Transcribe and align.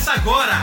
Começa 0.00 0.12
agora! 0.12 0.62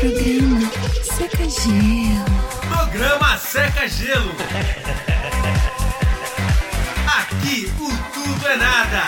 Programa 0.00 0.70
Seca 1.02 1.48
Gelo. 1.50 2.24
Programa 2.68 3.36
Seca 3.36 3.86
Gelo. 3.86 4.32
Aqui 7.18 7.70
o 7.78 8.12
tudo 8.14 8.48
é 8.48 8.56
nada. 8.56 9.02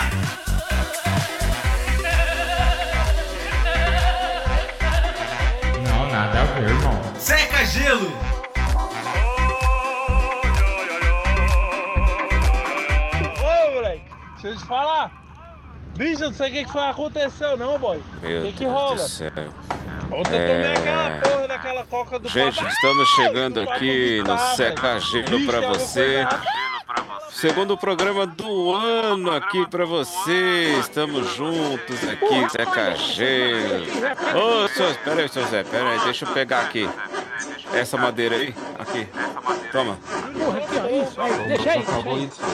Não, 5.83 6.11
nada 6.11 6.41
a 6.41 6.45
ver, 6.45 6.69
irmão. 6.69 7.01
Seca 7.17 7.65
Gelo. 7.65 8.13
Ô, 13.39 13.71
moleque, 13.73 14.05
deixa 14.33 14.47
eu 14.47 14.57
te 14.57 14.65
falar. 14.65 15.20
Bicho, 16.01 16.23
eu 16.23 16.31
não 16.31 16.35
sei 16.35 16.49
o 16.49 16.51
que 16.51 16.65
que 16.65 16.71
foi 16.71 16.81
aconteceu 16.81 17.55
não, 17.55 17.77
boy. 17.77 18.01
Meu 18.23 18.41
O 18.41 18.45
que 18.45 18.53
que 18.53 18.65
Deus 18.65 18.73
rola? 18.73 18.95
do 18.95 19.07
céu. 19.07 19.31
Ontem 20.11 20.35
eu 20.35 20.47
tomei 20.47 20.71
aquela 20.73 21.19
porra 21.21 21.47
daquela 21.47 21.85
coca 21.85 22.19
do 22.19 22.27
Gente, 22.27 22.55
papai. 22.55 22.71
estamos 22.71 23.09
chegando 23.09 23.63
vai 23.63 23.75
aqui 23.75 24.23
no 24.25 24.37
Seca. 24.55 24.99
Gelo 24.99 25.45
pra 25.45 25.57
alguma 25.57 25.73
você. 25.75 26.27
Segundo 27.29 27.77
programa 27.77 28.25
do 28.25 28.73
ano 28.73 29.31
aqui 29.31 29.63
pra 29.67 29.85
você. 29.85 30.75
Estamos 30.79 31.35
juntos 31.35 32.03
aqui, 32.09 32.49
Seca 32.49 32.95
Gelo. 32.95 33.85
Ô, 34.35 34.67
senhor, 34.69 34.95
pera 35.03 35.21
aí, 35.21 35.29
seu 35.29 35.45
Zé, 35.45 35.63
pera 35.63 35.87
aí, 35.87 35.99
deixa 35.99 36.25
eu 36.25 36.33
pegar 36.33 36.61
aqui. 36.61 36.89
Essa 37.75 37.95
madeira 37.95 38.37
aí, 38.37 38.55
aqui. 38.79 39.07
Toma. 39.71 39.99
Porra, 40.33 40.57
aqui, 40.57 40.77
ó, 40.77 41.03
isso, 41.03 41.47
deixa 41.47 41.71
aí, 41.73 41.85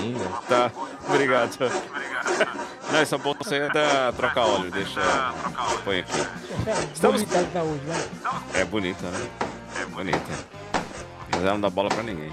ainda. 0.04 0.26
Tá, 0.50 0.70
obrigado. 1.08 1.58
Não, 2.92 3.00
essa 3.00 3.18
bolsa 3.18 3.54
aí 3.54 3.62
é 3.62 3.70
da 3.70 4.12
troca 4.14 4.42
óleo, 4.42 4.72
deixa. 4.72 5.02
Põe 5.84 6.00
aqui. 6.00 6.28
Estamos- 6.94 7.24
vai. 7.24 7.48
É 8.54 8.66
bonita, 8.66 9.06
né? 9.08 9.28
É 9.82 9.86
bonita. 9.86 10.20
Mas 11.32 11.42
ela 11.42 11.54
não 11.54 11.62
dá 11.62 11.70
bola 11.70 11.90
pra 11.90 12.02
ninguém. 12.04 12.32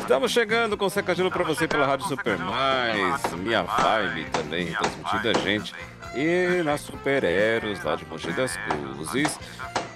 Estamos 0.00 0.30
chegando 0.30 0.76
com 0.76 0.88
Seca 0.88 1.14
Gelo 1.14 1.30
pra 1.30 1.42
você 1.44 1.66
pela 1.66 1.86
Rádio 1.86 2.06
Super 2.06 2.36
Mais, 2.38 3.32
Minha 3.34 3.62
Vibe 3.62 4.24
também, 4.30 4.66
transmitida 4.72 5.30
a 5.30 5.38
gente. 5.42 5.74
E 6.14 6.62
na 6.62 6.76
Super 6.76 7.24
Eros, 7.24 7.82
lá 7.82 7.96
de 7.96 8.04
Mogi 8.04 8.30
das 8.32 8.56
Cruzes, 8.56 9.38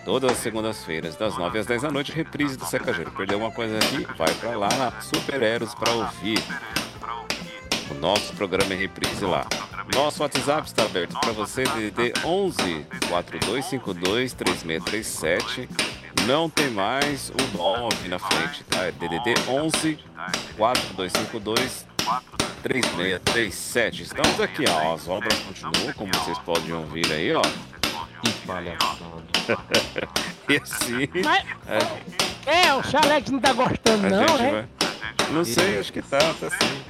todas 0.05 0.33
as 0.33 0.39
segundas-feiras, 0.39 1.15
das 1.17 1.37
9 1.37 1.59
às 1.59 1.67
10 1.67 1.83
da 1.83 1.91
noite, 1.91 2.13
reprise 2.13 2.57
do 2.57 2.65
Seca 2.65 2.93
Gelo. 2.95 3.11
Perdeu 3.11 3.39
uma 3.39 3.51
coisa 3.51 3.77
aqui? 3.77 4.07
Vai 4.17 4.33
pra 4.35 4.57
lá 4.57 4.69
na 4.79 5.01
Super 5.03 5.43
Eros 5.43 5.75
pra 5.75 5.91
ouvir. 5.93 6.43
O 7.91 7.95
nosso 7.95 8.33
programa 8.35 8.73
é 8.73 8.77
reprise 8.77 9.25
lá. 9.25 9.45
Nosso 9.95 10.23
WhatsApp 10.23 10.67
está 10.67 10.85
aberto 10.85 11.19
para 11.21 11.33
você, 11.33 11.65
DDD 11.65 12.13
11 12.25 12.87
4252 13.09 14.33
3637. 14.35 15.69
Não 16.27 16.51
tem 16.51 16.71
mais 16.71 17.31
o 17.31 17.57
9 17.57 18.09
na 18.09 18.19
frente, 18.19 18.65
tá? 18.65 18.85
É 18.85 18.93
DDD 18.93 19.35
11 19.49 19.99
4252 20.57 21.87
3637. 22.63 24.03
Estamos 24.03 24.41
aqui, 24.41 24.65
ó. 24.69 24.95
As 24.95 25.09
obras 25.09 25.39
continuam, 25.39 25.93
como 25.95 26.13
vocês 26.15 26.39
podem 26.41 26.73
ouvir 26.73 27.11
aí, 27.13 27.33
ó. 27.33 27.43
Que 27.43 28.33
palhaçada. 28.47 29.07
E 30.49 30.57
assim. 30.63 31.09
Mas, 31.25 31.45
É, 32.47 32.69
é, 32.69 32.75
o 32.75 32.83
Chalex 32.85 33.31
não 33.33 33.41
tá 33.41 33.53
gostando, 33.53 34.09
não, 34.09 34.39
né? 34.39 34.51
vai. 34.53 35.29
Não 35.33 35.45
sei, 35.45 35.81
acho 35.81 35.93
que 35.93 36.01
tá, 36.01 36.19
tá 36.19 36.51
sim. 36.51 36.83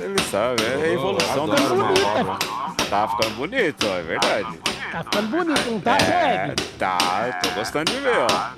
Ele 0.00 0.18
sabe, 0.30 0.62
é 0.64 0.84
a 0.84 0.92
evolução 0.92 1.46
da 1.48 1.54
Adoro 1.54 1.74
uma 1.74 1.84
bonita. 1.84 2.86
Tá 2.88 3.08
ficando 3.08 3.34
bonito, 3.34 3.86
ó, 3.86 3.96
é 3.98 4.02
verdade. 4.02 4.58
Tá 4.92 5.04
ficando 5.04 5.28
bonito, 5.28 5.70
não 5.70 5.80
tá, 5.80 5.96
É, 5.98 6.54
tá, 6.78 7.40
tô 7.42 7.50
gostando 7.50 7.90
de 7.92 7.98
ver, 7.98 8.16
ó. 8.18 8.50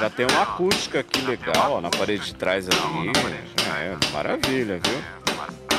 Já 0.00 0.10
tem 0.10 0.26
uma 0.26 0.42
acústica 0.42 1.00
aqui 1.00 1.20
legal, 1.22 1.72
ó, 1.74 1.80
na 1.80 1.90
parede 1.90 2.26
de 2.26 2.34
trás 2.34 2.66
ali. 2.68 3.10
É, 3.78 4.12
maravilha, 4.12 4.80
viu? 4.84 5.02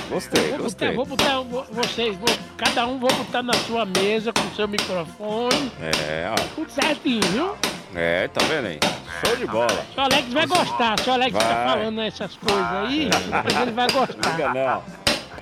Gostei, 0.10 0.42
Vou 0.42 0.52
botar, 0.52 0.64
gostei. 0.64 0.96
vou 0.96 1.06
botar 1.06 1.40
vou- 1.42 1.66
vocês, 1.72 2.16
vou, 2.16 2.30
cada 2.56 2.86
um 2.88 2.98
vou 2.98 3.14
botar 3.14 3.44
na 3.44 3.54
sua 3.54 3.86
mesa 3.86 4.32
com 4.32 4.56
seu 4.56 4.66
microfone, 4.66 5.70
É, 5.82 6.32
ó. 6.32 6.36
tudo 6.56 6.72
certinho, 6.72 7.22
viu? 7.32 7.56
É, 7.94 8.28
tá 8.30 8.40
vendo 8.46 8.68
aí? 8.68 8.80
Show 9.26 9.36
de 9.36 9.46
bola. 9.46 9.86
O 9.98 10.02
Alex 10.02 10.32
vai 10.32 10.48
gostar, 10.48 10.98
se 11.00 11.10
o 11.10 11.14
Alex 11.14 11.34
tá 11.38 11.40
Vai. 11.46 11.66
falando 11.68 12.02
essas 12.02 12.36
coisas 12.38 12.72
aí, 12.72 13.10
ele 13.62 13.72
vai 13.72 13.88
gostar. 13.90 14.32
Liga 14.32 14.54
não. 14.54 14.84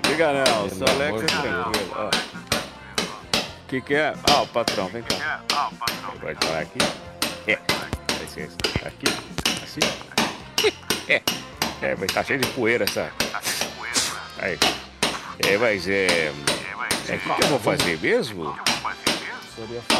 Liga 0.07 0.33
não, 0.33 0.69
só 0.69 0.85
Pelo 0.85 1.01
Alex 1.01 1.21
é 1.21 1.25
de 1.25 1.41
tranquilo, 1.41 1.93
ó. 1.95 2.07
O 2.07 3.67
que 3.67 3.81
que 3.81 3.95
é? 3.95 4.13
Ah, 4.29 4.41
o 4.43 4.47
patrão, 4.47 4.87
vem 4.87 5.01
cá. 5.03 5.41
Pode 6.21 6.45
falar 6.45 6.59
aqui? 6.59 6.79
É. 7.47 7.59
Licença. 8.21 8.55
Aqui? 8.85 9.05
Assim? 9.63 9.79
É. 11.07 11.21
É, 11.81 11.95
vai 11.95 12.05
estar 12.05 12.23
cheio 12.23 12.39
de 12.39 12.47
poeira 12.49 12.83
essa. 12.83 13.11
Aí. 14.39 14.57
É, 15.39 15.57
mas 15.57 15.87
é. 15.87 16.31
É, 17.07 17.15
o 17.15 17.19
que, 17.19 17.33
que 17.33 17.43
eu 17.43 17.47
vou 17.47 17.59
fazer 17.59 17.99
mesmo? 17.99 18.55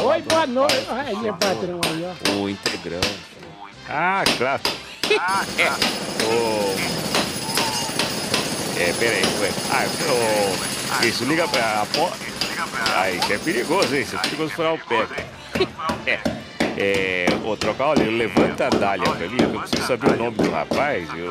Oi, 0.02 0.22
boa 0.22 0.46
noite. 0.46 0.86
Aí, 0.90 1.16
meu 1.16 1.34
patrão 1.34 1.80
aí, 1.84 2.04
ó. 2.04 2.32
O 2.32 2.48
integrante. 2.48 3.18
Ah, 3.88 4.24
claro. 4.36 4.62
É. 5.58 5.70
O... 6.26 7.05
É, 8.78 8.92
peraí. 8.98 9.22
ué. 9.40 9.50
Ah, 9.70 9.86
o... 11.02 11.04
Isso, 11.06 11.24
liga 11.24 11.46
pra... 11.48 11.60
a 11.82 11.86
po- 11.86 12.12
Ah, 12.96 13.10
isso 13.10 13.32
é 13.32 13.38
perigoso, 13.38 13.94
hein? 13.94 14.02
Isso 14.02 14.16
é 14.16 14.18
perigoso 14.18 14.50
furar 14.54 14.74
o 14.74 14.78
pé. 14.78 15.06
É. 16.06 16.18
É, 16.78 17.26
ô, 17.44 17.56
trocar, 17.56 17.86
olha, 17.88 18.04
levanta 18.10 18.66
a 18.66 18.70
dália 18.70 19.08
pra 19.10 19.26
mim, 19.28 19.38
eu 19.40 19.60
preciso 19.60 19.86
saber 19.86 20.10
o 20.10 20.16
nome 20.16 20.36
do 20.36 20.50
rapaz. 20.50 21.08
Eu... 21.16 21.28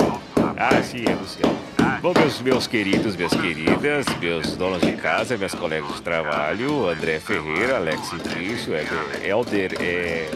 Ah, 0.57 0.81
sim, 0.81 1.03
é 1.07 1.13
Luciano. 1.13 1.55
Bom, 2.01 2.13
meus, 2.17 2.41
meus 2.41 2.67
queridos, 2.67 3.15
minhas 3.15 3.33
queridas, 3.33 4.05
meus 4.19 4.55
donos 4.57 4.81
de 4.81 4.93
casa, 4.93 5.37
meus 5.37 5.53
colegas 5.53 5.93
de 5.95 6.01
trabalho, 6.01 6.87
André 6.89 7.19
Ferreira, 7.19 7.75
Alex 7.77 8.07
Cintício, 8.09 8.73
Helder, 9.23 9.71
é, 9.79 10.29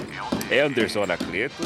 Anderson 0.64 1.04
Anacleto, 1.04 1.64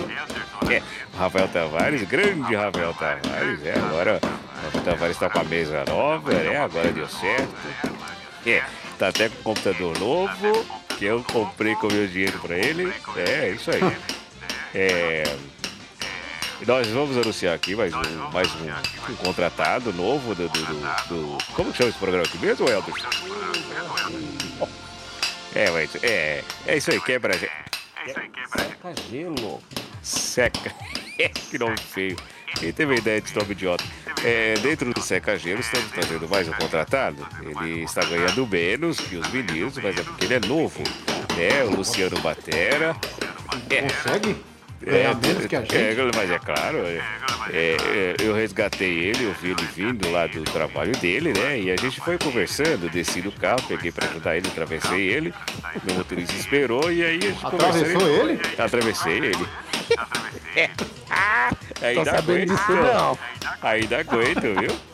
é, 0.70 0.82
Rafael 1.18 1.48
Tavares, 1.50 2.02
grande 2.04 2.56
Rafael 2.56 2.94
Tavares, 2.94 3.66
é, 3.66 3.74
agora 3.78 4.20
o 4.68 4.82
Tavares 4.82 5.16
está 5.16 5.30
com 5.30 5.40
a 5.40 5.44
mesa 5.44 5.84
nova, 5.88 6.32
né, 6.34 6.58
agora 6.58 6.92
deu 6.92 7.08
certo. 7.08 7.54
É, 8.46 8.64
tá 9.00 9.08
até 9.10 9.30
com 9.30 9.36
um 9.40 9.44
computador 9.44 9.98
novo, 10.00 10.66
que 10.98 11.06
eu 11.06 11.24
comprei 11.24 11.76
com 11.76 11.88
o 11.88 11.92
meu 11.94 12.08
dinheiro 12.08 12.40
para 12.40 12.58
ele, 12.58 12.94
é, 13.16 13.50
isso 13.50 13.72
aí. 13.72 13.82
É... 14.76 15.24
Nós 16.66 16.88
vamos 16.88 17.18
anunciar 17.18 17.54
aqui 17.56 17.76
mais 17.76 17.94
um, 17.94 18.32
mais 18.32 18.48
um, 18.56 19.12
um 19.12 19.16
contratado 19.18 19.92
novo 19.92 20.34
do, 20.34 20.48
do, 20.48 20.60
do- 20.66 21.08
do- 21.10 21.38
Como 21.56 21.72
que 21.72 21.78
chama 21.78 21.90
esse 21.90 22.00
programa 22.00 22.24
aqui 22.26 22.38
mesmo, 22.38 22.70
Helder? 22.70 22.94
É, 25.56 25.70
mas 25.72 25.90
é, 26.02 26.42
é 26.66 26.78
isso 26.78 26.90
aí, 26.92 27.02
quebra. 27.02 27.38
Seca 27.38 28.94
gelo. 29.12 29.62
Seca. 30.02 30.74
que 31.50 31.58
nome 31.58 31.76
feio. 31.78 32.18
Quem 32.56 32.72
teve 32.72 32.94
a 32.94 32.98
ideia 32.98 33.22
de 33.22 33.36
nome 33.36 33.52
idiota? 33.52 33.84
É, 34.24 34.54
dentro 34.56 34.94
do 34.94 35.02
Seca 35.02 35.38
Gelo, 35.38 35.60
estamos 35.60 35.92
trazendo 35.92 36.28
mais 36.30 36.48
um 36.48 36.54
contratado. 36.54 37.28
Ele 37.42 37.84
está 37.84 38.06
ganhando 38.06 38.48
menos 38.48 39.00
que 39.00 39.18
os 39.18 39.30
meninos, 39.32 39.78
mas 39.78 39.98
é 39.98 40.04
porque 40.04 40.26
ele 40.26 40.36
é 40.36 40.40
novo. 40.40 40.82
É, 41.38 41.64
o 41.64 41.76
Luciano 41.76 42.20
Batera. 42.22 42.96
É, 43.70 43.82
Consegue? 43.82 44.36
Ganhar 44.86 45.16
menos 45.16 45.46
que 45.46 45.56
a 45.56 45.62
gente? 45.62 45.76
é, 45.78 45.96
mas 46.14 46.30
é 46.30 46.40
claro, 46.40 46.80
é, 46.80 47.02
é, 47.52 47.78
é, 47.78 48.16
eu 48.20 48.36
resgatei 48.36 49.06
ele, 49.06 49.24
eu 49.24 49.34
vi 49.34 49.52
ele 49.52 49.66
vindo 49.74 50.12
lá 50.12 50.28
do 50.28 50.44
trabalho 50.44 50.92
dele, 50.98 51.32
né? 51.32 51.58
E 51.58 51.72
a 51.72 51.76
gente 51.78 52.02
foi 52.02 52.18
conversando, 52.18 52.90
desci 52.90 53.22
do 53.22 53.32
carro, 53.32 53.64
peguei 53.66 53.92
pra 53.92 54.08
ajudar 54.10 54.36
ele, 54.36 54.48
atravessei 54.48 55.08
ele. 55.08 55.34
Meu 55.86 55.96
motorista 55.96 56.34
esperou 56.36 56.92
e 56.92 57.02
aí 57.04 57.18
a 57.18 57.22
gente 57.22 57.46
Atravessou 57.46 58.08
ele? 58.08 58.42
Atravessei 58.58 59.18
ele. 59.18 59.48
É. 60.56 60.70
Ainda 61.82 62.04
Tô 62.04 62.12
sabendo 62.12 62.54
aguento. 62.54 62.58
disso 62.58 62.72
não. 62.72 63.18
Ainda 63.62 64.00
aguento, 64.00 64.42
viu? 64.42 64.94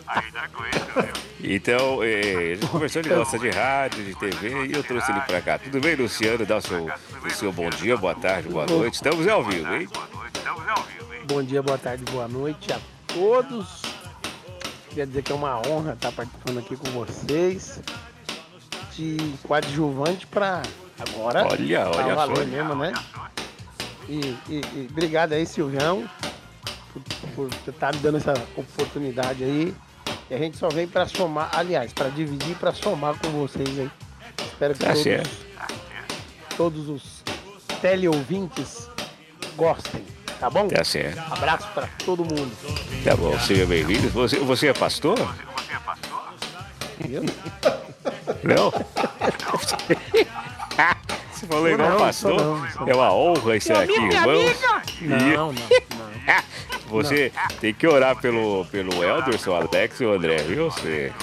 Então, 1.42 2.04
é, 2.04 2.52
a 2.52 2.56
gente 2.56 2.68
conversou, 2.68 3.02
ele 3.02 3.10
gosta 3.10 3.40
de 3.40 3.50
rádio, 3.50 4.04
de 4.04 4.16
TV, 4.16 4.68
e 4.68 4.74
eu 4.74 4.84
trouxe 4.84 5.12
ele 5.12 5.22
pra 5.22 5.42
cá. 5.42 5.58
Tudo 5.58 5.80
bem, 5.80 5.96
Luciano? 5.96 6.46
Dá 6.46 6.58
o 6.58 6.62
seu, 6.62 6.90
o 7.26 7.30
seu 7.30 7.52
bom 7.52 7.70
dia, 7.70 7.96
boa 7.96 8.16
tarde, 8.16 8.50
boa 8.50 8.66
noite. 8.66 8.96
Estamos 8.96 9.28
ao 9.28 9.44
vivo, 9.44 9.74
hein? 9.74 9.88
Bom 11.26 11.44
dia, 11.44 11.62
boa 11.62 11.78
tarde, 11.78 12.04
boa 12.12 12.28
noite 12.28 12.74
a 12.74 12.80
todos. 13.08 13.82
Queria 14.90 15.06
dizer 15.06 15.22
que 15.22 15.32
é 15.32 15.36
uma 15.36 15.62
honra 15.68 15.94
estar 15.94 16.12
participando 16.12 16.60
aqui 16.60 16.76
com 16.76 16.90
vocês. 16.92 17.80
De 18.96 19.18
coadjuvante 19.44 20.28
para 20.28 20.62
agora. 21.00 21.46
Olha, 21.48 21.86
pra 21.86 22.04
olha 22.04 22.16
valer 22.16 22.38
só. 22.38 22.46
mesmo, 22.46 22.76
né? 22.76 22.94
E, 24.10 24.36
e- 24.50 24.62
e 24.74 24.88
obrigado 24.90 25.34
aí, 25.34 25.46
Silvão, 25.46 26.10
por, 27.36 27.50
ter 27.64 27.72
tá 27.74 27.92
me 27.92 28.00
dando 28.00 28.18
essa 28.18 28.34
oportunidade 28.58 29.44
aí. 29.44 29.74
E 30.30 30.34
a 30.34 30.38
gente 30.38 30.58
só 30.58 30.68
vem 30.70 30.88
para 30.88 31.08
somar, 31.08 31.50
aliás, 31.54 31.94
para 31.94 32.10
dividir, 32.10 32.56
para 32.56 32.74
somar 32.74 33.16
com 33.20 33.30
vocês 33.30 33.78
aí. 33.80 33.90
Espero 34.44 34.74
que 34.74 34.80
Tá 34.80 34.88
todos 34.88 35.04
certo. 35.04 35.30
todos 36.58 36.90
os 36.90 37.24
teleouvintes 37.82 38.90
gostem, 39.56 40.04
tá 40.40 40.50
bom? 40.50 40.68
Tá 40.68 40.84
certo. 40.84 41.20
Abraço 41.32 41.68
pra 41.74 41.88
todo 42.06 42.26
mundo. 42.26 42.52
Tá 43.04 43.16
bom, 43.16 43.38
seja 43.40 43.66
bem-vindo. 43.68 44.10
Você, 44.10 44.40
você 44.40 44.68
é 44.70 44.74
pastor? 44.74 45.18
Eu? 47.10 47.24
Não? 48.44 48.74
Você 51.40 51.48
falou 51.48 51.70
igual 51.70 51.90
não, 51.92 51.98
pastor? 52.00 52.34
não, 52.34 52.70
sou 52.70 52.88
É 52.90 52.94
uma 52.94 53.14
honra 53.14 53.56
estar 53.56 53.84
aqui, 53.84 53.94
irmãos. 53.94 54.62
Não, 55.02 55.18
não, 55.18 55.54
não. 55.54 55.64
Você 56.90 57.32
tem 57.62 57.74
que 57.74 57.88
orar 57.88 58.18
pelo, 58.18 58.66
pelo 58.66 59.02
Elderson, 59.02 59.56
Alex 59.56 60.02
e 60.02 60.06
o 60.06 60.12
André, 60.12 60.38
viu? 60.40 60.70
Você... 60.70 61.14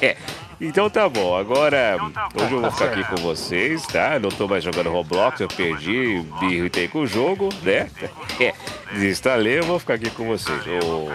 É. 0.00 0.16
Então 0.60 0.90
tá 0.90 1.08
bom, 1.08 1.36
agora 1.36 1.96
hoje 2.34 2.52
eu 2.52 2.60
vou 2.60 2.70
ficar 2.70 2.86
aqui 2.86 3.04
com 3.04 3.16
vocês, 3.16 3.86
tá? 3.86 4.18
Não 4.18 4.28
tô 4.28 4.48
mais 4.48 4.62
jogando 4.62 4.90
Roblox, 4.90 5.40
eu 5.40 5.46
perdi, 5.46 6.24
me 6.40 6.54
irritei 6.54 6.88
com 6.88 7.00
o 7.00 7.06
jogo, 7.06 7.48
né? 7.62 7.88
É, 8.40 8.54
desinstalei, 8.92 9.58
eu 9.58 9.64
vou 9.64 9.78
ficar 9.80 9.94
aqui 9.94 10.10
com 10.10 10.26
vocês. 10.26 10.60
Ô, 10.84 11.08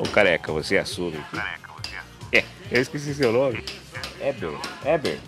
ô 0.00 0.08
careca, 0.08 0.52
você 0.52 0.78
assume. 0.78 1.20
É, 2.30 2.44
eu 2.70 2.80
esqueci 2.80 3.14
seu 3.14 3.32
nome. 3.32 3.64
Eber. 4.20 4.52
Eber. 4.86 5.18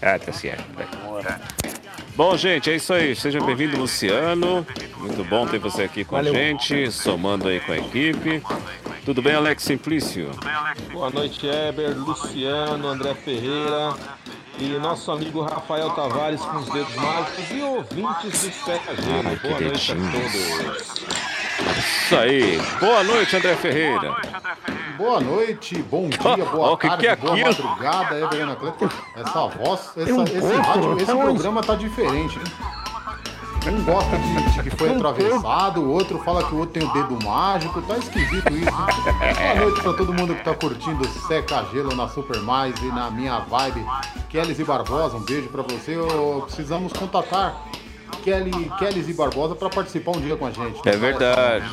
Ah, 0.00 0.18
tá 0.18 0.32
certo. 0.32 0.64
vai. 0.74 1.83
Bom, 2.16 2.36
gente, 2.36 2.70
é 2.70 2.76
isso 2.76 2.92
aí. 2.92 3.16
Seja 3.16 3.40
bem-vindo, 3.40 3.76
Luciano. 3.76 4.64
Muito 4.98 5.24
bom 5.24 5.46
ter 5.46 5.58
você 5.58 5.82
aqui 5.82 6.04
com 6.04 6.14
Valeu. 6.14 6.32
a 6.32 6.36
gente, 6.36 6.90
somando 6.92 7.48
aí 7.48 7.58
com 7.58 7.72
a 7.72 7.76
equipe. 7.76 8.40
Tudo 9.04 9.20
bem, 9.20 9.34
Alex 9.34 9.64
Simplício? 9.64 10.30
Boa 10.92 11.10
noite, 11.10 11.44
Eber, 11.44 11.96
Luciano, 11.98 12.86
André 12.86 13.14
Ferreira 13.14 13.94
e 14.58 14.68
nosso 14.78 15.10
amigo 15.10 15.42
Rafael 15.42 15.90
Tavares 15.90 16.40
com 16.40 16.58
os 16.58 16.68
dedos 16.70 16.94
mágicos 16.94 17.50
e 17.50 17.62
ouvintes 17.62 18.42
do 18.42 18.52
Seca 18.52 18.94
Gelo. 18.94 19.36
Boa 19.42 19.60
noite 19.60 19.92
a 19.92 19.96
todos. 19.96 21.04
Isso 21.78 22.16
aí. 22.16 22.58
Boa 22.78 23.02
noite, 23.02 23.36
André 23.36 23.56
Ferreira. 23.56 23.98
Boa 23.98 24.12
noite, 24.12 24.83
bom 24.98 26.08
dia, 26.08 26.44
boa 26.46 26.76
que 26.78 26.88
tarde, 26.88 27.02
que 27.02 27.06
é 27.08 27.16
boa 27.16 27.32
aquilo? 27.34 27.48
madrugada, 27.68 28.18
Everana 28.20 28.56
Cleiton. 28.56 28.88
Essa 29.16 29.46
voz, 29.48 29.90
essa- 29.96 30.12
um 30.12 30.22
esse 30.24 30.54
rádio, 30.56 30.96
esse 30.96 31.06
tá 31.06 31.14
onde? 31.14 31.24
programa 31.34 31.62
tá 31.62 31.74
diferente. 31.74 32.38
hein? 32.38 32.44
Um 33.66 33.82
gosta 33.82 34.18
de, 34.18 34.50
de 34.52 34.62
que 34.62 34.76
foi 34.76 34.90
atravessado, 34.94 35.80
o 35.80 35.90
outro 35.90 36.18
fala 36.18 36.44
que 36.44 36.54
o 36.54 36.58
outro 36.58 36.78
tem 36.78 36.86
o 36.88 36.92
dedo 36.92 37.18
mágico, 37.24 37.80
tá 37.82 37.96
esquisito 37.96 38.52
isso. 38.52 38.68
hein? 38.68 39.34
Boa 39.34 39.54
noite 39.64 39.80
pra 39.82 39.92
todo 39.94 40.12
mundo 40.12 40.34
que 40.34 40.44
tá 40.44 40.54
curtindo 40.54 41.08
Seca 41.26 41.64
Gelo 41.72 41.94
na 41.96 42.06
Super 42.08 42.40
Mais 42.42 42.78
e 42.82 42.86
na 42.86 43.10
minha 43.10 43.38
vibe. 43.40 43.84
Kellys 44.28 44.58
e 44.58 44.64
Barbosa, 44.64 45.16
um 45.16 45.20
beijo 45.24 45.48
pra 45.48 45.62
você. 45.62 45.96
Precisamos 46.44 46.92
contatar 46.92 47.56
Kelly, 48.24 48.72
Kellys 48.78 49.08
e 49.08 49.12
Barbosa 49.12 49.54
pra 49.54 49.68
participar 49.68 50.12
um 50.12 50.20
dia 50.20 50.34
com 50.34 50.46
a 50.46 50.50
gente. 50.50 50.80
É 50.86 50.96
verdade. 50.96 51.66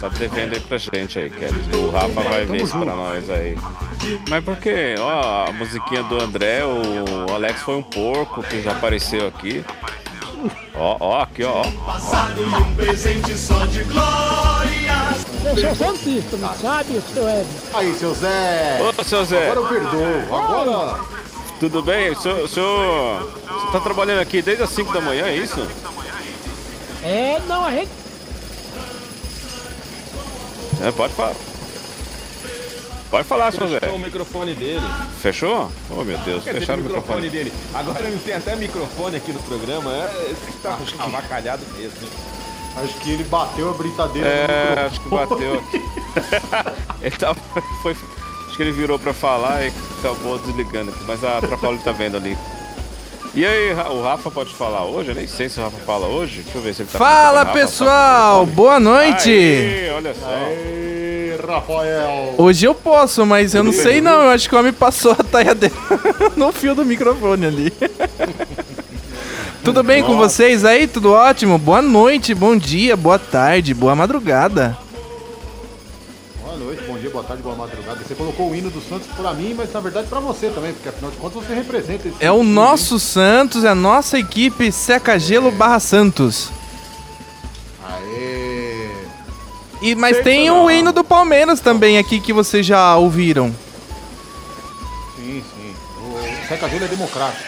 Tá 0.00 0.08
devendo 0.08 0.54
aí 0.54 0.60
pra 0.60 0.78
gente 0.78 1.18
aí, 1.18 1.30
Kelly. 1.30 1.54
O 1.76 1.90
Rafa 1.90 2.20
vai 2.22 2.44
ver 2.44 2.62
isso 2.62 2.76
pra 2.76 2.94
nós 2.94 3.30
aí. 3.30 3.56
Mas 4.28 4.44
por 4.44 4.56
quê? 4.56 4.96
Ó, 4.98 5.46
a 5.48 5.52
musiquinha 5.52 6.02
do 6.02 6.20
André, 6.20 6.62
o 6.64 7.32
Alex 7.32 7.62
foi 7.62 7.76
um 7.76 7.82
porco 7.82 8.42
que 8.42 8.60
já 8.62 8.72
apareceu 8.72 9.28
aqui. 9.28 9.64
Ó, 10.74 10.96
ó, 11.00 11.22
aqui, 11.22 11.44
ó. 11.44 11.62
Eu 15.44 15.56
sou 15.56 15.74
santista, 15.74 16.36
não 16.36 16.54
sabe, 16.54 17.00
seu 17.14 17.28
Ed? 17.28 17.46
Aí, 17.72 17.94
seu 17.94 18.12
Zé! 18.14 18.78
Ô, 18.80 19.04
seu 19.04 19.24
Zé, 19.24 19.50
Agora 19.50 19.60
eu 19.60 19.80
perdoo. 19.80 20.36
Agora. 20.36 21.00
tudo 21.60 21.82
bem? 21.82 22.10
O 22.10 22.16
senhor, 22.16 22.40
o 22.40 22.48
senhor, 22.48 23.32
tá 23.78 23.84
trabalhando 23.84 24.20
aqui 24.20 24.42
desde 24.42 24.62
as 24.62 24.70
5 24.70 24.92
da 24.92 25.00
manhã, 25.00 25.26
é 25.26 25.36
isso? 25.36 25.66
É, 27.02 27.40
não, 27.46 27.64
a 27.64 27.70
gente. 27.70 27.90
É, 30.82 30.90
pode 30.92 31.14
falar. 31.14 31.34
Pode 33.10 33.28
falar, 33.28 33.52
seu 33.52 33.68
Zé. 33.68 33.78
Fechou 33.80 33.96
o 33.96 33.98
microfone 34.00 34.54
dele. 34.54 34.86
Fechou? 35.22 35.72
Oh, 35.90 36.02
meu 36.04 36.18
Deus, 36.18 36.42
Quer 36.42 36.54
dizer, 36.54 36.60
fecharam 36.60 36.82
o 36.82 36.84
o 36.84 36.88
microfone 36.88 37.20
microfone. 37.22 37.30
dele. 37.30 37.52
Agora 37.72 38.08
não 38.10 38.18
tem 38.18 38.34
até 38.34 38.56
microfone 38.56 39.16
aqui 39.16 39.32
no 39.32 39.38
programa. 39.44 39.92
É, 39.92 40.30
esse 40.32 40.52
que 40.52 40.58
tá 40.58 40.76
avacalhado 40.98 41.62
mesmo. 41.78 41.98
hein? 42.02 42.08
Acho 42.84 42.94
que 42.94 43.10
ele 43.10 43.24
bateu 43.24 43.70
a 43.70 43.72
britadeira 43.72 44.28
É, 44.28 44.74
no 44.74 44.86
acho 44.86 45.00
que 45.00 45.08
bateu 45.08 45.54
aqui. 45.54 45.82
ele 47.00 47.16
tava, 47.16 47.38
foi, 47.80 47.92
acho 48.48 48.56
que 48.56 48.62
ele 48.62 48.72
virou 48.72 48.98
pra 48.98 49.14
falar 49.14 49.64
e 49.64 49.72
acabou 50.00 50.36
desligando 50.38 50.90
aqui, 50.90 51.04
mas 51.06 51.24
a 51.24 51.40
Trapalho 51.40 51.78
tá 51.78 51.92
vendo 51.92 52.16
ali. 52.18 52.36
E 53.36 53.44
aí, 53.44 53.74
o 53.90 54.02
Rafa 54.02 54.30
pode 54.30 54.54
falar 54.54 54.86
hoje? 54.86 55.10
Eu 55.10 55.14
nem 55.14 55.26
sei 55.26 55.46
se 55.50 55.60
o 55.60 55.62
Rafa 55.62 55.76
fala 55.84 56.06
hoje. 56.06 56.40
Deixa 56.42 56.56
eu 56.58 56.62
ver 56.62 56.74
se 56.74 56.80
ele 56.82 56.88
tá 56.90 56.98
Fala 56.98 57.40
Rafa, 57.40 57.52
pessoal, 57.52 58.46
tá- 58.46 58.52
boa 58.52 58.80
noite. 58.80 59.30
Aê, 59.30 59.90
olha 59.90 60.14
só. 60.14 60.26
Rafael. 61.46 62.34
Hoje 62.38 62.66
eu 62.66 62.74
posso, 62.74 63.24
mas 63.26 63.54
eu 63.54 63.62
não 63.62 63.72
sei 63.72 64.00
não. 64.00 64.22
Eu 64.22 64.30
acho 64.30 64.48
que 64.48 64.54
o 64.54 64.58
homem 64.58 64.72
passou 64.72 65.12
a 65.12 65.16
taia 65.22 65.54
dele 65.54 65.74
no 66.34 66.50
fio 66.50 66.74
do 66.74 66.84
microfone 66.84 67.46
ali. 67.46 67.72
Tudo 69.62 69.82
bem 69.82 70.02
com 70.02 70.16
vocês 70.16 70.64
aí? 70.64 70.86
Tudo 70.86 71.12
ótimo? 71.12 71.58
Boa 71.58 71.82
noite, 71.82 72.34
bom 72.34 72.56
dia, 72.56 72.96
boa 72.96 73.18
tarde, 73.18 73.74
boa 73.74 73.94
madrugada. 73.94 74.76
Boa 77.16 77.24
tarde, 77.24 77.42
boa 77.42 77.56
madrugada. 77.56 77.98
Você 78.06 78.14
colocou 78.14 78.50
o 78.50 78.54
hino 78.54 78.68
do 78.68 78.78
Santos 78.86 79.08
pra 79.16 79.32
mim, 79.32 79.54
mas 79.56 79.72
na 79.72 79.80
verdade 79.80 80.06
pra 80.06 80.20
você 80.20 80.50
também, 80.50 80.74
porque 80.74 80.90
afinal 80.90 81.10
de 81.10 81.16
contas 81.16 81.42
você 81.42 81.54
representa 81.54 82.08
esse 82.08 82.16
É 82.22 82.30
o 82.30 82.42
nosso 82.42 83.00
Santos, 83.00 83.64
é 83.64 83.68
a 83.68 83.74
nossa 83.74 84.18
equipe 84.18 84.70
Seca 84.70 85.18
Gelo 85.18 85.50
barra 85.50 85.80
Santos. 85.80 86.50
Aê. 87.88 88.90
E, 89.80 89.94
mas 89.94 90.20
tem 90.20 90.50
o 90.50 90.70
hino 90.70 90.92
do 90.92 91.02
Palmeiras 91.02 91.58
também 91.58 91.96
aqui 91.96 92.20
que 92.20 92.34
vocês 92.34 92.66
já 92.66 92.94
ouviram. 92.96 93.48
Sim, 95.16 95.42
sim. 95.42 95.74
O 96.02 96.48
Seca 96.48 96.68
Gelo 96.68 96.84
é 96.84 96.88
democrático. 96.88 97.44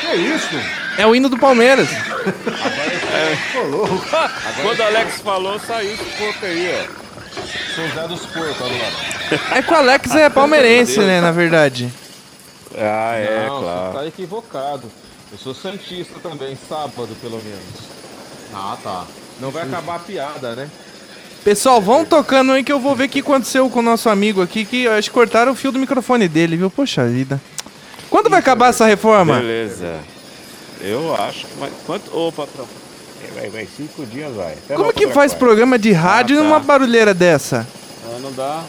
Que 0.00 0.16
isso? 0.16 0.56
É 0.96 1.06
o 1.06 1.14
hino 1.14 1.28
do 1.28 1.36
Palmeiras. 1.36 2.07
Ô, 3.56 3.66
louco. 3.68 4.04
Quando 4.62 4.80
o 4.80 4.82
Alex 4.82 5.20
falou, 5.20 5.58
saiu 5.60 5.92
esse 5.92 6.04
porco 6.04 6.46
aí, 6.46 6.84
ó. 6.84 7.08
São 7.74 7.88
José 7.88 8.08
dos 8.08 8.26
Porcos 8.26 8.56
agora. 8.56 9.56
É 9.56 9.62
que 9.62 9.72
o 9.72 9.76
Alex 9.76 10.14
é 10.14 10.28
palmeirense, 10.28 11.00
né, 11.00 11.20
na 11.20 11.30
verdade. 11.30 11.92
Ah, 12.76 13.14
é, 13.14 13.46
não, 13.48 13.60
claro. 13.60 13.92
você 13.92 13.98
tá 13.98 14.06
equivocado. 14.06 14.90
Eu 15.30 15.38
sou 15.38 15.54
Santista 15.54 16.18
também, 16.20 16.56
sábado 16.68 17.14
pelo 17.20 17.36
menos. 17.36 17.98
Ah, 18.54 18.76
tá. 18.82 19.04
Não 19.40 19.50
vai 19.50 19.64
acabar 19.64 19.96
a 19.96 19.98
piada, 19.98 20.54
né? 20.56 20.70
Pessoal, 21.44 21.80
vão 21.80 22.04
tocando 22.04 22.52
aí 22.52 22.64
que 22.64 22.72
eu 22.72 22.80
vou 22.80 22.96
ver 22.96 23.04
o 23.04 23.08
que 23.08 23.20
aconteceu 23.20 23.68
com 23.70 23.78
o 23.78 23.82
nosso 23.82 24.08
amigo 24.08 24.42
aqui, 24.42 24.64
que 24.64 24.84
eu 24.84 24.92
acho 24.92 25.08
que 25.08 25.14
cortaram 25.14 25.52
o 25.52 25.54
fio 25.54 25.70
do 25.70 25.78
microfone 25.78 26.28
dele, 26.28 26.56
viu? 26.56 26.70
Poxa 26.70 27.06
vida. 27.06 27.40
Quando 28.10 28.30
vai 28.30 28.40
acabar 28.40 28.68
essa 28.68 28.86
reforma? 28.86 29.36
Beleza. 29.36 29.98
Eu 30.80 31.14
acho. 31.14 31.46
Mas 31.58 31.72
quanto. 31.86 32.16
Ô, 32.16 32.30
patrão. 32.32 32.66
É, 33.24 33.40
Vai, 33.40 33.50
vai, 33.50 33.68
cinco 33.76 34.06
dias 34.06 34.32
vai. 34.34 34.52
Até 34.52 34.76
Como 34.76 34.92
que 34.92 35.06
faz 35.08 35.32
quarta. 35.32 35.36
programa 35.38 35.76
de 35.78 35.90
rádio 35.92 36.36
Ah, 36.36 36.40
tá. 36.42 36.44
numa 36.44 36.60
barulheira 36.60 37.12
dessa? 37.12 37.66
Ah, 38.04 38.18
não 38.20 38.32
dá. 38.32 38.62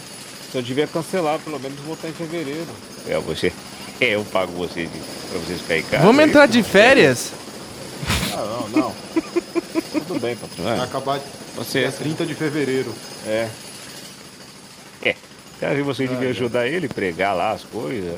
Eu 0.54 0.62
devia 0.64 0.88
cancelar, 0.88 1.38
pelo 1.40 1.60
menos 1.60 1.80
voltar 1.82 2.08
em 2.10 2.14
fevereiro. 2.14 2.66
É, 3.08 3.18
você. 3.20 3.54
É, 4.02 4.06
eu 4.16 4.26
pago 4.26 4.52
você 4.54 4.84
de, 4.88 5.00
pra 5.30 5.40
vocês 5.40 5.62
ficarem 5.62 5.84
em 5.84 5.86
casa. 5.86 6.04
Vamos 6.04 6.22
é 6.22 6.28
entrar 6.28 6.48
de 6.48 6.64
férias? 6.64 7.32
Ah, 8.34 8.38
não, 8.72 8.82
não. 8.82 8.96
Tudo 9.92 10.20
bem, 10.20 10.36
patrão. 10.36 10.66
Vai 10.66 10.80
É, 10.80 10.82
acabar 10.82 11.20
você. 11.56 11.82
dia 11.82 11.92
30 11.92 12.26
de 12.26 12.34
fevereiro. 12.34 12.92
É. 13.28 13.48
É. 15.04 15.16
Você 15.60 15.66
acha 15.66 15.76
que 15.76 15.82
você 15.84 16.08
devia 16.08 16.30
ajudar 16.30 16.68
ele 16.68 16.88
a 16.88 16.94
pregar 16.94 17.36
lá 17.36 17.52
as 17.52 17.64
coisas? 17.64 18.18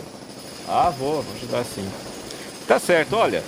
Ah, 0.69 0.89
vou, 0.98 1.21
vou 1.21 1.36
ajudar 1.36 1.65
sim. 1.65 1.86
Tá 2.67 2.79
certo, 2.79 3.17
olha. 3.17 3.43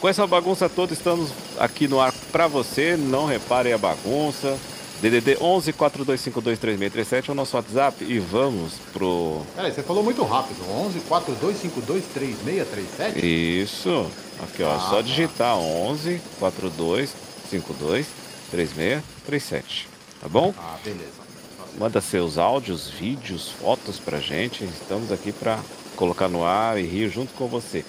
Com 0.00 0.08
essa 0.08 0.26
bagunça 0.26 0.68
toda, 0.68 0.92
estamos 0.92 1.30
aqui 1.58 1.88
no 1.88 2.00
ar 2.00 2.12
pra 2.30 2.46
você. 2.46 2.96
Não 2.96 3.24
reparem 3.24 3.72
a 3.72 3.78
bagunça. 3.78 4.58
DDD 5.00 5.36
11 5.40 5.72
4252 5.74 6.58
3637 6.58 7.28
é 7.28 7.32
o 7.32 7.34
nosso 7.34 7.56
WhatsApp 7.56 8.04
e 8.04 8.18
vamos 8.18 8.74
pro. 8.92 9.42
Peraí, 9.54 9.72
você 9.72 9.82
falou 9.82 10.02
muito 10.02 10.22
rápido. 10.22 10.58
11 10.70 11.00
4252 11.00 12.04
3637? 12.14 13.62
Isso. 13.62 14.10
Aqui, 14.42 14.62
ó. 14.62 14.74
Ah, 14.74 14.78
só 14.78 14.96
tá. 14.96 15.02
digitar 15.02 15.56
11 15.56 16.20
42 16.38 17.14
52 17.50 18.06
3637. 18.50 19.88
Tá 20.20 20.28
bom? 20.28 20.54
Ah, 20.58 20.76
beleza. 20.82 21.26
Manda 21.78 22.00
seus 22.00 22.38
áudios, 22.38 22.88
vídeos, 22.88 23.50
fotos 23.50 23.98
pra 23.98 24.18
gente. 24.18 24.64
Estamos 24.64 25.12
aqui 25.12 25.30
pra 25.30 25.58
colocar 25.94 26.28
no 26.28 26.44
ar 26.44 26.78
e 26.78 26.86
rir 26.86 27.10
junto 27.10 27.34
com 27.34 27.46
você. 27.46 27.84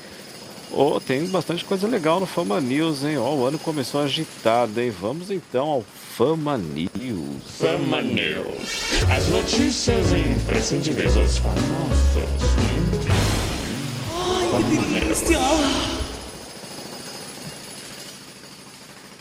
Oh, 0.71 0.99
tem 0.99 1.25
bastante 1.27 1.63
coisa 1.63 1.87
legal 1.87 2.19
no 2.19 2.25
Fama 2.25 2.59
News, 2.59 3.03
hein? 3.03 3.17
Ó, 3.17 3.33
o 3.33 3.45
ano 3.45 3.57
começou 3.57 4.01
agitado, 4.01 4.79
hein? 4.79 4.91
Vamos 4.91 5.31
então 5.31 5.67
ao 5.67 5.81
Fama 5.81 6.57
News. 6.57 7.43
Fama 7.57 8.01
News. 8.01 9.03
As 9.09 9.27
notícias 9.29 10.11
imprescindíveis 10.11 11.13
dos 11.13 11.37
famosos. 11.37 12.67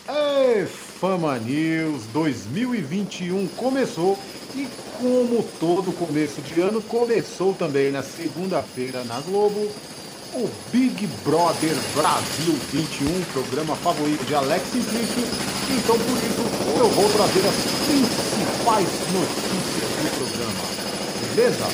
Ei, 0.08 0.66
Fama 0.66 1.38
News 1.38 2.02
2021 2.12 3.46
começou 3.48 4.18
e 4.54 4.66
como 4.98 5.42
todo 5.60 5.92
começo 5.92 6.40
de 6.40 6.60
ano 6.60 6.82
começou 6.82 7.54
também 7.54 7.92
na 7.92 8.02
segunda-feira 8.02 9.04
na 9.04 9.20
Globo 9.20 9.70
o 10.36 10.50
Big 10.70 11.06
Brother 11.24 11.74
Brasil 11.94 12.52
21, 12.70 13.24
programa 13.32 13.74
favorito 13.76 14.22
de 14.26 14.34
Alex 14.34 14.68
Simplício. 14.68 15.24
Então 15.70 15.96
por 15.96 16.18
isso 16.20 16.44
eu 16.76 16.88
vou 16.90 17.08
trazer 17.08 17.40
as 17.40 17.56
principais 17.88 18.88
notícias 19.16 19.88
do 19.96 20.08
programa. 20.20 20.64
Beleza? 21.32 21.64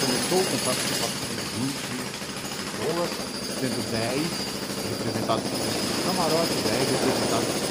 Começou 0.00 0.40
com 0.48 0.56
participação 0.64 1.12
de 1.28 1.36
20 1.60 1.92
pessoas, 2.64 3.10
sendo 3.60 3.84
10 3.92 4.24
representados 4.96 5.44
por 5.44 5.60
camarote, 6.08 6.56
10 6.64 6.88
representados 6.88 7.52
por 7.52 7.68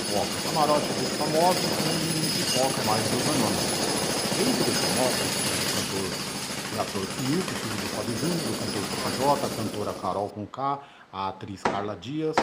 pipoca. 0.00 0.32
Camarote 0.48 0.88
dos 0.96 1.12
famosos 1.18 1.60
e 1.60 2.40
pipoca 2.40 2.80
mais 2.86 3.04
dos 3.04 3.20
anônimos. 3.20 3.84
Entre 4.34 4.70
os 4.70 4.78
famosos, 4.80 5.63
cantor 6.74 7.02
Milton, 7.20 7.54
filho 7.54 7.76
do 7.76 7.86
Fábio 7.94 8.16
Júnior, 8.16 8.38
do 8.38 8.58
cantor 8.58 9.38
J, 9.38 9.46
a 9.46 9.62
cantora 9.62 9.92
Carol 9.92 10.28
com 10.28 10.46
K, 10.46 10.80
a 11.12 11.28
atriz 11.28 11.62
Carla 11.62 11.96
Dias. 11.96 12.36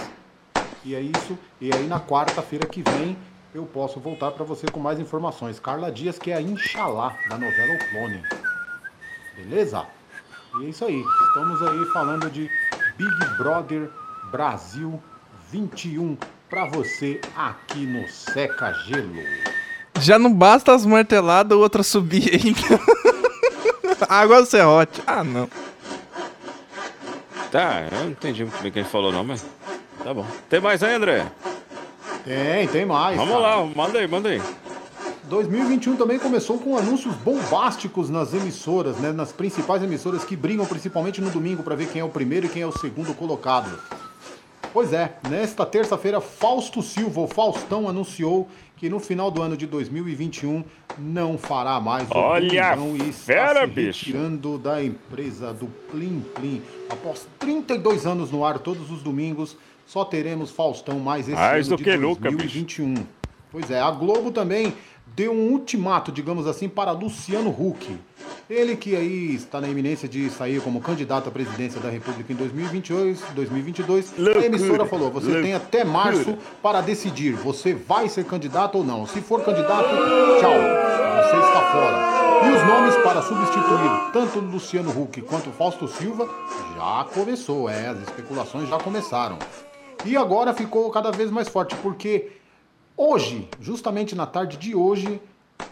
E 0.85 0.95
é 0.95 1.01
isso. 1.01 1.37
E 1.59 1.73
aí 1.73 1.85
na 1.87 1.99
quarta-feira 1.99 2.65
que 2.65 2.81
vem 2.81 3.17
eu 3.53 3.65
posso 3.65 3.99
voltar 3.99 4.31
para 4.31 4.45
você 4.45 4.67
com 4.67 4.79
mais 4.79 4.99
informações. 4.99 5.59
Carla 5.59 5.91
Dias, 5.91 6.17
que 6.17 6.31
é 6.31 6.35
a 6.35 6.41
Inxalá 6.41 7.15
da 7.29 7.37
novela 7.37 7.73
O 7.73 7.89
Clone. 7.89 8.23
Beleza? 9.35 9.85
E 10.59 10.65
é 10.65 10.69
isso 10.69 10.85
aí. 10.85 11.03
Estamos 11.27 11.61
aí 11.61 11.85
falando 11.91 12.29
de 12.29 12.49
Big 12.97 13.37
Brother 13.37 13.89
Brasil 14.31 15.01
21 15.51 16.17
para 16.49 16.65
você 16.65 17.19
aqui 17.35 17.85
no 17.85 18.07
Seca 18.07 18.71
Gelo. 18.85 19.21
Já 19.99 20.17
não 20.17 20.33
basta 20.33 20.73
as 20.73 20.85
marteladas, 20.85 21.57
outra 21.57 21.83
subir 21.83 22.33
ainda. 22.33 23.01
Água 24.09 24.45
serrote. 24.45 25.01
Ah, 25.05 25.23
não. 25.23 25.49
Tá, 27.51 27.87
eu 27.91 27.99
não 27.99 28.09
entendi 28.11 28.43
muito 28.43 28.61
bem 28.61 28.69
o 28.69 28.73
que 28.73 28.79
ele 28.79 28.87
falou, 28.87 29.11
não, 29.11 29.23
mas. 29.23 29.45
Tá 30.03 30.13
bom. 30.13 30.25
Tem 30.49 30.59
mais 30.59 30.81
aí, 30.81 30.95
André? 30.95 31.25
Tem, 32.23 32.67
tem 32.67 32.85
mais. 32.85 33.17
Vamos 33.17 33.33
cara. 33.33 33.57
lá, 33.57 33.65
manda 33.65 33.99
aí, 33.99 34.07
manda 34.07 34.29
aí. 34.29 34.41
2021 35.23 35.95
também 35.95 36.19
começou 36.19 36.57
com 36.59 36.77
anúncios 36.77 37.15
bombásticos 37.15 38.09
nas 38.09 38.33
emissoras, 38.33 38.97
né, 38.97 39.11
nas 39.11 39.31
principais 39.31 39.81
emissoras 39.81 40.25
que 40.25 40.35
brigam 40.35 40.65
principalmente 40.65 41.21
no 41.21 41.29
domingo 41.29 41.63
para 41.63 41.75
ver 41.75 41.87
quem 41.87 42.01
é 42.01 42.03
o 42.03 42.09
primeiro 42.09 42.47
e 42.47 42.49
quem 42.49 42.61
é 42.61 42.67
o 42.67 42.77
segundo 42.77 43.13
colocado. 43.13 43.79
Pois 44.73 44.91
é, 44.91 45.15
nesta 45.29 45.65
terça-feira, 45.65 46.19
Fausto 46.19 46.81
Silva, 46.81 47.21
o 47.21 47.27
Faustão, 47.27 47.87
anunciou 47.87 48.49
que 48.81 48.89
no 48.89 48.99
final 48.99 49.29
do 49.29 49.43
ano 49.43 49.55
de 49.55 49.67
2021 49.67 50.63
não 50.97 51.37
fará 51.37 51.79
mais 51.79 52.09
o 52.09 52.17
Olha 52.17 52.75
Domingão 52.75 52.97
e 52.97 53.09
está 53.11 53.25
fera, 53.31 53.61
se 53.61 53.67
bicho. 53.67 54.05
retirando 54.07 54.57
da 54.57 54.83
empresa 54.83 55.53
do 55.53 55.67
Plim 55.91 56.25
Plim. 56.33 56.63
Após 56.89 57.27
32 57.37 58.07
anos 58.07 58.31
no 58.31 58.43
ar, 58.43 58.57
todos 58.57 58.89
os 58.89 59.03
domingos, 59.03 59.55
só 59.85 60.03
teremos 60.03 60.49
Faustão 60.49 60.99
mais 60.99 61.27
esse 61.29 61.37
Mais 61.37 61.67
ano 61.67 61.77
do 61.77 61.83
de 61.83 61.91
que 61.91 61.95
nunca, 61.95 62.31
bicho. 62.31 62.83
2021. 63.51 63.61
Pois 63.61 63.69
é, 63.69 63.79
a 63.81 63.91
Globo 63.91 64.31
também 64.31 64.73
deu 65.15 65.33
um 65.33 65.51
ultimato, 65.51 66.11
digamos 66.11 66.47
assim, 66.47 66.69
para 66.69 66.91
Luciano 66.91 67.49
Huck. 67.49 67.97
Ele 68.49 68.75
que 68.75 68.95
aí 68.95 69.35
está 69.35 69.61
na 69.61 69.67
iminência 69.67 70.07
de 70.07 70.29
sair 70.29 70.61
como 70.61 70.81
candidato 70.81 71.29
à 71.29 71.31
presidência 71.31 71.79
da 71.79 71.89
República 71.89 72.31
em 72.31 72.35
2022, 72.35 73.21
2022 73.33 74.13
a 74.19 74.45
emissora 74.45 74.85
falou, 74.85 75.09
você 75.09 75.41
tem 75.41 75.53
até 75.53 75.85
março 75.85 76.37
para 76.61 76.81
decidir, 76.81 77.33
você 77.33 77.73
vai 77.73 78.09
ser 78.09 78.25
candidato 78.25 78.77
ou 78.77 78.83
não. 78.83 79.05
Se 79.05 79.21
for 79.21 79.41
candidato, 79.43 79.89
tchau, 80.39 80.53
você 80.53 81.37
está 81.37 81.71
fora. 81.71 82.21
E 82.43 82.55
os 82.55 82.63
nomes 82.67 82.95
para 83.03 83.21
substituir 83.21 84.11
tanto 84.11 84.39
Luciano 84.39 84.89
Huck 84.89 85.21
quanto 85.21 85.51
Fausto 85.51 85.87
Silva 85.87 86.27
já 86.75 87.05
começou, 87.13 87.69
é, 87.69 87.87
as 87.87 87.99
especulações 88.01 88.67
já 88.67 88.77
começaram. 88.77 89.37
E 90.03 90.17
agora 90.17 90.53
ficou 90.53 90.89
cada 90.89 91.11
vez 91.11 91.29
mais 91.29 91.47
forte, 91.47 91.75
porque 91.75 92.40
Hoje, 92.95 93.47
justamente 93.59 94.15
na 94.15 94.25
tarde 94.25 94.57
de 94.57 94.75
hoje, 94.75 95.21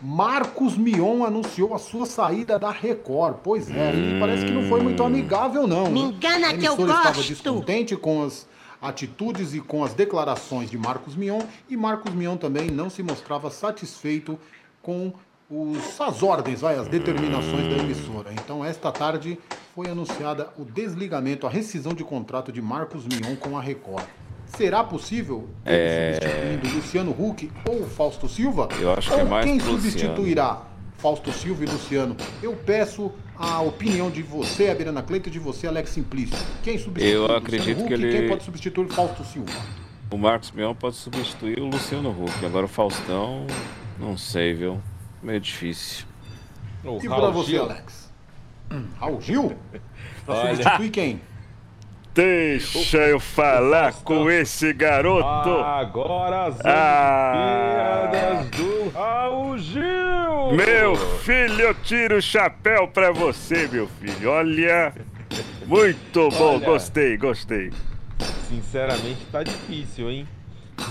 Marcos 0.02 0.78
Mion 0.78 1.24
anunciou 1.24 1.74
a 1.74 1.80
sua 1.80 2.06
saída 2.06 2.58
da 2.58 2.72
Record. 2.72 3.38
Pois 3.44 3.70
é, 3.70 3.94
e 3.94 4.20
parece 4.20 4.46
que 4.46 4.52
não 4.52 4.64
foi 4.70 4.82
muito 4.82 5.04
amigável, 5.04 5.68
não. 5.68 5.90
Me 5.90 6.04
né? 6.04 6.08
engana 6.10 6.50
a 6.50 6.58
que 6.58 6.66
eu 6.66 6.74
emissora 6.74 6.92
estava 6.92 7.16
gosto. 7.16 7.28
descontente 7.28 7.96
com 7.96 8.24
as 8.24 8.48
atitudes 8.82 9.54
e 9.54 9.60
com 9.60 9.84
as 9.84 9.94
declarações 9.94 10.70
de 10.70 10.78
Marcos 10.78 11.16
Mion, 11.16 11.42
e 11.70 11.76
Marcos 11.76 12.14
Mion 12.14 12.38
também 12.38 12.72
não 12.72 12.90
se 12.90 13.04
mostrava 13.04 13.50
satisfeito 13.52 14.40
com 14.82 15.12
os, 15.50 16.00
as 16.00 16.24
ordens, 16.24 16.62
vai, 16.62 16.78
as 16.78 16.88
determinações 16.88 17.68
da 17.68 17.84
emissora. 17.84 18.32
Então, 18.34 18.64
esta 18.64 18.92
tarde 18.92 19.38
foi 19.76 19.90
anunciada 19.90 20.50
o 20.58 20.64
desligamento, 20.64 21.46
a 21.46 21.50
rescisão 21.50 21.94
de 21.94 22.04
contrato 22.04 22.52
de 22.52 22.62
Marcos 22.62 23.04
Mion 23.06 23.36
com 23.36 23.58
a 23.58 23.62
Record. 23.62 24.06
Será 24.50 24.84
possível 24.84 25.48
ele 25.66 26.16
substituindo 26.16 26.76
Luciano 26.76 27.12
Huck 27.12 27.52
ou 27.68 27.88
Fausto 27.88 28.28
Silva? 28.28 28.68
Eu 28.80 28.94
acho 28.94 29.10
que 29.10 29.16
ou 29.16 29.22
é 29.22 29.24
mais 29.24 29.46
quem 29.46 29.58
pro 29.58 29.72
Luciano. 29.72 29.92
substituirá 29.92 30.62
Fausto 30.98 31.32
Silva 31.32 31.64
e 31.64 31.68
Luciano? 31.68 32.18
Eu 32.42 32.54
peço 32.56 33.12
a 33.38 33.62
opinião 33.62 34.10
de 34.10 34.22
você, 34.22 34.70
Abirana 34.70 35.02
Cleito, 35.02 35.30
e 35.30 35.32
de 35.32 35.40
você, 35.40 35.68
Alex 35.68 35.92
Simplício. 35.92 36.38
Quem 36.64 36.78
substitui 36.78 37.10
Eu 37.14 37.22
Luciano 37.22 37.38
acredito 37.40 37.80
Huck 37.80 37.88
que 37.88 37.94
e 37.94 37.94
ele- 37.94 38.18
quem 38.18 38.28
pode 38.28 38.44
substituir 38.44 38.88
Fausto 38.90 39.24
Silva? 39.24 39.52
O 40.12 40.18
Marcos 40.18 40.52
Mion 40.52 40.74
pode 40.74 40.96
substituir 40.96 41.60
o 41.60 41.68
Luciano 41.68 42.10
Huck. 42.10 42.44
Agora 42.46 42.66
o 42.66 42.70
Faustão, 42.70 43.46
não 44.00 44.18
sei, 44.18 44.54
viu? 44.56 44.82
Meio 45.22 45.40
difícil. 45.40 46.06
O 46.84 46.98
E 46.98 47.02
pra 47.08 47.18
Raul 47.18 47.32
você. 47.34 47.58
Alex? 47.58 48.10
Hum, 48.72 48.86
Raul 49.00 49.22
Gil? 49.22 49.54
Substituir 50.26 50.90
quem? 50.90 51.22
Deixa 52.14 52.98
eu 52.98 53.20
falar 53.20 53.94
com 54.04 54.30
esse 54.30 54.74
garoto. 54.74 55.50
Agora 55.50 56.46
as 56.48 56.60
Ah. 56.66 58.10
Olimpíadas 58.12 58.50
do 58.50 58.90
Raul 58.90 59.58
Gil. 59.58 60.52
Meu 60.54 60.96
filho, 60.96 61.62
eu 61.62 61.74
tiro 61.76 62.18
o 62.18 62.22
chapéu 62.22 62.88
pra 62.88 63.12
você, 63.12 63.68
meu 63.72 63.88
filho. 63.88 64.32
Olha, 64.32 64.94
muito 65.66 66.30
bom, 66.32 66.56
Olha. 66.56 66.66
gostei, 66.66 67.16
gostei. 67.16 67.72
Sinceramente, 68.50 69.26
tá 69.32 69.44
difícil, 69.44 70.10
hein? 70.10 70.28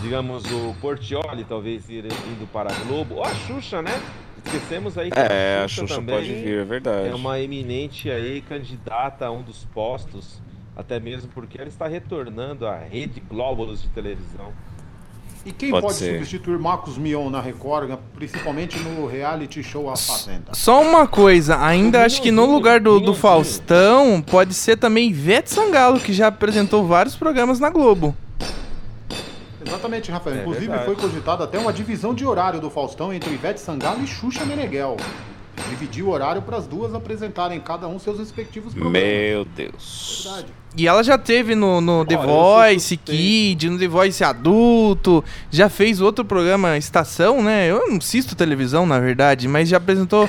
Digamos, 0.00 0.44
o 0.52 0.75
Portioli 0.80 1.44
talvez 1.44 1.88
ir- 1.90 2.04
indo 2.06 2.46
para 2.52 2.70
a 2.70 2.75
Globo. 2.87 3.16
Ou 3.16 3.25
a 3.25 3.34
Xuxa, 3.34 3.82
né? 3.82 4.00
Esquecemos 4.46 4.96
aí 4.96 5.10
que 5.10 5.18
É, 5.18 5.62
a 5.64 5.68
Xuxa 5.68 5.96
também 5.96 6.14
pode 6.14 6.32
vir, 6.32 6.60
é 6.60 6.64
verdade. 6.64 7.08
É 7.08 7.14
uma 7.14 7.38
eminente 7.40 8.08
aí 8.10 8.40
candidata 8.42 9.26
a 9.26 9.30
um 9.32 9.42
dos 9.42 9.64
postos, 9.75 10.40
até 10.78 11.00
mesmo 11.00 11.28
porque 11.35 11.58
ela 11.58 11.68
está 11.68 11.88
retornando 11.88 12.64
à 12.64 12.76
rede 12.76 13.20
Glóbulos 13.28 13.82
de 13.82 13.88
televisão. 13.88 14.52
E 15.44 15.52
quem 15.52 15.70
Pode 15.70 15.87
pode, 15.87 15.99
substituir 15.99 16.58
Marcos 16.58 16.97
Mion 16.97 17.30
na 17.30 17.40
Record, 17.40 17.97
principalmente 18.14 18.78
no 18.78 19.06
reality 19.06 19.62
show 19.62 19.90
A 19.90 19.97
Fazenda? 19.97 20.52
Só 20.52 20.82
uma 20.82 21.06
coisa, 21.08 21.58
ainda 21.58 22.04
acho 22.04 22.20
que 22.23 22.30
no 22.30 22.44
lugar 22.44 22.80
do, 22.80 23.00
do. 23.00 23.14
Faustão 23.14 24.23
pode 24.23 24.54
ser 24.54 24.76
também 24.76 25.08
Ivete 25.08 25.50
Sangalo, 25.50 25.99
que 25.99 26.12
já 26.12 26.28
apresentou 26.28 26.87
vários 26.87 27.16
programas 27.16 27.58
na 27.58 27.70
Globo. 27.70 28.14
Exatamente, 29.64 30.11
Rafael. 30.11 30.37
É 30.37 30.40
Inclusive 30.40 30.66
verdade. 30.66 30.87
foi 30.87 30.97
cogitada 30.97 31.44
até 31.44 31.58
uma 31.58 31.73
divisão 31.73 32.14
de 32.14 32.25
horário 32.25 32.61
do 32.61 32.70
Faustão 32.70 33.12
entre 33.12 33.32
Ivete 33.32 33.61
Sangalo 33.61 34.02
e 34.02 34.06
Xuxa 34.06 34.44
Meneghel. 34.44 34.97
Dividir 35.70 36.04
o 36.04 36.11
horário 36.11 36.42
para 36.42 36.56
as 36.56 36.66
duas 36.66 36.94
apresentarem 36.94 37.61
cada 37.61 37.88
um 37.88 37.99
seus 37.99 38.18
respectivos 38.18 38.73
programas. 38.73 39.02
Meu 39.02 39.44
Deus. 39.44 40.25
Verdade. 40.25 40.57
E 40.76 40.87
ela 40.87 41.02
já 41.02 41.16
teve 41.18 41.54
no, 41.54 41.80
no 41.80 42.04
The 42.04 42.16
Voice. 42.16 42.96
Kid, 42.96 43.70
no 43.70 43.78
The 43.78 43.88
Voice 43.88 44.22
Adulto, 44.22 45.25
já 45.50 45.68
fez 45.68 46.00
outro 46.00 46.25
programa 46.25 46.76
Estação, 46.76 47.42
né? 47.42 47.66
Eu 47.68 47.88
não 47.88 47.96
assisto 47.96 48.37
televisão, 48.37 48.87
na 48.87 49.00
verdade, 49.00 49.48
mas 49.48 49.68
já 49.68 49.78
apresentou 49.78 50.28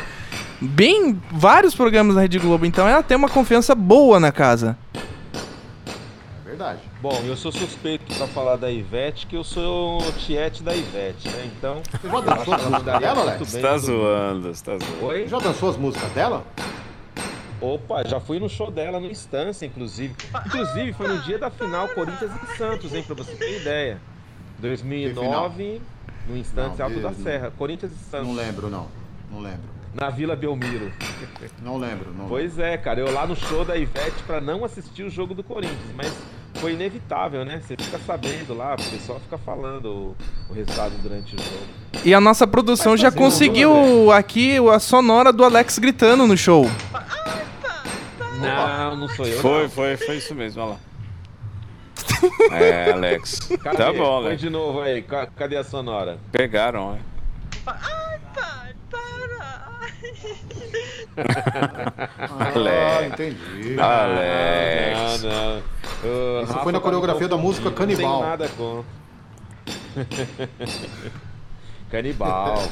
bem 0.59 1.21
vários 1.31 1.75
programas 1.75 2.15
na 2.15 2.21
Rede 2.21 2.39
Globo, 2.39 2.65
então 2.65 2.87
ela 2.87 3.03
tem 3.03 3.15
uma 3.15 3.29
confiança 3.29 3.75
boa 3.75 4.19
na 4.19 4.31
casa. 4.31 4.77
É 4.95 6.49
verdade. 6.49 6.79
Bom, 7.01 7.21
eu 7.25 7.37
sou 7.37 7.51
suspeito 7.51 8.13
pra 8.15 8.27
falar 8.27 8.55
da 8.55 8.69
Ivete, 8.71 9.27
que 9.27 9.35
eu 9.35 9.43
sou 9.43 10.01
o 10.01 10.11
tiete 10.13 10.63
da 10.63 10.75
Ivete, 10.75 11.29
né? 11.29 11.49
Então. 11.57 11.81
Você 11.91 12.09
já 12.09 12.19
dançou 12.19 12.53
as 12.53 12.65
músicas 12.65 12.99
dela, 12.99 13.21
Alex? 13.21 13.49
Você 13.49 13.59
tá 13.59 13.77
zoando, 13.77 14.53
você 14.53 14.65
tá 14.65 14.77
zoando. 14.77 15.05
Oi? 15.05 15.27
Já 15.27 15.37
dançou 15.37 15.69
as 15.69 15.77
músicas 15.77 16.11
dela? 16.11 16.45
Opa, 17.61 18.03
já 18.07 18.19
fui 18.19 18.39
no 18.39 18.47
show 18.47 18.71
dela 18.71 18.99
no 18.99 19.07
Instância, 19.07 19.65
inclusive. 19.65 20.15
Inclusive, 20.45 20.93
foi 20.93 21.07
no 21.07 21.21
dia 21.21 21.37
da 21.37 21.49
final 21.49 21.89
Corinthians 21.89 22.31
e 22.31 22.57
Santos, 22.57 22.93
hein? 22.93 23.03
Pra 23.03 23.15
você 23.15 23.33
ter 23.35 23.59
ideia. 23.61 23.99
2009, 24.59 25.81
no 26.27 26.37
Instância 26.37 26.85
Alto 26.85 26.99
da 26.99 27.09
não. 27.09 27.23
Serra. 27.23 27.51
Corinthians 27.57 27.91
e 27.91 28.09
Santos. 28.09 28.27
Não 28.27 28.35
lembro, 28.35 28.69
não. 28.69 28.87
Não 29.31 29.39
lembro. 29.39 29.79
Na 29.93 30.09
Vila 30.09 30.35
Belmiro. 30.35 30.91
Não 31.61 31.77
lembro. 31.77 32.13
Não 32.13 32.27
Pois 32.27 32.59
é, 32.59 32.77
cara, 32.77 32.99
eu 32.99 33.11
lá 33.11 33.25
no 33.25 33.35
show 33.35 33.65
da 33.65 33.75
Ivete 33.75 34.21
pra 34.25 34.39
não 34.39 34.63
assistir 34.63 35.03
o 35.03 35.09
jogo 35.09 35.33
do 35.33 35.43
Corinthians, 35.43 35.91
mas 35.95 36.13
foi 36.55 36.73
inevitável, 36.73 37.43
né? 37.43 37.61
Você 37.65 37.75
fica 37.75 37.99
sabendo 38.05 38.53
lá, 38.53 38.75
o 38.75 38.91
pessoal 38.91 39.19
fica 39.19 39.37
falando 39.37 39.85
o, 39.85 40.15
o 40.49 40.53
resultado 40.53 40.93
durante 41.01 41.35
o 41.35 41.39
jogo. 41.39 41.79
E 42.05 42.13
a 42.13 42.21
nossa 42.21 42.45
produção 42.45 42.95
já 42.95 43.11
conseguiu 43.11 44.11
aqui 44.11 44.57
a 44.69 44.79
sonora 44.79 45.33
do 45.33 45.43
Alex 45.43 45.79
gritando 45.79 46.27
no 46.27 46.37
show. 46.37 46.69
Não, 48.39 48.95
não 48.95 49.09
sou 49.09 49.25
eu. 49.27 49.39
Foi, 49.41 49.63
não. 49.63 49.69
foi, 49.69 49.97
foi 49.97 50.17
isso 50.17 50.33
mesmo, 50.35 50.61
olha 50.61 50.71
lá. 50.71 50.77
É, 52.51 52.91
Alex. 52.91 53.39
Cadê? 53.63 53.77
Tá 53.77 53.93
bom, 53.93 54.21
Põe 54.21 54.31
né? 54.31 54.35
de 54.35 54.49
novo 54.49 54.81
aí, 54.81 55.01
ca- 55.01 55.27
cadê 55.27 55.55
a 55.57 55.63
sonora? 55.63 56.17
Pegaram, 56.31 56.93
né? 56.93 56.99
Ah, 61.17 62.51
Alex. 62.55 63.13
entendi. 63.13 63.79
Alex. 63.79 65.23
Não, 65.23 65.29
não. 65.29 65.61
O 66.03 66.43
Isso 66.43 66.51
Rafa 66.53 66.63
foi 66.63 66.71
na 66.71 66.79
tá 66.79 66.83
coreografia 66.83 67.23
me 67.23 67.29
da 67.29 67.37
música 67.37 67.71
Canibal. 67.71 68.09
Não 68.11 68.19
tem 68.19 68.29
nada 68.29 68.49
com. 68.49 68.83
Canibal. 71.91 72.67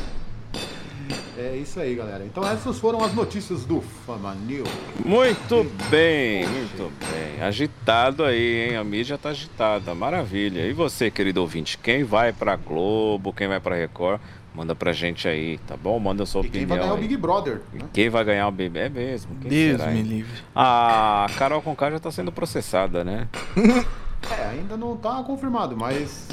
É 1.37 1.55
isso 1.55 1.79
aí, 1.79 1.95
galera. 1.95 2.23
Então 2.25 2.45
essas 2.47 2.79
foram 2.79 3.03
as 3.03 3.13
notícias 3.13 3.63
do 3.65 3.81
Fama 4.05 4.33
News. 4.35 4.67
Muito 5.03 5.63
bem, 5.89 6.47
muito 6.47 6.91
bem. 7.11 7.41
Agitado 7.41 8.23
aí, 8.23 8.69
hein? 8.69 8.77
A 8.77 8.83
mídia 8.83 9.17
tá 9.17 9.29
agitada. 9.29 9.93
Maravilha. 9.95 10.61
E 10.67 10.73
você, 10.73 11.09
querido 11.11 11.41
ouvinte, 11.41 11.77
quem 11.77 12.03
vai 12.03 12.33
pra 12.33 12.55
Globo, 12.55 13.31
quem 13.33 13.47
vai 13.47 13.59
pra 13.59 13.75
Record, 13.75 14.19
manda 14.53 14.73
pra 14.75 14.91
gente 14.93 15.27
aí, 15.27 15.57
tá 15.59 15.77
bom? 15.77 15.99
Manda 15.99 16.25
sua 16.25 16.41
E 16.41 16.49
quem 16.49 16.63
opinião. 16.63 16.69
vai 16.69 16.77
ganhar 16.79 16.93
o 16.93 16.95
aí. 16.95 17.01
Big 17.01 17.17
Brother? 17.17 17.61
né? 17.73 17.81
Quem 17.93 18.09
vai 18.09 18.23
ganhar 18.23 18.47
o 18.47 18.51
Big 18.51 18.77
É 18.77 18.89
mesmo. 18.89 19.35
Quem 19.41 19.49
Deus 19.49 19.79
será, 19.79 19.91
me 19.91 19.99
hein? 19.99 20.03
livre. 20.05 20.31
A 20.55 21.27
Carol 21.37 21.61
Conká 21.61 21.91
já 21.91 21.99
tá 21.99 22.11
sendo 22.11 22.31
processada, 22.31 23.03
né? 23.03 23.27
É, 24.31 24.49
ainda 24.49 24.75
não 24.75 24.97
tá 24.97 25.23
confirmado, 25.23 25.77
mas 25.77 26.27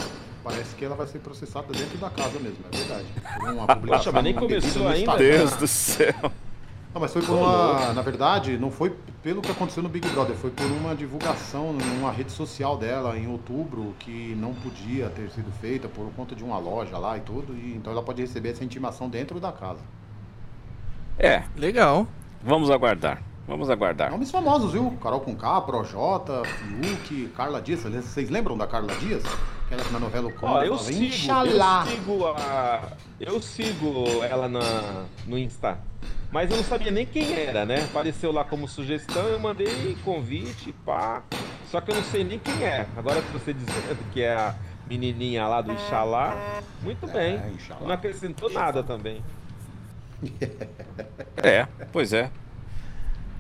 parece 0.45 0.77
que 0.77 0.85
ela 0.85 0.95
vai 0.95 1.07
ser 1.07 1.19
processada 1.21 1.73
dentro 1.73 1.97
da 1.97 2.11
casa 2.11 2.39
mesmo, 2.39 2.59
é 2.71 2.77
verdade. 2.77 3.07
Por 3.41 3.49
uma 3.51 3.67
publicação, 3.67 4.13
mas 4.13 4.25
nem 4.25 4.35
começou 4.35 4.87
ainda? 4.87 4.99
Instagram. 5.01 5.37
Deus 5.39 5.57
do 5.57 5.67
céu. 5.67 6.15
Não, 6.95 7.01
mas 7.01 7.13
foi 7.13 7.23
por 7.23 7.33
uma. 7.33 7.93
Na 7.93 8.03
verdade, 8.03 8.57
não 8.57 8.71
foi 8.71 8.95
pelo 9.21 9.43
que 9.43 9.51
aconteceu 9.51 9.83
no 9.83 9.89
Big 9.89 10.09
Brother, 10.11 10.37
foi 10.37 10.51
por 10.51 10.67
uma 10.67 10.95
divulgação 10.95 11.73
numa 11.73 12.13
rede 12.13 12.31
social 12.31 12.79
dela 12.79 13.19
em 13.19 13.27
outubro 13.27 13.97
que 13.99 14.37
não 14.37 14.55
podia 14.55 15.11
ter 15.11 15.29
sido 15.31 15.51
feita 15.61 15.89
por 15.89 16.09
conta 16.13 16.37
de 16.37 16.45
uma 16.45 16.57
loja 16.57 16.97
lá 16.97 17.19
e 17.19 17.21
tudo. 17.21 17.53
E, 17.53 17.75
então 17.75 17.93
ela 17.93 18.01
pode 18.01 18.23
receber 18.23 18.51
essa 18.51 18.63
intimação 18.63 19.09
dentro 19.09 19.41
da 19.41 19.51
casa. 19.51 19.81
É, 21.19 21.43
Legal. 21.57 22.07
vamos 22.41 22.71
aguardar. 22.71 23.21
Vamos 23.47 23.69
aguardar. 23.69 24.11
Nomes 24.11 24.31
famosos, 24.31 24.73
viu? 24.73 24.91
Carol 25.03 25.21
Conká, 25.21 25.61
Projota, 25.61 26.43
Fiuk, 26.45 27.29
Carla 27.37 27.61
Dias. 27.61 27.83
Vocês 27.83 28.31
lembram 28.31 28.57
da 28.57 28.67
Carla 28.67 28.95
Dias? 28.97 29.23
Aquela 29.67 29.85
que 29.85 29.93
na 29.93 29.99
novela 29.99 30.29
O 30.29 30.31
Ó, 30.31 30.55
Conde 30.55 30.67
eu 30.67 30.79
sigo, 30.79 31.05
Inxalá. 31.05 31.85
eu 31.87 31.91
sigo 31.91 32.27
a. 32.27 32.93
Eu 33.21 33.43
sigo 33.43 34.05
ela 34.25 34.49
na, 34.49 35.05
no 35.27 35.39
Insta. 35.39 35.79
Mas 36.33 36.51
eu 36.51 36.57
não 36.57 36.65
sabia 36.65 36.91
nem 36.91 37.07
quem 37.07 37.33
era, 37.33 37.65
né? 37.65 37.85
Apareceu 37.85 38.33
lá 38.33 38.45
como 38.45 38.67
sugestão, 38.67 39.23
eu 39.29 39.39
mandei 39.39 39.97
convite, 40.05 40.73
pá. 40.85 41.23
Só 41.71 41.81
que 41.81 41.91
eu 41.91 41.95
não 41.95 42.03
sei 42.03 42.25
nem 42.25 42.39
quem 42.39 42.65
é. 42.65 42.87
Agora 42.97 43.21
que 43.23 43.31
você 43.31 43.53
dizendo 43.53 43.99
que 44.13 44.23
é 44.23 44.35
a 44.35 44.55
menininha 44.89 45.47
lá 45.47 45.61
do 45.61 45.73
Ixalá, 45.73 46.61
muito 46.83 47.07
bem. 47.07 47.41
Inxalá. 47.55 47.81
Não 47.83 47.93
acrescentou 47.93 48.51
nada 48.51 48.83
também. 48.83 49.23
É, 51.37 51.67
pois 51.93 52.13
é. 52.13 52.31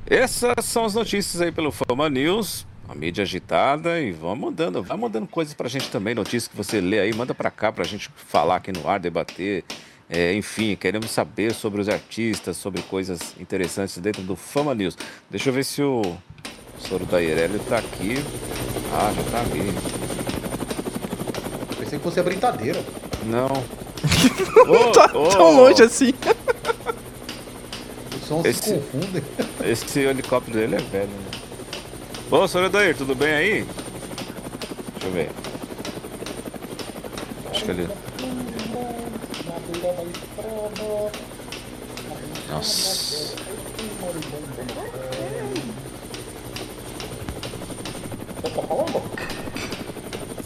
Essas 0.06 0.64
são 0.66 0.84
as 0.84 0.94
notícias 0.94 1.40
aí 1.40 1.50
pelo 1.50 1.72
Fama 1.72 2.10
News. 2.10 2.66
A 2.86 2.94
mídia 2.94 3.22
agitada 3.22 3.98
e 3.98 4.12
vamos 4.12 4.38
mandando, 4.38 4.82
vai 4.82 4.96
mandando 4.96 5.26
coisas 5.26 5.54
pra 5.54 5.70
gente 5.70 5.90
também, 5.90 6.14
notícias 6.14 6.46
que 6.46 6.54
você 6.54 6.82
lê 6.82 7.00
aí, 7.00 7.14
manda 7.14 7.34
pra 7.34 7.50
cá 7.50 7.72
pra 7.72 7.82
gente 7.82 8.10
falar 8.14 8.56
aqui 8.56 8.70
no 8.72 8.86
ar, 8.86 9.00
debater. 9.00 9.64
É, 10.08 10.34
enfim, 10.34 10.76
queremos 10.76 11.10
saber 11.10 11.54
sobre 11.54 11.80
os 11.80 11.88
artistas, 11.88 12.58
sobre 12.58 12.82
coisas 12.82 13.34
interessantes 13.40 13.96
dentro 13.96 14.20
do 14.22 14.36
Fama 14.36 14.74
News. 14.74 14.98
Deixa 15.30 15.48
eu 15.48 15.54
ver 15.54 15.64
se 15.64 15.82
o 15.82 16.02
Soro 16.78 17.06
da 17.06 17.22
Ireli 17.22 17.58
tá 17.60 17.78
aqui. 17.78 18.16
Ah, 18.92 19.12
já 19.16 19.22
tá 19.30 19.40
ali. 19.40 19.72
Pensei 21.78 21.98
que 21.98 22.04
fosse 22.04 22.20
a 22.20 22.22
brincadeira. 22.22 22.84
Não. 23.24 23.48
Não 24.68 24.92
tá 24.92 25.06
ô, 25.14 25.28
tão 25.28 25.56
longe 25.56 25.82
assim. 25.82 26.12
Sons 28.26 28.44
Esse- 28.46 28.62
se 28.62 28.74
confundem. 28.74 29.22
Esse 29.64 30.00
helicóptero 30.00 30.58
dele 30.58 30.76
é 30.76 30.78
velho, 30.78 31.08
né? 31.08 31.30
Ô, 32.30 32.48
senhor 32.48 32.64
Edair, 32.66 32.96
tudo 32.96 33.14
bem 33.14 33.32
aí? 33.32 33.66
Deixa 34.94 35.06
eu 35.06 35.12
ver. 35.12 35.30
Acho 37.50 37.64
que 37.64 37.70
ele. 37.70 37.88
Nossa. 42.50 43.34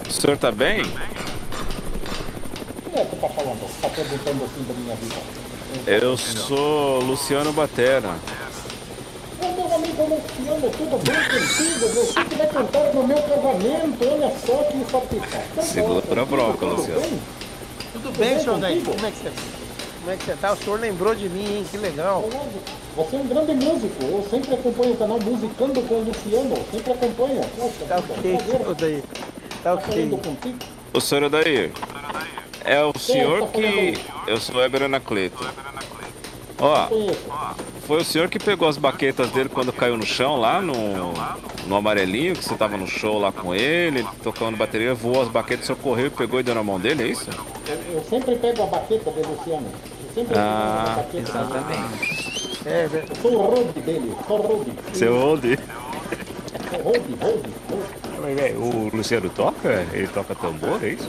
O 0.09 0.11
senhor 0.13 0.37
tá 0.39 0.51
bem? 0.51 0.83
Eu 5.87 6.17
sou 6.17 7.01
Luciano 7.01 7.53
Batera. 7.53 8.15
Meu 9.41 9.75
amigo 9.75 10.03
Luciano, 10.03 10.71
tudo 10.71 10.99
bem 11.05 11.17
contigo? 11.17 11.89
Você 11.89 12.25
que 12.25 12.35
vai 12.37 12.47
cantar 12.47 12.95
no 12.95 13.07
meu 13.07 13.23
casamento, 13.23 13.99
olha 14.03 14.33
só 14.45 14.63
que 14.65 14.91
satisfação. 14.91 15.63
Segura 15.63 16.23
a 16.23 16.25
bronca, 16.25 16.65
Luciano. 16.67 17.21
Tudo 17.93 18.19
bem, 18.19 18.39
senhor 18.39 18.59
Daí? 18.59 18.83
Como 18.83 19.07
é 19.07 19.11
que 19.11 19.19
você 19.19 19.33
Como 20.01 20.11
é 20.11 20.17
que 20.17 20.25
você 20.25 20.37
tá? 20.37 20.53
O 20.53 20.57
senhor 20.57 20.81
lembrou 20.81 21.15
de 21.15 21.29
mim, 21.29 21.57
hein? 21.59 21.67
Que 21.71 21.77
legal. 21.77 22.25
Você 22.97 23.17
é 23.17 23.19
um 23.19 23.27
grande 23.27 23.55
músico, 23.55 24.05
eu 24.05 24.27
sempre 24.31 24.55
acompanho 24.55 24.93
o 24.93 24.97
canal 24.97 25.21
Musicando 25.21 25.83
com 25.83 25.95
o 25.95 26.05
Luciano, 26.05 26.57
sempre 26.73 26.93
acompanho. 26.93 27.41
Poxa, 27.57 27.85
Tá 27.89 27.97
ok, 27.99 28.39
senhor 28.39 28.75
Daí. 28.75 29.03
Tá 29.63 29.77
falando 29.77 30.15
ok. 30.15 30.55
O 30.95 31.01
senhor 31.01 31.25
Edair, 31.25 31.71
é 32.75 32.85
o 32.85 32.99
senhor 32.99 33.49
que. 33.49 33.95
Eu 34.27 34.39
sou 34.39 34.63
Heber 34.63 34.83
Anacleto. 34.85 35.45
Ó, 36.61 36.87
Conheço. 36.89 37.21
foi 37.87 38.01
o 38.01 38.05
senhor 38.05 38.29
que 38.29 38.39
pegou 38.39 38.69
as 38.69 38.77
baquetas 38.77 39.31
dele 39.31 39.49
quando 39.49 39.73
caiu 39.73 39.97
no 39.97 40.05
chão 40.05 40.37
lá 40.37 40.61
no, 40.61 40.75
no 41.69 41.77
amarelinho, 41.77 42.35
que 42.35 42.45
você 42.45 42.57
tava 42.57 42.77
no 42.77 42.87
show 42.87 43.17
lá 43.17 43.31
com 43.31 43.55
ele, 43.55 44.05
tocando 44.25 44.57
bateria, 44.57 44.93
voou 44.93 45.23
as 45.23 45.29
baquetas, 45.29 45.65
o 45.65 45.67
senhor 45.69 45.79
correu 45.79 46.07
e 46.07 46.11
pegou 46.11 46.41
e 46.41 46.43
deu 46.43 46.57
na 46.57 46.65
mão 46.65 46.81
dele, 46.81 47.05
é 47.05 47.07
isso? 47.07 47.31
Eu, 47.69 47.95
eu 47.95 48.05
sempre 48.05 48.35
pego 48.37 48.65
a 48.65 48.67
baqueta 48.67 49.09
de 49.13 49.21
Luciano. 49.23 49.69
Eu 50.09 50.15
sempre 50.15 50.35
Ah, 50.37 51.05
pego 51.13 51.31
a 51.31 51.43
baqueta 51.45 51.61
dele. 51.61 52.29
É, 52.67 52.89
Eu 52.93 53.17
sou 53.23 53.33
o 53.35 53.47
Rudy 53.55 53.81
dele, 53.81 54.13
sou 54.27 54.39
o 54.41 54.43
Rudy. 54.43 54.73
Seu 54.95 55.17
onde? 55.17 55.57
Sou 55.57 56.83
Rudy, 56.83 57.17
Rudy, 57.23 57.55
Rudy. 57.71 58.57
O 58.57 58.97
Luciano 58.97 59.31
toca? 59.31 59.87
Ele 59.93 60.09
toca 60.09 60.35
tambor, 60.35 60.83
é 60.83 60.89
isso? 60.89 61.09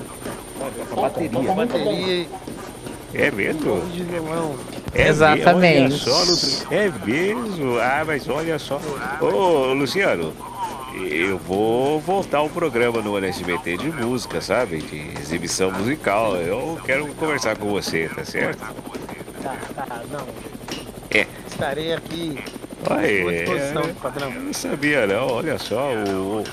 Bateria. 0.96 1.54
bateria 1.54 2.28
É 3.14 3.32
mesmo? 3.32 3.82
É 4.94 5.08
Exatamente. 5.08 5.90
Mesmo, 5.94 5.98
só, 5.98 6.24
Lu- 6.24 6.74
é 6.74 6.92
mesmo? 7.06 7.80
Ah, 7.80 8.04
mas 8.06 8.28
olha 8.30 8.60
só. 8.60 8.80
Ô, 9.22 9.74
Luciano, 9.74 10.34
eu 10.96 11.38
vou 11.40 12.00
voltar 12.00 12.40
ao 12.40 12.50
programa 12.50 13.02
no 13.02 13.18
NSBT 13.18 13.78
de 13.78 13.92
música, 13.92 14.42
sabe? 14.42 14.78
De 14.78 15.20
exibição 15.20 15.72
musical. 15.72 16.36
Eu 16.36 16.80
quero 16.86 17.08
conversar 17.16 17.58
com 17.58 17.70
você, 17.70 18.10
tá 18.16 18.24
certo? 18.26 18.60
Tá, 19.42 19.56
tá, 19.76 20.02
não. 20.12 20.26
É. 21.12 21.26
Estarei 21.50 21.94
aqui 21.94 22.38
à 22.88 22.94
Olha, 22.94 23.22
sua 23.22 23.32
disposição, 23.34 23.82
é, 23.84 23.94
padrão. 24.02 24.32
eu 24.34 24.42
não 24.42 24.54
sabia 24.54 25.08
não, 25.08 25.28
olha 25.28 25.58
só, 25.58 25.92
o, 25.94 26.42
o- 26.42 26.44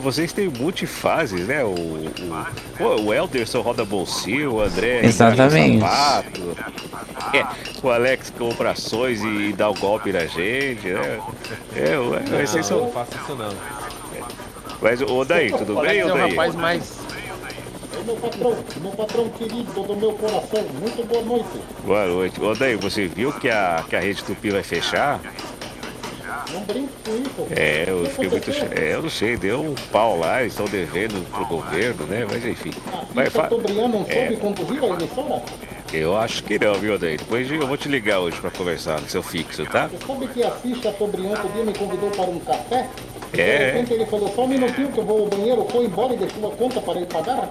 vocês 0.00 0.32
têm 0.32 0.48
multifases, 0.48 1.46
né? 1.46 1.62
O, 1.64 1.70
o, 1.70 3.06
o 3.06 3.14
Elderson 3.14 3.60
roda 3.60 3.84
bolsinho, 3.84 4.54
o 4.54 4.60
André 4.60 5.04
Exatamente. 5.04 5.80
sapato, 5.80 6.56
é, 7.32 7.46
o 7.82 7.90
Alex 7.90 8.30
compra 8.30 8.70
ações 8.72 9.22
e, 9.22 9.52
dá 9.52 9.68
o 9.70 9.74
golpe 9.74 10.12
na 10.12 10.26
gente, 10.26 10.88
né? 10.88 11.20
É, 11.74 11.96
vocês 12.44 12.54
Não, 12.54 12.62
são... 12.62 12.80
não 12.82 12.92
faça 12.92 13.16
isso 13.16 13.34
não. 13.34 13.52
Mas, 14.80 15.00
ô 15.02 15.24
Daí, 15.24 15.50
tudo 15.52 15.80
bem, 15.80 16.00
É 16.00 16.04
ô 16.06 16.14
um 16.14 16.18
Daí? 16.18 16.30
rapaz 16.30 16.54
mais. 16.54 16.98
É 17.98 18.02
meu 18.04 18.16
patrão, 18.16 18.56
meu 18.82 18.92
patrão 18.92 19.28
querido 19.30 19.82
do 19.82 19.96
meu 19.96 20.12
coração. 20.12 20.64
Muito 20.80 21.06
boa 21.06 21.22
noite. 21.22 21.60
Boa 21.84 22.06
noite. 22.06 22.40
Ô 22.42 22.54
Daí, 22.54 22.76
você 22.76 23.06
viu 23.06 23.32
que 23.32 23.48
a, 23.48 23.82
que 23.88 23.96
a 23.96 24.00
Rede 24.00 24.22
Tupi 24.22 24.50
vai 24.50 24.62
fechar? 24.62 25.20
Não 26.52 26.60
com 26.62 27.16
isso. 27.16 27.46
É, 27.54 27.84
eu 27.88 28.04
fiquei 28.06 28.28
muito... 28.28 28.50
É, 28.78 28.94
eu 28.94 29.02
não 29.02 29.10
sei, 29.10 29.36
deu 29.36 29.60
um 29.62 29.74
pau 29.92 30.18
lá, 30.18 30.40
eles 30.40 30.52
estão 30.52 30.66
devendo 30.66 31.28
pro 31.30 31.44
governo, 31.46 32.06
né? 32.06 32.26
Mas 32.30 32.44
enfim. 32.44 32.70
Ah, 32.92 33.22
Isso 33.24 33.30
fa- 33.32 33.48
não 33.50 34.04
É. 34.08 34.14
soube 34.14 34.36
conduzir 34.36 34.82
a 34.84 34.86
emissora? 34.88 35.42
Eu 35.92 36.16
acho 36.16 36.42
que 36.42 36.58
não, 36.58 36.74
viu, 36.74 36.94
Odair? 36.94 37.18
Depois 37.18 37.50
eu 37.50 37.66
vou 37.66 37.76
te 37.76 37.88
ligar 37.88 38.18
hoje 38.20 38.40
pra 38.40 38.50
conversar 38.50 39.00
no 39.00 39.08
seu 39.08 39.22
fixo, 39.22 39.64
tá? 39.66 39.88
Você 39.88 39.98
sabe 40.06 40.26
que 40.28 40.42
a 40.42 40.50
ficha 40.50 40.92
sobre 40.98 41.22
outro 41.22 41.48
dia 41.50 41.64
me 41.64 41.72
convidou 41.74 42.10
para 42.10 42.24
um 42.24 42.38
café? 42.40 42.88
E 43.32 43.40
É. 43.40 43.58
De 43.58 43.64
repente 43.72 43.92
ele 43.94 44.06
falou, 44.06 44.32
só 44.34 44.44
um 44.44 44.48
minutinho 44.48 44.90
que 44.92 44.98
eu 44.98 45.04
vou 45.04 45.20
ao 45.22 45.26
banheiro, 45.28 45.66
foi 45.70 45.84
embora 45.84 46.14
e 46.14 46.16
deixou 46.16 46.48
a 46.52 46.56
conta 46.56 46.80
para 46.80 47.00
ir 47.00 47.06
pagar? 47.06 47.48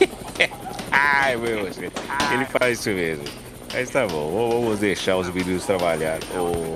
Ai, 0.90 1.36
meu, 1.36 1.66
você- 1.66 1.90
ele 2.32 2.44
faz 2.46 2.78
isso 2.80 2.90
mesmo. 2.90 3.24
Mas 3.72 3.90
tá 3.90 4.06
bom, 4.06 4.30
vamos- 4.50 4.78
deixar 4.80 5.16
os 5.16 5.28
meninos 5.32 5.64
trabalhar. 5.64 6.18
Ô... 6.34 6.74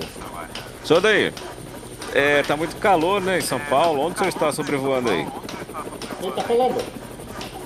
Só 0.83 0.99
daí, 0.99 1.31
é, 2.13 2.43
tá 2.43 2.55
muito 2.57 2.75
calor, 2.77 3.21
né, 3.21 3.37
em 3.39 3.41
São 3.41 3.59
Paulo. 3.59 4.01
Onde 4.05 4.19
você 4.19 4.27
está 4.29 4.51
sobrevoando 4.51 5.09
aí? 5.09 5.27
Ele 6.21 6.31
tá 6.31 6.41
falando. 6.43 7.01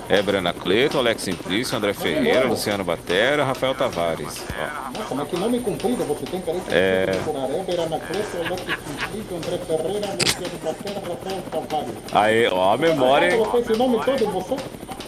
É 0.08 0.22
Brana 0.22 0.52
Cleto, 0.52 0.98
Alex 0.98 1.22
Simplício, 1.22 1.76
André 1.76 1.92
Ferreira, 1.92 2.46
Luciano 2.46 2.84
Batera, 2.84 3.44
Rafael 3.44 3.74
Tavares. 3.74 4.40
Ó, 4.56 4.98
Nossa, 5.00 5.14
mas 5.16 5.28
que 5.28 5.36
nome 5.36 5.58
comprido, 5.60 6.04
você 6.04 6.24
tem 6.26 6.40
cara 6.42 6.58
de 6.60 6.72
É. 6.72 7.06
procurar. 7.24 7.48
É. 7.48 7.56
Aí, 12.12 12.46
ó, 12.48 12.72
a 12.74 12.78
memória, 12.78 13.30
Você 13.30 13.36
colocou 13.36 13.60
esse 13.60 13.72
nome 13.76 14.04
todo 14.04 14.22
em 14.24 14.30
você? 14.30 14.56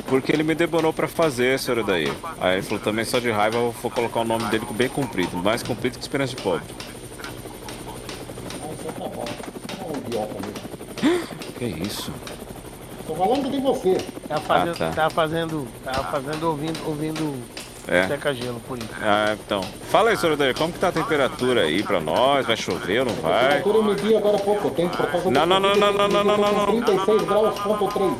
porque 0.08 0.32
ele 0.32 0.42
me 0.42 0.54
debonou 0.54 0.92
pra 0.92 1.06
fazer, 1.06 1.58
senhor 1.58 1.84
daí. 1.84 2.10
Aí 2.40 2.54
ele 2.54 2.62
falou 2.62 2.82
também, 2.82 3.04
só 3.04 3.18
de 3.18 3.30
raiva, 3.30 3.56
eu 3.58 3.74
vou 3.82 3.90
colocar 3.90 4.20
o 4.20 4.24
nome 4.24 4.44
dele 4.46 4.64
bem 4.70 4.88
comprido, 4.88 5.36
mais 5.36 5.62
comprido 5.62 5.96
que 5.98 6.02
Esperança 6.04 6.34
de 6.34 6.42
Pobre. 6.42 6.62
Ah, 8.62 8.72
isso 8.72 8.92
tá 8.98 9.04
bom. 9.08 9.24
É 9.80 9.84
um 9.86 9.98
idiota 9.98 10.34
mesmo. 10.34 11.47
Que 11.58 11.64
isso? 11.64 12.12
Tô 13.06 13.14
falando 13.14 13.50
de 13.50 13.58
você. 13.60 13.96
Tava 14.28 14.40
fazendo, 14.42 14.70
Ah, 14.74 14.76
tá. 14.78 14.90
tava 14.94 15.10
fazendo, 15.10 15.68
tava 15.84 16.04
fazendo 16.04 16.44
ouvindo, 16.48 16.78
ouvindo 16.86 17.34
É. 17.88 18.06
seca 18.06 18.34
gelo 18.34 18.60
por 18.68 18.76
isso. 18.78 18.88
Ah, 19.02 19.34
então. 19.44 19.62
Fala 19.90 20.10
aí, 20.10 20.16
senhor 20.16 20.36
Daí, 20.36 20.52
como 20.54 20.72
que 20.72 20.78
tá 20.78 20.88
a 20.88 20.92
temperatura 20.92 21.62
aí 21.62 21.82
pra 21.82 22.00
nós? 22.00 22.46
Vai 22.46 22.56
chover 22.56 23.00
ou 23.00 23.06
não 23.06 23.12
A 23.12 23.16
vai? 23.16 23.40
temperatura 23.44 23.76
eu 23.78 23.82
medi 23.82 24.14
agora 24.16 24.36
há 24.36 24.40
pouco 24.40 24.70
tempo. 24.70 24.96
Por 24.96 25.06
causa 25.10 25.24
do 25.24 25.30
Não, 25.30 25.46
não, 25.46 25.58
não, 25.58 25.74
não, 25.74 25.92
não, 25.92 26.08
não, 26.08 26.24
não, 26.24 26.36
não, 26.38 26.52
não. 26.52 26.66
36 26.82 27.22
graus, 27.22 27.58
ponto 27.60 27.88
3. 27.88 28.12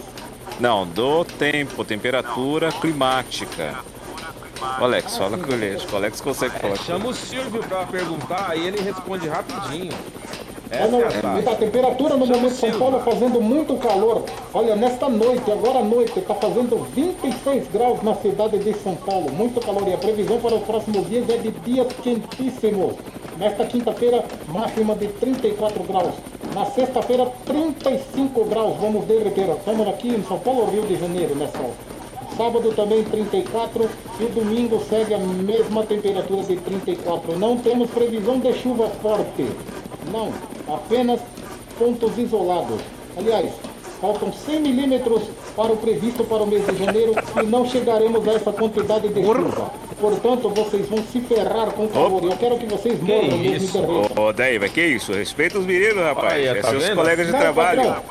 Não, 0.59 0.87
do 0.87 1.25
tempo, 1.25 1.85
temperatura 1.85 2.73
climática. 2.73 3.75
O 4.81 4.85
Alex, 4.85 5.17
fala 5.17 5.39
com 5.39 5.53
ele, 5.53 5.77
acho 5.77 5.87
que 5.87 5.95
o 5.95 5.97
Alex 5.97 6.21
consegue 6.21 6.59
falar. 6.59 6.73
com 6.73 6.79
ele. 6.79 6.85
Chama 6.85 7.09
o 7.11 7.15
Silvio 7.15 7.63
pra 7.63 7.85
perguntar 7.85 8.57
e 8.57 8.67
ele 8.67 8.81
responde 8.81 9.29
rapidinho. 9.29 9.93
Olha, 10.71 11.07
Essa 11.07 11.51
é 11.51 11.53
a 11.53 11.57
temperatura 11.57 12.17
no 12.17 12.27
momento 12.27 12.47
em 12.47 12.51
São 12.51 12.79
Paulo 12.79 13.01
fazendo 13.01 13.41
muito 13.41 13.75
calor. 13.77 14.23
Olha, 14.53 14.77
nesta 14.77 15.09
noite, 15.09 15.51
agora 15.51 15.79
à 15.79 15.83
noite, 15.83 16.19
está 16.19 16.35
fazendo 16.35 16.77
26 16.95 17.69
graus 17.69 18.03
na 18.03 18.15
cidade 18.17 18.59
de 18.59 18.75
São 18.75 18.95
Paulo. 18.95 19.33
Muito 19.33 19.61
calor. 19.61 19.89
E 19.89 19.95
a 19.95 19.97
previsão 19.97 20.39
para 20.39 20.57
os 20.57 20.65
próximos 20.65 21.09
dias 21.09 21.29
é 21.31 21.39
de 21.39 21.51
dias 21.53 21.87
quentíssimos. 22.03 22.95
Nesta 23.39 23.65
quinta-feira, 23.65 24.23
máxima 24.49 24.95
de 24.95 25.09
34 25.09 25.83
graus. 25.85 26.15
Na 26.55 26.67
sexta-feira, 26.67 27.27
35 27.47 28.45
graus. 28.45 28.77
Vamos 28.79 29.07
derreter. 29.07 29.49
Estamos 29.49 29.89
aqui 29.89 30.09
em 30.09 30.23
São 30.25 30.39
Paulo, 30.39 30.67
Rio 30.71 30.83
de 30.83 30.97
Janeiro, 30.97 31.35
nessa 31.35 31.59
hora. 31.59 31.99
Sábado 32.37 32.73
também 32.77 33.03
34 33.05 33.89
e 34.21 34.25
domingo 34.27 34.81
segue 34.89 35.15
a 35.15 35.19
mesma 35.19 35.83
temperatura 35.85 36.43
de 36.43 36.57
34. 36.57 37.39
Não 37.39 37.57
temos 37.57 37.91
previsão 37.91 38.39
de 38.39 38.53
chuva 38.53 38.89
forte. 39.03 39.47
Não, 40.13 40.33
apenas 40.73 41.21
pontos 41.79 42.17
isolados. 42.19 42.81
Aliás, 43.17 43.51
faltam 44.01 44.33
100 44.33 44.61
milímetros 44.61 45.23
para 45.57 45.73
o 45.73 45.77
previsto 45.77 46.23
para 46.25 46.43
o 46.43 46.47
mês 46.47 46.65
de 46.67 46.85
janeiro 46.85 47.15
e 47.43 47.47
não 47.47 47.69
chegaremos 47.69 48.27
a 48.29 48.33
essa 48.33 48.53
quantidade 48.53 49.09
de 49.09 49.23
chuva. 49.25 49.71
Portanto, 50.01 50.49
vocês 50.51 50.89
vão 50.89 51.03
se 51.11 51.21
ferrar 51.21 51.73
com 51.73 51.85
o 51.87 51.89
calor. 51.89 52.23
Eu 52.23 52.37
quero 52.37 52.57
que 52.59 52.67
vocês 52.67 53.01
morram 53.03 53.37
mesmo 53.39 53.45
e 53.45 53.57
isso? 53.57 53.79
Ô, 54.17 54.33
Daí, 54.33 54.59
mas 54.59 54.71
que 54.73 54.81
isso? 54.81 55.13
Respeita 55.13 55.59
os 55.59 55.67
meninos, 55.67 56.03
rapaz. 56.05 56.35
Olha, 56.35 56.51
é 56.51 56.55
tá 56.61 56.71
seus 56.71 56.85
vendo? 56.85 56.97
colegas 56.97 57.27
de 57.27 57.33
Não, 57.33 57.41
trabalho. 57.41 57.83
patrão. 57.83 58.03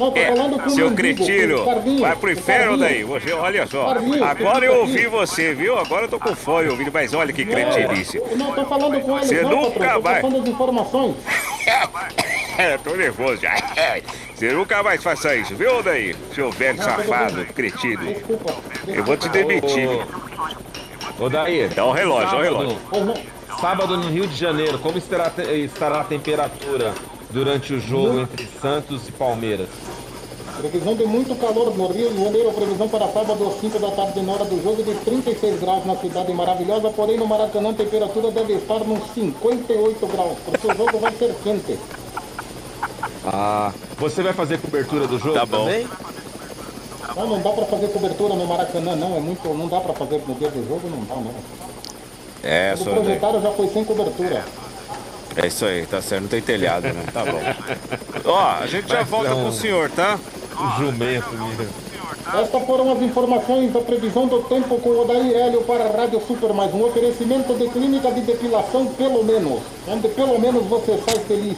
Não, 0.00 0.10
tô 0.10 0.18
É, 0.18 0.26
falando 0.34 0.58
com 0.58 0.66
o 0.66 0.70
seu 0.70 0.90
cretino, 0.92 1.64
vai 2.00 2.16
pro 2.16 2.32
inferno 2.32 2.78
daí. 2.78 3.04
Você, 3.04 3.32
olha 3.34 3.66
só, 3.66 3.86
agora 4.24 4.60
que 4.60 4.66
eu 4.66 4.80
ouvi 4.80 5.06
você, 5.06 5.52
viu? 5.54 5.78
Agora 5.78 6.06
eu 6.06 6.08
tô 6.08 6.18
com 6.18 6.34
fome 6.34 6.68
ouvindo, 6.70 6.90
mas 6.92 7.12
olha 7.12 7.32
que 7.34 7.44
cretinice. 7.44 8.16
Eu 8.16 8.36
não 8.38 8.50
tô 8.52 8.64
falando 8.64 8.98
com 9.02 9.18
ele, 9.18 9.26
Você 9.26 9.42
não, 9.42 9.50
nunca 9.50 9.78
patrão. 9.78 9.94
Tô 9.94 10.00
vai. 10.00 10.22
É, 12.58 12.76
tô 12.78 12.94
nervoso 12.94 13.40
já. 13.40 13.54
Você 14.34 14.52
nunca 14.52 14.82
mais 14.82 15.02
faça 15.02 15.34
isso, 15.34 15.54
viu, 15.56 15.82
daí? 15.82 16.14
Seu 16.34 16.50
velho 16.50 16.82
safado, 16.82 17.44
cretino. 17.46 18.04
Desculpa. 18.12 18.54
Eu 18.86 19.04
vou 19.04 19.16
te 19.16 19.28
demitir. 19.28 19.88
Ô, 21.18 21.28
Daí. 21.28 21.68
Dá 21.68 21.86
um 21.86 21.92
relógio, 21.92 22.30
dá 22.30 22.36
um 22.38 22.42
relógio. 22.42 22.78
Sábado 23.60 23.96
no 23.96 24.08
Rio 24.08 24.26
de 24.26 24.34
Janeiro, 24.36 24.78
como 24.78 24.96
estará, 24.96 25.30
estará 25.54 26.00
a 26.00 26.04
temperatura 26.04 26.94
durante 27.30 27.74
o 27.74 27.80
jogo 27.80 28.20
entre 28.20 28.46
Santos 28.60 29.06
e 29.08 29.12
Palmeiras? 29.12 29.68
Previsão 30.60 30.94
de 30.94 31.04
muito 31.06 31.34
calor 31.36 31.74
no 31.76 31.86
Rio 31.88 32.10
de 32.10 32.22
Janeiro. 32.22 32.52
Previsão 32.52 32.86
para 32.88 33.08
sábado 33.08 33.48
às 33.48 33.60
5 33.60 33.78
da 33.78 33.90
tarde 33.92 34.20
na 34.20 34.32
hora 34.32 34.44
do 34.44 34.62
jogo 34.62 34.82
de 34.82 34.94
36 34.94 35.58
graus 35.60 35.86
na 35.86 35.96
cidade 35.96 36.32
maravilhosa. 36.34 36.90
Porém, 36.90 37.16
no 37.16 37.26
Maracanã 37.26 37.70
a 37.70 37.74
temperatura 37.74 38.30
deve 38.30 38.54
estar 38.54 38.80
nos 38.80 39.00
58 39.14 40.06
graus. 40.06 40.36
Porque 40.44 40.66
o 40.66 40.76
jogo 40.76 40.98
vai 40.98 41.12
ser 41.12 41.34
quente. 41.42 41.78
Ah, 43.24 43.72
você 43.98 44.22
vai 44.22 44.32
fazer 44.34 44.58
cobertura 44.60 45.06
do 45.06 45.18
jogo 45.18 45.34
Tá 45.34 45.46
bom. 45.46 45.64
também? 45.64 45.88
Não, 47.16 47.26
não 47.26 47.40
dá 47.40 47.50
para 47.50 47.64
fazer 47.66 47.88
cobertura 47.88 48.34
no 48.34 48.46
Maracanã, 48.46 48.94
não. 48.96 49.16
É 49.16 49.20
muito, 49.20 49.48
não 49.54 49.66
dá 49.66 49.80
para 49.80 49.94
fazer 49.94 50.22
no 50.28 50.34
dia 50.34 50.50
do 50.50 50.66
jogo, 50.68 50.88
não 50.90 51.04
dá, 51.04 51.14
não. 51.16 51.34
É, 52.42 52.74
O 52.78 52.84
projetário 52.84 53.40
já 53.40 53.50
foi 53.52 53.68
sem 53.68 53.84
cobertura. 53.84 54.44
É 55.36 55.46
isso 55.46 55.64
aí, 55.64 55.86
tá 55.86 56.02
certo. 56.02 56.22
Não 56.22 56.28
tem 56.28 56.42
telhado, 56.42 56.88
né? 56.88 57.04
Tá 57.12 57.24
bom. 57.24 57.40
Ó, 58.24 58.38
a 58.60 58.66
gente 58.66 58.88
já 58.88 59.02
volta 59.04 59.30
com 59.30 59.48
o 59.48 59.52
senhor, 59.52 59.88
tá? 59.90 60.18
Jumento, 60.78 61.30
menino. 61.32 61.68
Estas 62.42 62.64
foram 62.64 62.92
as 62.92 63.02
informações 63.02 63.72
da 63.72 63.80
previsão 63.80 64.26
do 64.26 64.42
tempo 64.42 64.78
com 64.78 64.90
o 64.90 65.00
Odair 65.02 65.32
Hélio 65.36 65.62
para 65.62 65.84
a 65.84 65.96
Rádio 65.96 66.20
Super 66.26 66.52
Mais. 66.52 66.72
Um 66.74 66.84
oferecimento 66.84 67.54
de 67.54 67.68
clínica 67.68 68.10
de 68.12 68.20
depilação, 68.20 68.86
pelo 68.86 69.24
menos. 69.24 69.60
Onde 69.88 70.08
pelo 70.08 70.38
menos 70.38 70.64
você 70.66 70.98
sai 71.06 71.18
feliz. 71.24 71.56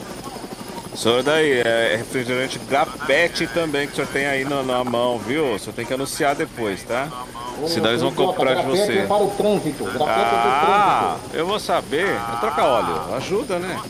Senhor 0.94 1.22
daí, 1.22 1.60
é 1.60 1.94
refrigerante 1.96 2.58
grapete 2.58 3.46
também 3.46 3.86
que 3.86 3.94
o 3.94 3.96
senhor 3.96 4.08
tem 4.08 4.26
aí 4.26 4.44
na, 4.44 4.62
na 4.62 4.84
mão, 4.84 5.18
viu? 5.18 5.54
O 5.54 5.58
senhor 5.58 5.74
tem 5.74 5.86
que 5.86 5.94
anunciar 5.94 6.34
depois, 6.34 6.82
tá? 6.82 7.08
Senão 7.66 7.90
eles 7.90 8.02
vão 8.02 8.12
comprar 8.12 8.54
de 8.56 8.66
você. 8.66 8.98
é 8.98 9.06
para 9.06 9.22
o 9.22 9.30
trânsito. 9.30 9.84
Grafete 9.84 10.06
Ah, 10.06 11.16
é 11.16 11.18
do 11.18 11.18
trânsito. 11.18 11.36
eu 11.38 11.46
vou 11.46 11.58
saber. 11.58 12.06
Vai 12.18 12.40
trocar 12.40 12.64
óleo. 12.66 13.14
Ajuda, 13.16 13.58
né? 13.58 13.80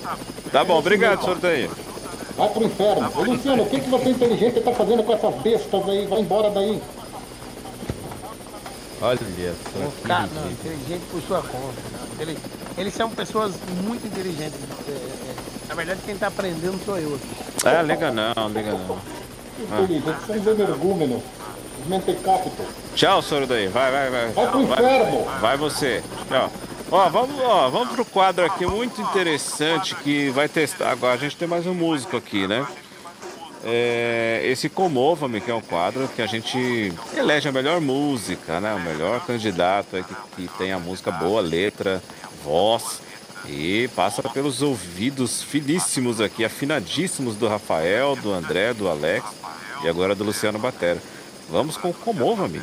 Tá 0.52 0.62
bom, 0.64 0.78
obrigado, 0.78 1.22
senhor 1.22 1.38
daí. 1.38 1.68
Vai 2.36 2.48
pro 2.48 2.64
inferno. 2.64 3.12
Ô, 3.14 3.22
Luciano, 3.22 3.62
o 3.62 3.66
que, 3.68 3.80
que 3.80 3.88
você 3.90 4.08
inteligente 4.10 4.58
está 4.58 4.72
fazendo 4.72 5.02
com 5.02 5.12
essas 5.12 5.34
bestas 5.42 5.88
aí? 5.88 6.06
Vai 6.06 6.20
embora 6.20 6.50
daí. 6.50 6.80
Olha 9.00 9.18
só. 9.18 9.24
que 9.24 10.02
Cara, 10.08 10.28
não, 10.34 10.50
inteligente 10.50 11.02
por 11.10 11.20
sua 11.22 11.42
conta. 11.42 11.80
não. 11.92 12.20
Ele- 12.22 12.38
eles 12.78 12.94
são 12.94 13.10
pessoas 13.10 13.52
muito 13.84 14.06
inteligentes. 14.06 14.54
É, 14.88 14.92
é, 14.92 15.34
na 15.68 15.74
verdade, 15.74 16.00
quem 16.06 16.16
tá 16.16 16.28
aprendendo 16.28 16.78
sou 16.84 16.98
eu. 16.98 17.18
É, 17.64 17.82
liga 17.82 18.10
não, 18.12 18.48
liga 18.48 18.72
não. 18.72 18.98
Ah. 19.70 19.80
Inteligente, 19.82 20.26
são 20.26 20.36
os 20.36 20.46
energúmenos. 20.46 21.22
Os 21.82 21.88
mentecaptos. 21.88 22.52
Tchau, 22.94 23.20
senhor 23.22 23.46
daí. 23.46 23.66
Vai, 23.66 23.90
vai, 23.90 24.10
vai. 24.10 24.28
Vai 24.28 24.46
pro 24.48 24.60
inferno. 24.62 25.24
Vai 25.40 25.56
você. 25.56 26.02
Tchau. 26.28 26.50
Ó, 26.94 27.08
vamos, 27.08 27.40
ó, 27.40 27.70
vamos 27.70 27.94
pro 27.94 28.04
quadro 28.04 28.44
aqui 28.44 28.66
muito 28.66 29.00
interessante 29.00 29.94
que 29.94 30.28
vai 30.28 30.46
testar. 30.46 30.90
Agora 30.90 31.14
a 31.14 31.16
gente 31.16 31.34
tem 31.34 31.48
mais 31.48 31.66
um 31.66 31.72
músico 31.72 32.18
aqui, 32.18 32.46
né? 32.46 32.66
É, 33.64 34.42
esse 34.44 34.68
Comova-me, 34.68 35.40
que 35.40 35.50
é 35.50 35.54
um 35.54 35.62
quadro 35.62 36.06
que 36.14 36.20
a 36.20 36.26
gente 36.26 36.92
elege 37.16 37.48
a 37.48 37.52
melhor 37.52 37.80
música, 37.80 38.60
né? 38.60 38.74
O 38.74 38.80
melhor 38.80 39.24
candidato 39.24 39.96
aí 39.96 40.04
que, 40.04 40.14
que 40.36 40.58
tem 40.58 40.70
a 40.70 40.78
música 40.78 41.10
boa, 41.10 41.40
letra, 41.40 42.02
voz. 42.44 43.00
E 43.48 43.88
passa 43.96 44.22
pelos 44.22 44.60
ouvidos 44.60 45.42
finíssimos 45.42 46.20
aqui, 46.20 46.44
afinadíssimos 46.44 47.36
do 47.36 47.48
Rafael, 47.48 48.14
do 48.16 48.30
André, 48.34 48.74
do 48.74 48.86
Alex 48.86 49.24
e 49.82 49.88
agora 49.88 50.14
do 50.14 50.24
Luciano 50.24 50.58
Batera. 50.58 51.02
Vamos 51.48 51.78
com 51.78 51.90
Comova-me. 51.90 52.60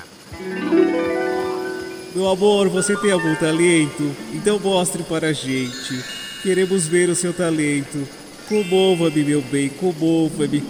Meu 2.15 2.27
amor, 2.27 2.69
você 2.69 2.97
tem 2.97 3.11
algum 3.11 3.35
talento? 3.35 4.15
Então 4.33 4.59
mostre 4.59 5.03
para 5.03 5.27
a 5.27 5.33
gente. 5.33 6.03
Queremos 6.41 6.87
ver 6.87 7.07
o 7.07 7.15
seu 7.15 7.31
talento. 7.31 8.07
Comova-me, 8.47 9.23
meu 9.23 9.41
bem, 9.43 9.69
comova-me. 9.69 10.63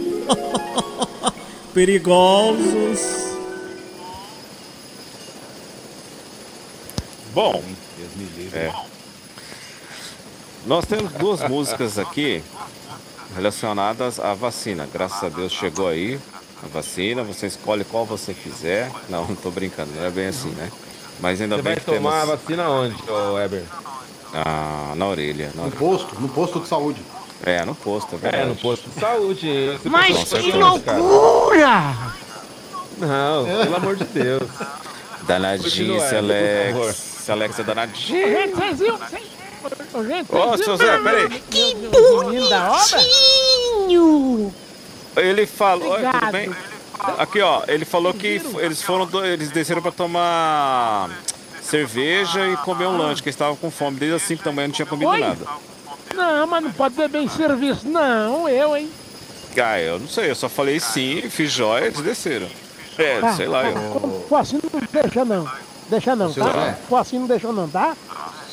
Perigosos. 1.73 3.29
Bom, 7.33 7.63
é. 8.53 8.73
nós 10.65 10.85
temos 10.85 11.13
duas 11.13 11.47
músicas 11.47 11.97
aqui 11.97 12.43
relacionadas 13.33 14.19
à 14.19 14.33
vacina. 14.33 14.89
Graças 14.91 15.23
a 15.23 15.29
Deus 15.29 15.53
chegou 15.53 15.87
aí 15.87 16.19
a 16.61 16.67
vacina. 16.67 17.23
Você 17.23 17.47
escolhe 17.47 17.85
qual 17.85 18.05
você 18.05 18.33
quiser. 18.33 18.91
Não, 19.07 19.25
não 19.25 19.35
tô 19.37 19.49
brincando, 19.49 19.91
não 19.95 20.03
é 20.03 20.11
bem 20.11 20.27
assim, 20.27 20.49
né? 20.49 20.69
Mas 21.21 21.41
ainda 21.41 21.55
Você 21.57 21.61
bem 21.61 21.73
vai 21.73 21.79
que 21.79 21.85
temos... 21.85 22.01
tomar 22.03 22.21
a 22.21 22.25
vacina 22.25 22.69
onde, 22.69 22.95
Weber? 23.33 23.63
Ah, 24.33 24.93
na 24.95 25.07
orelha. 25.07 25.47
na 25.55 25.61
No 25.63 25.67
orelha. 25.67 25.77
posto, 25.79 26.15
no 26.19 26.29
posto 26.29 26.59
de 26.59 26.67
saúde. 26.67 27.01
É, 27.43 27.63
no 27.65 27.73
posto, 27.75 28.13
é 28.13 28.17
É, 28.17 28.21
verdade. 28.21 28.47
no 28.49 28.55
posto 28.55 28.89
de 28.89 28.99
saúde. 28.99 29.47
Esse 29.49 29.89
Mas 29.89 30.23
que 30.25 30.51
tá 30.51 30.79
cara. 30.85 30.97
loucura! 30.99 31.95
Não, 32.97 33.45
pelo 33.45 33.75
amor 33.75 33.95
de 33.95 34.03
Deus. 34.05 34.49
Danadinho, 35.23 35.97
esse. 35.97 36.15
Alex. 36.15 37.19
Esse 37.21 37.31
Alex 37.31 37.59
é 37.59 37.63
danadinho. 37.63 38.27
Gente, 38.27 38.55
vocês 38.55 38.79
viram? 38.79 38.97
Vocês- 38.97 39.39
Ô, 39.93 40.03
gente, 40.05 40.35
Ô, 40.35 40.47
vocês 40.49 40.65
seu? 40.65 40.77
Zé, 40.77 40.97
peraí. 40.99 41.29
Que 41.49 41.75
obra? 42.51 42.99
Ele 45.17 45.45
falou. 45.45 45.95
Tudo 45.97 46.31
bem? 46.31 46.49
Aqui, 47.17 47.41
ó. 47.41 47.63
Ele 47.67 47.85
falou 47.85 48.13
que 48.13 48.41
eles 48.57 48.81
foram. 48.81 49.05
do- 49.05 49.25
Eles 49.25 49.49
desceram 49.51 49.81
pra 49.81 49.91
tomar 49.91 51.09
cerveja 51.61 52.47
e 52.47 52.57
comer 52.57 52.87
um 52.87 52.97
lanche, 52.97 53.21
que 53.21 53.29
eles 53.29 53.35
estavam 53.35 53.55
com 53.55 53.69
fome. 53.71 53.97
Desde 53.97 54.15
as 54.15 54.21
5 54.23 54.43
da 54.43 54.51
manhã 54.51 54.67
não 54.67 54.73
tinha 54.75 54.85
comido 54.85 55.09
Oi? 55.09 55.19
nada. 55.19 55.45
Não, 56.15 56.47
mas 56.47 56.63
não 56.63 56.71
pode 56.71 56.95
beber 56.95 57.21
em 57.21 57.27
serviço. 57.29 57.87
Não, 57.87 58.49
eu, 58.49 58.75
hein? 58.75 58.89
Ah, 59.61 59.79
eu 59.79 59.99
não 59.99 60.07
sei, 60.07 60.29
eu 60.29 60.35
só 60.35 60.47
falei 60.47 60.79
sim, 60.79 61.21
fiz 61.29 61.51
joia, 61.51 61.85
eles 61.85 61.99
desceram. 62.01 62.47
É, 62.97 63.19
Tá, 63.19 63.33
sei 63.33 63.47
lá, 63.47 63.63
tá. 63.63 63.69
eu. 63.69 63.91
Como 63.91 64.25
for 64.27 64.35
assim, 64.37 64.59
não 64.71 64.81
deixa 65.01 65.25
não. 65.25 65.49
Deixa 65.89 66.15
não, 66.15 66.31
Seu 66.33 66.43
tá? 66.45 66.75
Assim, 66.97 67.19
não 67.19 67.27
deixa 67.27 67.51
não, 67.51 67.67
tá? 67.67 67.95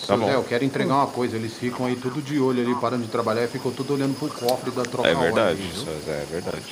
Tá 0.07 0.17
bom. 0.17 0.27
Zé, 0.27 0.35
eu 0.35 0.45
quero 0.45 0.65
entregar 0.65 0.95
uma 0.95 1.07
coisa, 1.07 1.37
eles 1.37 1.53
ficam 1.55 1.87
aí 1.87 1.97
tudo 1.97 2.23
de 2.23 2.39
olho 2.41 2.63
ali, 2.63 2.75
parando 2.77 3.05
de 3.05 3.11
trabalhar 3.11 3.45
e 3.45 3.49
ficam 3.49 3.71
tudo 3.73 3.95
olhando 3.95 4.17
pro 4.19 4.29
cofre 4.29 4.71
da 4.71 4.83
troca 4.85 5.09
É 5.09 5.15
verdade, 5.15 5.61
isso 5.63 5.87
é 6.09 6.25
verdade. 6.31 6.63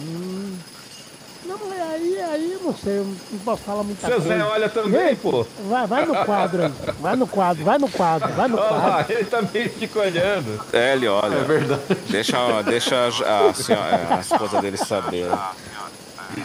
Hum. 0.00 0.56
Não, 1.46 1.72
é 1.72 1.82
aí, 1.94 2.20
aí, 2.20 2.52
eu 2.52 2.60
não 2.62 2.74
sei, 2.76 2.98
eu 2.98 3.04
não 3.32 3.38
posso 3.40 3.62
falar 3.62 3.82
muita 3.82 4.06
Seu 4.06 4.20
coisa. 4.20 4.28
Zé 4.36 4.44
olha 4.44 4.68
também, 4.68 5.16
pô. 5.16 5.44
Vai, 5.68 5.86
vai 5.86 6.06
no 6.06 6.24
quadro 6.24 6.62
aí. 6.66 6.72
Vai 7.00 7.16
no 7.16 7.26
quadro, 7.26 7.64
vai 7.64 7.78
no 7.78 7.88
quadro, 7.88 8.32
vai 8.34 8.46
no 8.48 8.56
Olha 8.58 8.70
lá, 8.70 8.80
quadro. 8.92 9.12
ele 9.14 9.24
também 9.24 9.68
fica 9.68 9.98
olhando. 10.00 10.60
É, 10.72 10.92
ele 10.94 11.08
olha. 11.08 11.34
É 11.36 11.44
verdade. 11.44 11.82
Deixa, 12.08 12.62
deixa 12.62 12.94
a, 12.96 13.48
a, 13.48 13.54
senhora- 13.54 14.06
a 14.16 14.20
esposa 14.20 14.60
dele 14.60 14.76
saber. 14.76 15.26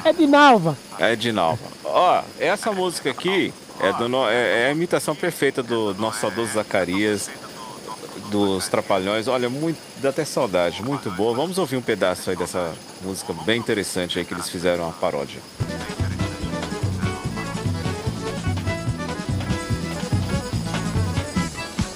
É 0.03 0.11
de 0.13 0.25
Nalva. 0.25 0.75
É 0.97 1.15
de 1.15 1.31
Nalva. 1.31 1.59
Ó, 1.83 2.21
essa 2.39 2.71
música 2.71 3.11
aqui 3.11 3.53
é, 3.79 3.91
do, 3.93 4.29
é, 4.29 4.61
é 4.63 4.67
a 4.67 4.71
imitação 4.71 5.13
perfeita 5.15 5.61
do 5.61 5.93
nosso 5.95 6.21
saudoso 6.21 6.53
Zacarias, 6.53 7.29
dos 8.29 8.67
Trapalhões. 8.67 9.27
Olha, 9.27 9.49
muito, 9.49 9.77
dá 10.01 10.09
até 10.09 10.25
saudade, 10.25 10.83
muito 10.83 11.09
boa. 11.11 11.35
Vamos 11.35 11.57
ouvir 11.57 11.77
um 11.77 11.81
pedaço 11.81 12.29
aí 12.29 12.35
dessa 12.35 12.73
música 13.01 13.33
bem 13.45 13.59
interessante 13.59 14.19
aí 14.19 14.25
que 14.25 14.33
eles 14.33 14.49
fizeram 14.49 14.87
a 14.87 14.91
paródia. 14.91 15.39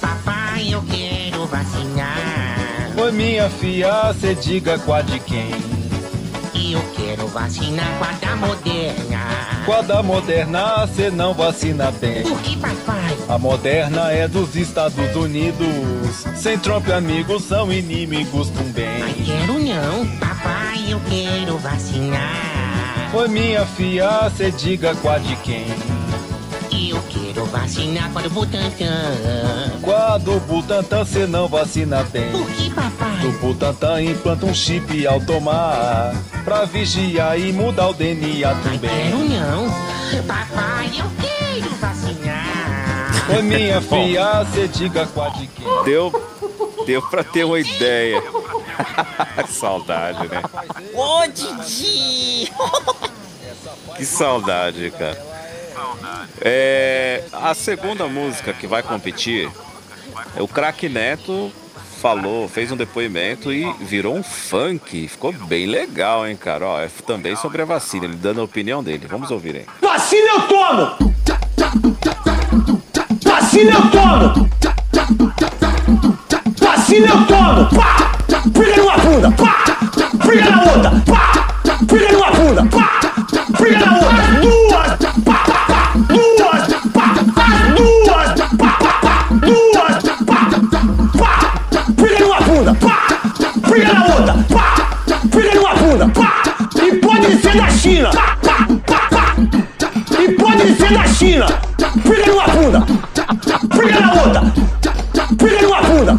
Papai, 0.02 0.74
eu 0.74 0.84
quero 0.84 1.46
vacinar. 1.48 2.94
Oi, 2.98 3.12
minha 3.12 3.50
filha, 3.50 4.14
cê 4.20 4.36
diga 4.36 4.78
com 4.80 4.94
a 4.94 5.02
de 5.02 5.20
quem? 5.20 5.79
Eu 6.54 6.82
quero 6.96 7.28
vacinar 7.28 7.88
com 7.98 8.04
a 8.04 8.12
da 8.14 8.36
Moderna. 8.36 9.20
Com 9.66 9.74
a 9.74 9.82
da 9.82 10.04
Moderna, 10.04 10.88
cê 10.88 11.10
não 11.12 11.34
vacina 11.34 11.92
bem. 11.92 12.24
Por 12.24 12.40
que, 12.42 12.58
papai? 12.58 13.18
A 13.28 13.38
Moderna 13.38 14.12
é 14.12 14.28
dos 14.28 14.56
Estados 14.56 15.16
Unidos. 15.16 15.68
Sem 16.36 16.58
Trump, 16.58 16.90
amigos 16.90 17.44
são 17.44 17.72
inimigos 17.72 18.50
também. 18.50 19.14
Quero 19.26 19.60
não, 19.60 20.08
papai, 20.18 20.86
eu 20.90 21.00
quero 21.10 21.58
vacinar. 21.58 23.12
Oi, 23.14 23.28
minha 23.28 23.66
filha, 23.66 24.30
cê 24.36 24.52
diga 24.52 24.96
com 24.96 25.10
a 25.10 25.18
de 25.18 25.36
quem? 25.38 25.66
Eu 26.72 27.02
quero 27.40 27.46
vacinar 27.46 28.12
para 28.12 28.28
o 28.28 28.30
Butantan. 28.30 29.80
Com 29.82 29.92
a 29.92 30.18
do 30.18 30.40
Butantan, 30.42 31.06
cê 31.06 31.26
não 31.26 31.48
vacina 31.48 32.04
bem. 32.04 32.32
Por 32.32 32.46
que, 32.52 32.70
papai? 32.70 33.20
Do 33.22 33.32
Butantan 33.40 34.02
implanta 34.02 34.46
um 34.46 34.54
chip 34.54 35.08
ao 35.08 35.22
tomar. 35.22 36.14
Pra 36.44 36.66
vigiar 36.66 37.40
e 37.40 37.54
mudar 37.54 37.90
o 37.90 37.94
DNA 37.94 38.28
Quero 38.28 38.64
também. 38.64 39.10
não, 39.12 39.70
papai, 40.28 40.92
eu 40.98 41.06
quero 41.22 41.76
vacinar. 41.76 43.30
Oi, 43.36 43.42
minha 43.44 43.82
filha, 43.82 44.46
cê 44.54 44.68
diga 44.68 45.06
com 45.08 45.22
a 45.22 45.30
de 45.30 45.48
quem? 45.48 45.84
Deu, 45.86 46.12
deu 46.86 47.02
pra 47.04 47.24
ter 47.24 47.44
uma 47.44 47.60
ideia. 47.60 48.22
saudade, 49.48 50.28
né? 50.28 50.42
Ô, 50.94 51.28
Didi! 51.28 52.52
Que 53.96 54.06
saudade, 54.06 54.92
cara. 54.92 55.39
É, 56.42 57.24
a 57.32 57.54
segunda 57.54 58.08
música 58.08 58.54
que 58.54 58.68
vai 58.68 58.84
competir, 58.84 59.50
o 60.38 60.48
Crack 60.48 60.88
Neto 60.90 61.52
falou, 62.02 62.48
fez 62.48 62.72
um 62.72 62.78
depoimento 62.78 63.52
e 63.52 63.72
virou 63.82 64.16
um 64.16 64.24
funk. 64.24 65.08
Ficou 65.08 65.34
bem 65.34 65.66
legal, 65.66 66.28
hein, 66.28 66.36
cara? 66.36 66.66
Ó, 66.66 66.80
é 66.80 66.90
também 67.06 67.36
sobre 67.36 67.62
a 67.62 67.66
vacina, 67.66 68.06
ele 68.06 68.16
dando 68.16 68.42
a 68.42 68.44
opinião 68.46 68.82
dele. 68.84 69.06
Vamos 69.08 69.30
ouvir 69.32 69.56
aí. 69.58 69.66
Vacina 69.82 70.30
eu 70.30 70.42
tomo! 70.44 71.14
Vacina 73.24 73.72
eu 73.72 73.92
tomo! 73.92 74.50
Vacina 76.58 77.08
eu 77.08 77.26
tomo! 77.28 77.70
Pá! 77.76 78.12
Briga 78.48 78.78
numa 78.78 78.98
bunda! 78.98 79.32
Pá! 79.32 79.66
Briga 80.26 80.50
na 80.50 80.64
outra! 80.64 80.92
Pá! 81.06 81.48
Briga 81.84 82.12
numa 82.12 82.32
bunda! 82.32 82.66
Pá! 82.66 83.02
Briga 83.60 83.86
na 83.86 83.96
outra! 83.96 84.19
Ser 97.52 97.58
da 97.58 97.70
China! 97.72 98.12
E 100.20 100.32
pode 100.34 100.76
ser 100.76 100.94
da 100.94 101.08
China! 101.08 101.48
Briga 102.06 102.26
numa 102.28 102.48
bunda! 102.48 102.86
Briga 103.76 104.00
na 104.00 104.14
outra! 104.14 104.42
Briga 105.32 105.62
numa 105.62 105.82
bunda! 105.82 106.14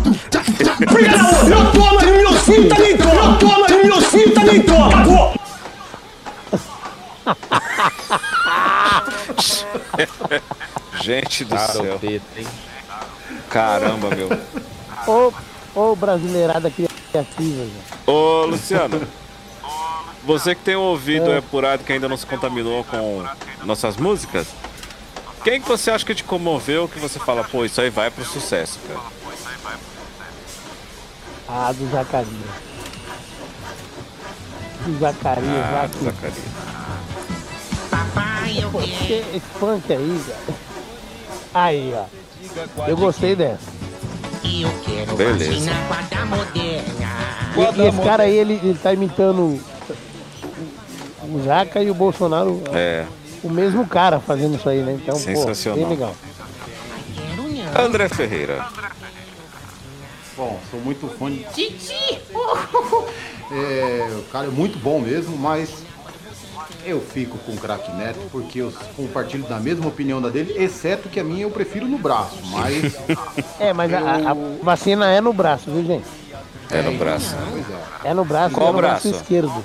Briga 0.93 1.17
na 1.17 1.29
outra! 1.29 1.49
Não 1.49 1.73
toma, 1.73 2.03
e 2.03 2.11
meu 2.11 2.33
filho 2.33 2.69
também 2.69 2.97
toma! 2.97 3.15
Não 3.15 3.39
toma, 3.39 3.67
e 3.71 3.85
meu 3.85 4.03
filho 4.03 4.35
também 4.35 4.63
toma! 4.63 4.89
Acabou! 4.89 5.35
Gente 11.03 11.45
do 11.45 11.55
Cara, 11.55 11.73
céu. 11.73 12.01
Caramba, 13.49 14.11
meu. 14.15 14.29
Ô, 15.07 15.33
ô 15.75 15.95
brasileirada 15.97 16.71
criativa, 16.71 17.65
velho. 17.65 17.73
Ô, 18.07 18.47
Luciano. 18.47 19.01
Você 20.25 20.55
que 20.55 20.63
tem 20.63 20.77
um 20.77 20.81
ouvido 20.81 21.33
apurado 21.33 21.83
que 21.85 21.93
ainda 21.93 22.09
não 22.09 22.17
se 22.17 22.27
contaminou 22.27 22.85
com 22.85 23.25
nossas 23.65 23.97
músicas, 23.97 24.47
quem 25.43 25.61
que 25.61 25.67
você 25.69 25.91
acha 25.91 26.05
que 26.05 26.15
te 26.15 26.25
comoveu 26.25 26.87
que 26.89 26.99
você 26.99 27.19
fala, 27.19 27.43
pô, 27.45 27.65
isso 27.65 27.81
aí 27.81 27.89
vai 27.89 28.11
pro 28.11 28.25
sucesso, 28.25 28.79
cara? 28.87 29.01
Ah, 31.49 31.73
do 31.73 31.91
Zacarias. 31.91 32.29
Do 34.87 34.99
Zacarias 34.99 35.49
Ah, 35.49 35.87
do 35.87 36.05
Zacarias. 36.05 36.45
Papai, 37.91 38.59
eu 38.63 38.71
quero. 38.71 39.37
esse, 39.37 39.41
funk 39.59 39.93
aí, 39.93 40.25
cara. 40.27 40.59
Aí, 41.53 41.95
ó. 41.95 42.87
Eu 42.87 42.97
gostei 42.97 43.35
dessa. 43.35 43.71
Eu 44.45 44.71
quero 44.85 45.17
Beleza. 45.17 45.53
vacinar 45.53 45.89
com 45.89 45.95
a 45.95 46.03
da 46.03 46.27
Moderna. 46.27 46.85
E, 47.57 47.81
e 47.81 47.89
esse 47.89 48.01
cara 48.03 48.23
aí, 48.25 48.37
ele, 48.37 48.55
ele 48.63 48.79
tá 48.81 48.93
imitando 48.93 49.61
o- 51.35 51.43
Zaca 51.45 51.83
e 51.83 51.91
o 51.91 51.95
Bolsonaro, 51.95 52.63
É, 52.73 53.05
o 53.43 53.49
mesmo 53.51 53.87
cara 53.87 54.21
fazendo 54.21 54.57
isso 54.57 54.69
aí, 54.69 54.81
né? 54.83 54.93
Então, 55.01 55.15
pô, 55.15 55.21
Sensacional. 55.21 55.79
bem 55.81 55.89
legal. 55.89 56.15
André 57.79 58.09
Ferreira. 58.09 58.67
Bom, 60.37 60.59
sou 60.71 60.81
muito 60.81 61.07
fã 61.19 61.31
de. 61.31 61.45
Titi! 61.55 62.19
É, 63.53 64.09
o 64.17 64.23
cara 64.31 64.47
é 64.47 64.51
muito 64.51 64.79
bom 64.79 65.01
mesmo, 65.01 65.37
mas 65.37 65.83
eu 66.85 67.01
fico 67.01 67.37
com 67.39 67.51
o 67.51 67.57
craque 67.57 67.91
Neto 67.91 68.21
porque 68.31 68.61
eu 68.61 68.73
compartilho 68.97 69.43
da 69.43 69.59
mesma 69.59 69.89
opinião 69.89 70.23
da 70.23 70.29
dele, 70.29 70.55
exceto 70.57 71.09
que 71.09 71.19
a 71.19 71.25
minha 71.25 71.43
eu 71.43 71.51
prefiro 71.51 71.85
no 71.89 71.99
braço, 71.99 72.37
mas. 72.45 72.95
É, 73.59 73.73
mas 73.73 73.93
a, 73.93 73.99
a- 73.99 74.31
a 74.31 74.37
vacina 74.63 75.11
é 75.11 75.21
no 75.21 75.33
braço, 75.33 75.69
viu, 75.69 75.85
gente? 75.85 76.07
É 76.71 76.81
no 76.81 76.97
braço. 76.97 77.35
Pois 77.51 77.65
é. 77.69 78.11
É 78.11 78.15
no 78.15 78.25
braço, 78.25 78.55
Qual 78.55 78.69
é 78.69 78.73
no 78.73 78.79
braço, 78.79 79.09
braço? 79.09 79.21
esquerdo. 79.25 79.65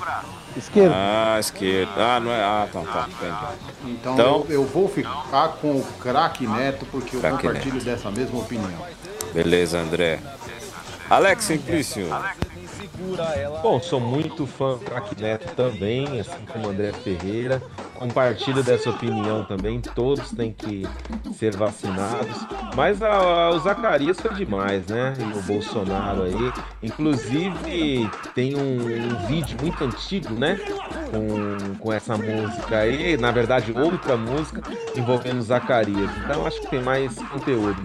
Esquerdo. 0.56 0.92
Ah, 0.94 1.36
esquerda. 1.38 1.90
Ah, 1.96 2.20
não 2.20 2.32
é. 2.32 2.42
Ah, 2.42 2.68
tá, 2.72 2.80
tá. 2.80 3.08
Entendi. 3.08 3.92
Então, 3.92 4.14
Então- 4.14 4.46
Eu, 4.48 4.62
eu 4.62 4.64
vou 4.64 4.88
ficar 4.88 5.48
com 5.60 5.72
o 5.72 5.84
craque 6.00 6.46
Neto 6.46 6.86
porque 6.90 7.16
eu 7.16 7.20
compartilho 7.20 7.74
Neto. 7.74 7.84
dessa 7.84 8.10
mesma 8.10 8.38
opinião. 8.38 8.70
Beleza, 9.34 9.78
André. 9.78 10.18
Alex 11.10 11.44
Simplício. 11.44 12.08
Bom, 13.62 13.80
sou 13.80 14.00
muito 14.00 14.46
fã 14.46 14.72
do 14.74 14.78
Crack 14.80 15.20
Neto 15.20 15.54
também, 15.54 16.20
assim 16.20 16.44
como 16.52 16.66
o 16.66 16.70
André 16.70 16.92
Ferreira. 16.92 17.62
Compartilho 17.94 18.62
dessa 18.62 18.90
opinião 18.90 19.44
também. 19.44 19.80
Todos 19.80 20.30
têm 20.32 20.52
que 20.52 20.86
ser 21.34 21.56
vacinados. 21.56 22.46
Mas 22.74 23.02
a- 23.02 23.08
a- 23.08 23.50
o 23.50 23.58
Zacarias 23.58 24.20
foi 24.20 24.34
demais, 24.34 24.86
né? 24.86 25.14
E 25.18 25.38
o 25.38 25.42
Bolsonaro 25.42 26.22
aí. 26.24 26.52
Inclusive, 26.82 28.10
tem 28.34 28.54
um, 28.56 28.76
um 28.82 29.26
vídeo 29.26 29.56
muito 29.62 29.82
antigo, 29.84 30.34
né? 30.34 30.58
Com, 31.10 31.74
com 31.78 31.92
essa 31.92 32.16
música 32.16 32.78
aí. 32.78 33.16
Na 33.16 33.30
verdade, 33.30 33.72
outra 33.72 34.16
música 34.16 34.62
envolvendo 34.94 35.38
o 35.38 35.42
Zacarias. 35.42 36.10
Então, 36.24 36.46
acho 36.46 36.60
que 36.60 36.66
tem 36.68 36.82
mais 36.82 37.14
conteúdo 37.14 37.76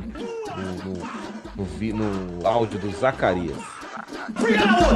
no, 0.58 0.92
no, 0.94 1.22
no 1.56 1.94
no 2.40 2.48
áudio 2.48 2.80
do 2.80 2.90
Zacarias. 2.92 3.58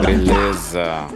Beleza. 0.06 1.08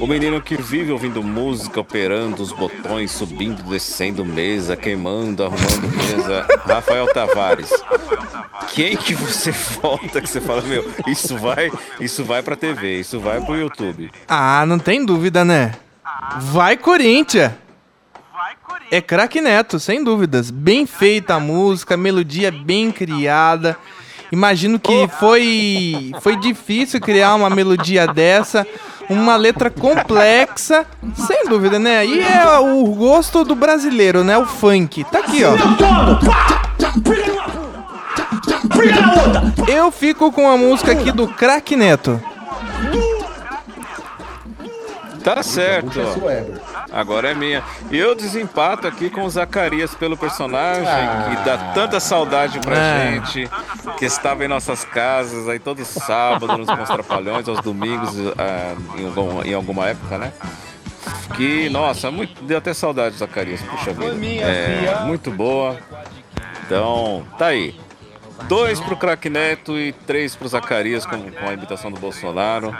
O 0.00 0.06
menino 0.06 0.40
que 0.40 0.56
vive 0.56 0.92
ouvindo 0.92 1.22
música, 1.24 1.80
operando 1.80 2.40
os 2.40 2.52
botões, 2.52 3.10
subindo, 3.10 3.64
descendo 3.64 4.24
mesa, 4.24 4.76
queimando, 4.76 5.42
arrumando 5.44 5.88
mesa. 5.96 6.46
Rafael 6.64 7.12
Tavares. 7.12 7.70
Quem 8.74 8.96
que 8.96 9.14
você 9.14 9.50
volta 9.82 10.20
que 10.20 10.28
você 10.28 10.40
fala, 10.40 10.62
meu, 10.62 10.88
isso 11.06 11.36
vai, 11.36 11.70
isso 11.98 12.24
vai 12.24 12.42
pra 12.42 12.54
TV, 12.54 13.00
isso 13.00 13.18
vai 13.18 13.40
pro 13.40 13.56
YouTube. 13.56 14.10
Ah, 14.28 14.64
não 14.66 14.78
tem 14.78 15.04
dúvida, 15.04 15.44
né? 15.44 15.72
Vai 16.38 16.76
Corinthians! 16.76 17.52
É 18.90 19.02
craque 19.02 19.40
Neto, 19.40 19.78
sem 19.78 20.02
dúvidas. 20.02 20.50
Bem 20.50 20.86
feita 20.86 21.34
a 21.34 21.40
música, 21.40 21.96
melodia 21.96 22.50
bem 22.50 22.90
criada. 22.90 23.76
Imagino 24.30 24.78
que 24.78 25.08
foi 25.18 26.12
foi 26.20 26.36
difícil 26.36 27.00
criar 27.00 27.34
uma 27.34 27.48
melodia 27.48 28.06
dessa, 28.06 28.66
uma 29.08 29.36
letra 29.36 29.70
complexa, 29.70 30.84
sem 31.14 31.46
dúvida, 31.46 31.78
né? 31.78 32.04
E 32.04 32.20
é 32.20 32.58
o 32.58 32.84
gosto 32.94 33.44
do 33.44 33.54
brasileiro, 33.54 34.22
né? 34.22 34.36
O 34.36 34.46
funk. 34.46 35.04
Tá 35.04 35.20
aqui, 35.20 35.42
ó. 35.44 35.54
Eu 39.66 39.90
fico 39.90 40.30
com 40.30 40.48
a 40.48 40.56
música 40.56 40.92
aqui 40.92 41.10
do 41.10 41.26
craque 41.26 41.74
Neto. 41.74 42.20
Tá 45.34 45.42
certo. 45.42 46.00
Agora 46.90 47.30
é 47.30 47.34
minha. 47.34 47.62
E 47.90 47.98
eu 47.98 48.14
desempato 48.14 48.86
aqui 48.86 49.10
com 49.10 49.22
o 49.24 49.30
Zacarias 49.30 49.94
pelo 49.94 50.16
personagem 50.16 50.84
que 50.84 51.44
dá 51.44 51.58
tanta 51.74 52.00
saudade 52.00 52.58
pra 52.60 52.74
Ah. 52.76 53.10
gente, 53.10 53.48
que 53.98 54.04
estava 54.06 54.44
em 54.44 54.48
nossas 54.48 54.84
casas 54.84 55.48
aí 55.48 55.58
todo 55.58 55.84
sábado 55.84 56.56
nos 56.56 56.66
Bons 56.66 56.88
Trapalhões, 56.88 57.48
aos 57.48 57.60
domingos, 57.60 58.14
ah, 58.38 58.74
em, 58.96 59.06
algum- 59.06 59.42
em 59.42 59.52
alguma 59.54 59.88
época, 59.88 60.16
né? 60.18 60.32
Que, 61.36 61.68
nossa, 61.68 62.10
muito, 62.10 62.42
deu 62.44 62.58
até 62.58 62.72
saudade 62.72 63.16
Zacarias, 63.16 63.60
puxa 63.62 63.92
vida. 63.92 64.06
É, 64.44 65.04
muito 65.04 65.30
boa. 65.30 65.76
Então, 66.66 67.24
tá 67.38 67.46
aí. 67.46 67.78
Dois 68.44 68.80
pro 68.80 68.96
Crack 68.96 69.28
Neto 69.28 69.76
e 69.78 69.92
três 69.92 70.34
pro 70.36 70.48
Zacarias 70.48 71.04
com, 71.04 71.18
com 71.30 71.48
a 71.48 71.52
imitação 71.52 71.90
do 71.90 71.98
Bolsonaro, 72.00 72.74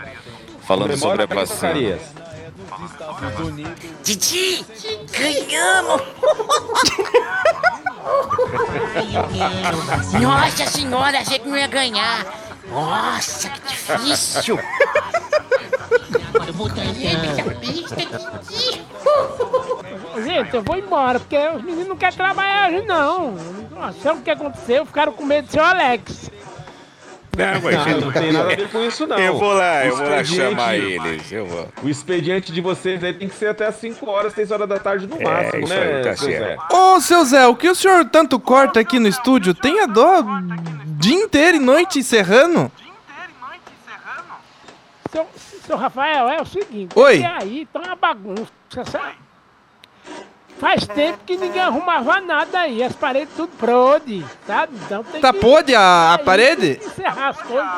falando 0.67 0.97
sobre 0.97 1.23
a 1.23 1.27
vacina. 1.27 1.99
Zacarias. 2.69 3.79
Titi, 4.05 4.65
ganhamos! 5.11 6.03
Nossa 10.21 10.67
senhora, 10.67 11.21
achei 11.21 11.39
que 11.39 11.49
não 11.49 11.57
ia 11.57 11.67
ganhar. 11.67 12.27
Nossa, 12.71 13.49
que 13.49 13.69
difícil. 13.69 14.59
Eu 16.47 16.53
vou. 16.53 16.69
Gente, 20.25 20.55
eu 20.55 20.63
vou 20.63 20.77
embora, 20.77 21.21
porque 21.21 21.37
os 21.37 21.63
meninos 21.63 21.89
não 21.89 21.97
querem 21.97 22.17
trabalhar 22.17 22.71
hoje, 22.71 22.87
não. 22.87 23.33
Não 23.33 23.93
sei 23.93 24.13
o 24.13 24.21
que 24.21 24.31
aconteceu, 24.31 24.85
ficaram 24.85 25.13
com 25.13 25.25
medo 25.25 25.47
do 25.47 25.53
seu 25.53 25.65
Alex. 25.65 26.31
Não, 27.39 27.61
mas 27.63 27.87
Não, 27.87 28.01
não 28.01 28.13
tem 28.13 28.33
nada 28.33 28.53
a 28.53 28.57
ver 28.57 28.69
com 28.69 28.83
isso, 28.85 29.07
não. 29.07 29.19
Eu 29.19 29.39
vou 29.39 29.53
lá, 29.53 29.87
eu 29.87 29.95
O 29.95 29.97
vou 29.97 30.09
lá 30.09 30.21
expediente- 30.21 30.51
chamar 30.51 30.75
eles. 30.77 31.33
Eu 31.33 31.47
vou. 31.47 31.69
O 31.83 31.89
expediente 31.89 32.53
de 32.53 32.61
vocês 32.61 33.03
aí 33.05 33.13
tem 33.15 33.29
que 33.29 33.35
ser 33.35 33.49
até 33.49 33.67
as 33.67 33.77
5 33.77 34.09
horas, 34.11 34.33
6 34.33 34.51
horas 34.51 34.69
da 34.69 34.79
tarde 34.79 35.07
no 35.07 35.21
É, 35.21 35.25
máximo, 35.25 35.65
isso 35.65 35.75
né, 35.75 35.97
aí, 35.97 36.03
tá 36.03 36.17
seu 36.17 36.31
Zé? 36.31 36.57
Ô, 36.73 37.01
seu 37.01 37.25
Zé, 37.25 37.47
o 37.47 37.55
que 37.57 37.69
o 37.69 37.75
senhor 37.75 38.05
tanto 38.07 38.39
corta 38.41 38.81
aqui 38.81 38.99
no 38.99 39.09
estúdio? 39.09 39.55
Tenha 39.55 39.87
dó 39.87 40.23
dia 40.99 41.15
inteiro 41.15 41.57
e 41.57 41.61
noite 41.61 42.03
serrano? 42.03 42.71
Seu, 45.11 45.27
seu 45.67 45.77
Rafael, 45.77 46.29
é 46.29 46.43
o 46.43 46.45
seguinte. 46.45 46.93
Oi. 46.99 47.21
E 47.21 47.25
aí, 47.25 47.69
tá 47.73 47.81
uma 47.81 47.97
bagunça, 47.97 48.51
sabe? 48.91 49.15
Faz 50.59 50.87
tempo 50.87 51.19
que 51.25 51.37
ninguém 51.37 51.63
arrumava 51.63 52.21
nada 52.21 52.61
aí, 52.61 52.83
as 52.83 52.93
paredes 52.95 53.33
tudo 53.37 53.51
prode, 53.57 54.25
sabe? 54.47 54.73
Então 54.85 55.05
tem 55.05 55.21
Tá 55.21 55.33
que... 55.33 55.39
podre 55.39 55.75
a, 55.75 55.81
a 55.81 56.17
aí 56.17 56.25
parede? 56.25 56.75
tem 56.75 56.77
que 56.77 56.87
Encerrar 56.87 57.29
as 57.29 57.41
coisas. 57.43 57.71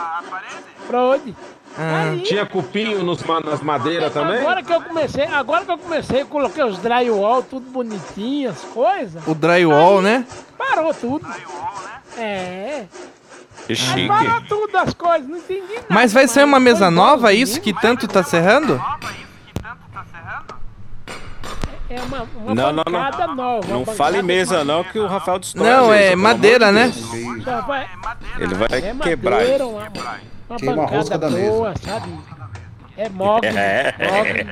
Prode. 0.86 1.36
Ah. 1.78 2.10
Aí, 2.10 2.20
Tinha 2.22 2.44
cupinho 2.46 3.02
nos, 3.04 3.22
nas 3.44 3.60
madeiras 3.60 4.12
também? 4.12 4.38
Agora 4.40 4.62
que 4.62 4.72
eu 4.72 4.80
comecei, 4.82 5.24
agora 5.24 5.64
que 5.64 5.70
eu 5.70 5.78
comecei, 5.78 6.24
coloquei 6.24 6.64
os 6.64 6.78
drywall 6.78 7.42
tudo 7.42 7.70
bonitinho, 7.70 8.50
as 8.50 8.60
coisas. 8.60 9.22
O 9.26 9.34
drywall, 9.34 10.02
né? 10.02 10.26
Parou 10.58 10.92
tudo. 10.92 11.26
É. 12.18 12.86
Que 13.66 13.76
chique. 13.76 14.08
Parou 14.08 14.40
tudo 14.48 14.76
as 14.78 14.92
coisas, 14.94 15.28
não 15.28 15.36
entendi 15.36 15.74
nada. 15.74 15.86
Mas 15.88 16.12
vai 16.12 16.26
ser 16.26 16.44
uma 16.44 16.58
mesa 16.58 16.90
nova, 16.90 17.32
isso 17.32 17.60
que 17.60 17.72
tanto 17.72 18.08
tá 18.08 18.22
serrando? 18.22 18.82
É 21.90 22.00
uma, 22.02 22.22
uma 22.36 22.54
Não, 22.54 22.72
não, 22.72 22.84
bancada 22.84 23.26
não. 23.26 23.34
nova. 23.34 23.66
Não 23.68 23.84
fale 23.84 24.22
mesa 24.22 24.62
não, 24.64 24.84
que 24.84 24.96
o 24.98 25.06
Rafael 25.08 25.40
destrói 25.40 25.68
Não, 25.68 25.88
mesa, 25.90 26.02
é 26.04 26.16
madeira, 26.16 26.70
né? 26.70 26.92
Ele 28.38 28.54
vai 28.54 28.68
É 28.78 28.94
quebrar 29.02 29.38
madeira, 29.38 29.64
isso. 29.64 29.68
uma, 29.72 29.88
uma 30.48 30.56
Queima 30.58 30.82
a 30.84 30.86
rosca 30.86 31.18
da 31.18 31.28
mesa. 31.28 31.50
boa, 31.50 31.74
sabe? 31.84 32.14
É 32.96 33.08
móvel. 33.08 33.50
É. 33.58 33.94
móvel. 34.08 34.46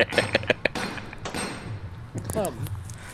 Sabe? 2.32 2.56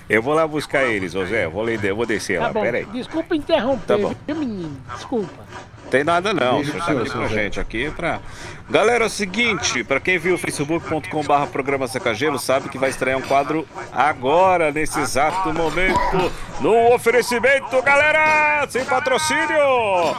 Eu 0.09 0.23
vou 0.23 0.35
lá 0.35 0.47
buscar 0.47 0.85
eles. 0.85 1.15
Eu 1.15 1.51
vou, 1.51 1.63
ler- 1.63 1.83
eu 1.85 1.97
vou 1.97 2.07
descer 2.07 2.39
Tá 2.39 2.47
lá, 2.47 2.53
bom, 2.53 2.61
pera 2.63 2.79
aí. 2.79 2.85
desculpa 2.87 3.35
interromper, 3.37 3.87
Tá 3.87 3.99
bom. 3.99 4.15
viu, 4.27 4.37
menino? 4.37 4.77
Desculpa. 4.95 5.45
Tem 5.90 6.03
nada 6.03 6.33
não, 6.33 6.57
Beijo 6.57 6.73
você 6.73 6.79
pro 6.79 6.81
tá 6.81 6.87
senhor, 6.87 7.03
aqui 7.03 7.11
com 7.11 7.23
a 7.23 7.29
gente 7.29 7.61
aqui 7.61 7.90
pra... 7.90 8.20
Galera, 8.68 9.05
é 9.05 9.07
o 9.07 9.11
seguinte, 9.11 9.85
pra 9.85 10.01
quem 10.01 10.18
viu 10.18 10.35
o 10.35 10.38
facebook.com 10.38 11.23
barra 11.25 11.47
programa 11.47 11.87
Secagelo 11.87 12.38
sabe 12.38 12.68
que 12.68 12.79
vai 12.79 12.88
estrear 12.90 13.18
um 13.18 13.23
quadro 13.23 13.66
agora, 13.92 14.73
nesse 14.73 14.99
exato 14.99 15.53
momento, 15.53 16.33
no 16.61 16.94
oferecimento, 16.94 17.81
galera, 17.83 18.66
sem 18.68 18.85
patrocínio! 18.85 20.16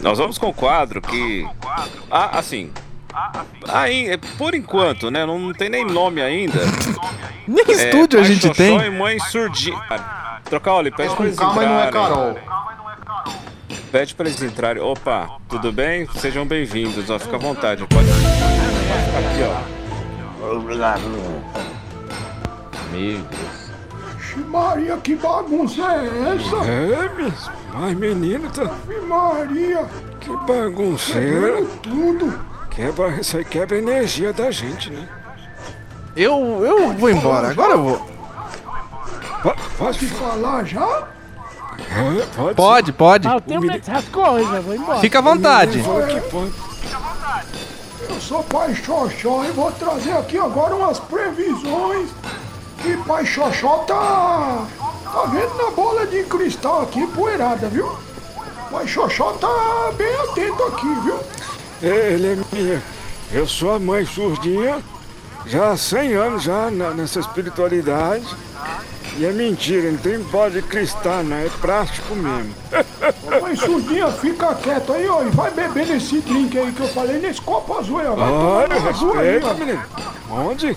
Nós 0.00 0.18
vamos 0.18 0.38
com 0.38 0.48
o 0.48 0.54
quadro 0.54 1.02
que... 1.02 1.46
Ah, 2.10 2.38
assim... 2.38 2.72
Aí, 3.68 4.16
por 4.38 4.54
enquanto, 4.54 5.10
né? 5.10 5.26
Não 5.26 5.52
tem 5.52 5.68
nem 5.68 5.84
nome 5.84 6.22
ainda. 6.22 6.60
Nem 7.46 7.64
É, 7.68 7.72
estúdio 7.72 8.20
a 8.20 8.22
gente 8.22 8.48
tem. 8.50 8.78
e 8.78 8.90
mãe 8.90 9.18
surdinha. 9.18 9.76
Trocar, 10.44 10.74
olha, 10.74 10.92
pede 10.92 11.14
pra 11.14 11.26
eles 11.26 11.36
calma 11.36 11.62
não 11.62 11.80
é 11.80 11.88
entrarem. 11.88 11.92
Carol. 11.92 12.38
Pede 13.90 14.14
pra 14.14 14.26
eles 14.28 14.40
entrarem. 14.42 14.82
Opa, 14.82 15.38
tudo 15.48 15.72
bem? 15.72 16.06
Sejam 16.16 16.46
bem-vindos, 16.46 17.10
ó. 17.10 17.18
Fica 17.18 17.36
à 17.36 17.38
vontade. 17.38 17.84
Pode 17.86 18.06
ficar 18.06 19.18
aqui, 19.18 19.42
ó. 19.42 20.50
Meu 22.92 23.18
Deus. 23.18 23.70
Maria, 24.48 24.96
que 24.96 25.16
bagunça 25.16 25.82
é 25.82 26.34
essa? 26.36 26.56
É, 26.64 27.08
mesmo. 27.16 27.52
Ai, 27.74 27.94
menino, 27.94 28.48
tá. 28.50 28.70
Maria, 29.06 29.84
Que 30.20 30.30
bagunceira. 30.46 31.64
tudo. 31.82 32.40
Quebra, 32.70 33.08
isso 33.20 33.36
aí 33.36 33.44
quebra 33.44 33.76
a 33.76 33.80
energia 33.80 34.32
da 34.32 34.50
gente, 34.50 34.90
né? 34.90 35.06
Eu, 36.16 36.64
eu 36.64 36.92
vou 36.94 37.10
embora, 37.10 37.50
agora 37.50 37.72
eu 37.74 37.82
vou. 37.82 37.98
Po- 39.42 39.54
Pode 39.78 39.98
Pode 39.98 40.06
falar 40.06 40.64
já? 40.64 41.08
Pode. 42.36 42.54
Pode, 42.54 42.92
pode. 42.92 43.28
Ah, 43.28 43.34
eu 43.34 43.40
tenho 43.40 43.60
medo 43.60 43.78
dessas 43.80 44.04
coisas, 44.08 44.64
vou 44.64 44.74
embora. 44.74 45.00
Fica 45.00 45.18
à 45.18 45.22
vontade. 45.22 45.82
Eu 48.08 48.20
sou 48.20 48.42
Pai 48.44 48.74
Xoxó 48.74 49.44
e 49.44 49.50
vou 49.52 49.70
trazer 49.72 50.12
aqui 50.12 50.38
agora 50.38 50.74
umas 50.74 50.98
previsões 51.00 52.08
que 52.82 52.96
Pai 52.98 53.24
Xoxó 53.26 53.78
tá, 53.86 54.64
tá 55.04 55.22
vendo 55.30 55.54
na 55.56 55.70
bola 55.70 56.06
de 56.06 56.22
cristal 56.24 56.82
aqui, 56.82 57.06
poeirada, 57.08 57.68
viu? 57.68 57.90
Pai 58.70 58.86
Xoxó 58.86 59.32
tá 59.32 59.92
bem 59.96 60.14
atento 60.14 60.62
aqui, 60.64 60.94
viu? 61.04 61.18
É, 61.82 62.12
Ele 62.12 62.32
é 62.32 62.38
minha. 62.56 62.82
Eu 63.32 63.46
sou 63.46 63.74
a 63.74 63.78
mãe 63.78 64.04
surdinha, 64.06 64.78
já 65.46 65.70
há 65.70 65.76
100 65.76 66.12
anos 66.14 66.42
já 66.42 66.70
na- 66.70 66.90
nessa 66.90 67.20
espiritualidade. 67.20 68.24
E 69.20 69.26
é 69.26 69.32
mentira, 69.32 69.90
não 69.90 69.98
tem 69.98 70.18
bola 70.18 70.50
de 70.50 70.62
cristal, 70.62 71.22
não. 71.22 71.36
É 71.36 71.50
plástico 71.60 72.14
mesmo. 72.16 72.54
Mãe 73.42 73.54
surdinha, 73.54 74.10
fica 74.12 74.54
quieto 74.54 74.94
aí, 74.94 75.06
ó. 75.06 75.22
E 75.22 75.28
vai 75.28 75.50
beber 75.50 75.88
nesse 75.88 76.20
drink 76.22 76.58
aí 76.58 76.72
que 76.72 76.80
eu 76.80 76.88
falei, 76.88 77.18
nesse 77.18 77.38
copo 77.42 77.76
azul 77.78 77.98
aí, 77.98 78.06
ó. 78.06 78.14
Vai 78.14 78.30
Olha, 78.32 78.80
respeita, 78.80 79.52
menino. 79.52 79.82
Onde? 80.30 80.74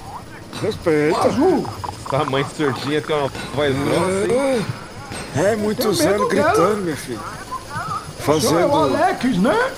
Respeita. 0.61 1.19
Azul. 1.21 1.65
Sua 2.09 2.25
mãe 2.25 2.45
surdinha 2.57 3.01
tem 3.01 3.15
uma 3.15 3.29
voz 3.55 3.73
grossa, 3.77 4.33
hein? 4.33 4.65
É, 5.37 5.55
muitos 5.55 6.01
anos 6.01 6.27
dela. 6.29 6.49
gritando, 6.51 6.81
minha 6.81 6.97
filha. 6.97 7.19
O 8.27 8.41
senhor 8.41 8.59
é 8.59 8.65
o 8.65 8.69
Fazendo. 8.69 8.75
Alex, 8.75 9.37
né? 9.37 9.71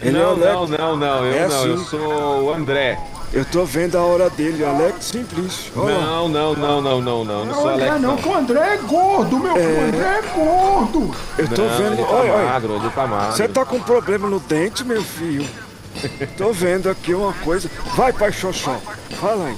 Ele 0.00 0.18
é 0.18 0.26
o 0.26 0.36
não, 0.36 0.58
Alex. 0.58 0.70
não, 0.70 0.78
não, 0.78 0.96
não, 0.96 1.24
eu 1.24 1.32
É 1.34 1.46
não, 1.46 1.66
eu 1.66 1.74
assim. 1.74 1.84
sou 1.84 2.42
o 2.46 2.52
André. 2.52 2.98
Eu 3.32 3.44
tô 3.46 3.64
vendo 3.64 3.96
a 3.96 4.02
hora 4.02 4.28
dele, 4.28 4.62
Alex 4.62 5.06
Simplício. 5.06 5.72
Não, 5.74 6.28
não, 6.28 6.54
não, 6.54 6.54
não, 6.54 6.80
não, 6.82 7.00
não, 7.00 7.24
não 7.24 7.44
Não, 7.46 7.54
sou 7.54 7.68
André 7.70 7.88
Alex, 7.88 8.02
não, 8.02 8.10
não. 8.10 8.16
que 8.18 8.28
o 8.28 8.34
André 8.34 8.74
é 8.74 8.76
gordo, 8.76 9.38
meu 9.38 9.54
filho. 9.54 9.80
O 9.80 9.84
André 9.84 10.18
é 10.18 10.22
gordo. 10.34 11.16
Eu 11.38 11.48
tô 11.48 11.62
Não, 11.62 11.68
vendo. 11.78 11.92
ele 11.94 12.02
tá 12.04 12.10
olha, 12.12 12.32
olha. 12.34 12.48
magro, 12.50 12.76
ele 12.76 12.90
tá 12.90 13.06
magro. 13.06 13.32
Você 13.36 13.48
tá 13.48 13.64
com 13.64 13.80
problema 13.80 14.28
no 14.28 14.38
dente, 14.38 14.84
meu 14.84 15.02
filho? 15.02 15.48
Tô 16.36 16.52
vendo 16.52 16.90
aqui 16.90 17.14
uma 17.14 17.32
coisa. 17.34 17.70
Vai, 17.96 18.12
pai 18.12 18.32
Xoxó. 18.32 18.76
Fala 19.18 19.46
aí. 19.46 19.56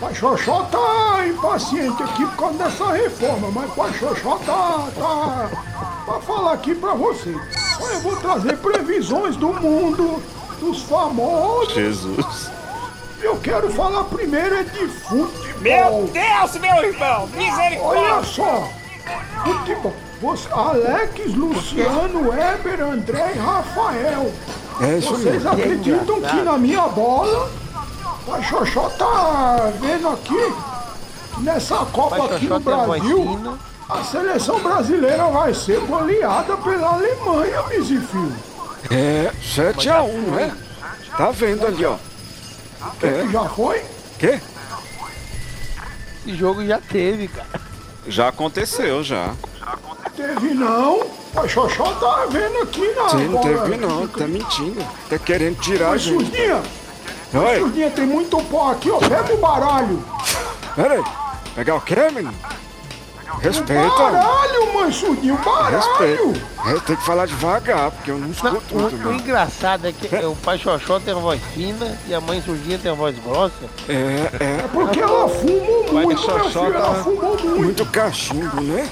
Pai 0.00 0.14
Xoxó 0.14 0.62
tá 0.64 1.26
impaciente 1.26 2.02
aqui 2.02 2.24
por 2.24 2.36
causa 2.36 2.58
dessa 2.58 2.92
reforma, 2.92 3.50
mas 3.50 3.70
Pai 3.72 3.92
Xoxó 3.94 4.36
tá, 4.46 4.88
tá 4.98 5.50
pra 6.06 6.20
falar 6.20 6.52
aqui 6.54 6.74
pra 6.74 6.94
você. 6.94 7.30
Eu 7.92 8.00
vou 8.00 8.16
trazer 8.16 8.56
previsões 8.58 9.36
do 9.36 9.48
mundo, 9.52 10.22
dos 10.58 10.82
famosos. 10.82 11.74
Jesus. 11.74 12.50
Eu 13.22 13.36
quero 13.36 13.70
falar 13.70 14.04
primeiro 14.04 14.56
é 14.56 14.62
de 14.64 14.88
futebol. 14.88 15.60
Meu 15.60 16.10
Deus, 16.12 16.56
meu 16.60 16.84
irmão! 16.84 17.28
Misericórdia! 17.28 18.02
Olha 18.02 18.24
só, 18.24 18.68
futebol. 19.44 19.94
Você, 20.20 20.48
Alex, 20.52 21.34
Luciano, 21.34 22.30
Weber, 22.30 22.80
André 22.82 23.32
e 23.34 23.38
Rafael. 23.38 24.32
É 24.80 24.98
isso 24.98 25.10
Vocês 25.10 25.34
mesmo. 25.34 25.50
acreditam 25.50 26.20
que 26.20 26.36
na 26.42 26.58
minha 26.58 26.88
bola, 26.88 27.50
o 28.26 28.42
Xoxó 28.42 28.88
tá 28.90 29.70
vendo 29.80 30.08
aqui, 30.08 30.54
que 31.34 31.40
nessa 31.42 31.76
Copa 31.86 32.16
Pai 32.16 32.36
aqui 32.36 32.46
Xoxó 32.48 32.70
no 32.70 32.80
a 32.80 32.86
Brasil, 32.86 33.58
a 33.88 34.04
seleção 34.04 34.60
brasileira 34.60 35.24
vai 35.28 35.54
ser 35.54 35.80
goleada 35.80 36.56
pela 36.56 36.94
Alemanha, 36.94 37.62
Mizifio. 37.68 38.32
É, 38.90 39.30
7x1, 39.42 40.26
não 40.26 40.38
é? 40.38 40.52
Tá 41.16 41.30
vendo 41.30 41.66
ali, 41.66 41.84
ó. 41.84 41.96
É. 43.02 43.28
Já 43.30 43.44
foi? 43.48 43.82
Quê? 44.18 44.40
Esse 46.26 46.36
jogo 46.36 46.64
já 46.64 46.78
teve, 46.80 47.28
cara. 47.28 47.48
Já 48.06 48.28
aconteceu, 48.28 49.02
já. 49.02 49.34
Teve 50.16 50.54
não. 50.54 51.00
O 51.34 51.48
Xoxó 51.48 51.84
tá 51.94 52.26
vendo 52.30 52.58
aqui 52.62 52.86
na 52.94 53.08
Sim, 53.08 53.28
não 53.28 53.40
bola. 53.40 53.62
teve 53.62 53.76
não, 53.78 54.06
tá 54.06 54.26
mentindo. 54.26 54.84
Tá 55.08 55.18
querendo 55.18 55.58
tirar 55.60 55.86
a 55.86 55.90
Mas, 55.90 56.02
gente. 56.02 56.24
Surdinha, 56.24 56.62
Oi, 57.34 57.58
Surdinha, 57.58 57.90
tem 57.90 58.06
muito 58.06 58.36
pó 58.44 58.70
aqui, 58.72 58.90
ó. 58.90 58.98
Pega 58.98 59.32
o 59.34 59.38
baralho. 59.38 60.04
pera 60.76 60.94
aí. 60.94 61.04
Pegar 61.54 61.76
o 61.76 61.80
quê, 61.80 61.96
menino? 62.12 62.34
Respeita. 63.40 63.88
Baralho, 63.90 64.74
mãe, 64.74 64.92
Surdinha, 64.92 65.34
o 65.34 65.38
baralho. 65.38 65.76
Respeita. 65.76 66.40
É, 66.66 66.80
tem 66.86 66.96
que 66.96 67.04
falar 67.04 67.26
devagar, 67.26 67.90
porque 67.90 68.10
eu 68.10 68.18
não 68.18 68.30
escuto 68.30 68.62
O, 68.74 68.78
muito, 68.80 68.94
o 68.94 68.98
não. 68.98 69.12
engraçado 69.14 69.86
é 69.86 69.92
que 69.92 70.06
o 70.24 70.36
pai 70.36 70.58
Xoxó 70.58 71.00
tem 71.00 71.12
uma 71.14 71.22
voz 71.22 71.40
fina 71.54 71.98
e 72.06 72.14
a 72.14 72.20
mãe 72.20 72.40
Surdinha 72.42 72.78
tem 72.78 72.90
uma 72.92 72.96
voz 72.98 73.16
grossa. 73.18 73.54
É, 73.88 74.30
é. 74.44 74.68
Porque 74.72 75.00
ela 75.00 75.28
fumou 75.28 75.84
Pai 75.84 76.04
muito, 76.04 76.20
meu 76.26 76.38
Xoxó 76.38 76.64
filho. 76.66 76.74
Ela 76.76 76.94
tá- 76.94 77.02
fumou 77.02 77.30
muito. 77.40 77.46
Muito 77.60 77.86
cachimbo, 77.86 78.60
né? 78.60 78.88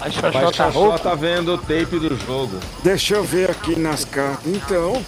A 0.00 0.08
O 0.08 0.12
Xoxó 0.12 0.30
pai 0.32 0.52
tá 0.52 0.72
Xoxó 0.72 0.98
tá 0.98 1.14
vendo 1.14 1.54
o 1.54 1.58
tape 1.58 1.98
do 1.98 2.16
jogo. 2.26 2.58
Deixa 2.82 3.14
eu 3.14 3.24
ver 3.24 3.50
aqui 3.50 3.78
nas 3.78 4.04
cartas. 4.04 4.44
Então. 4.46 5.02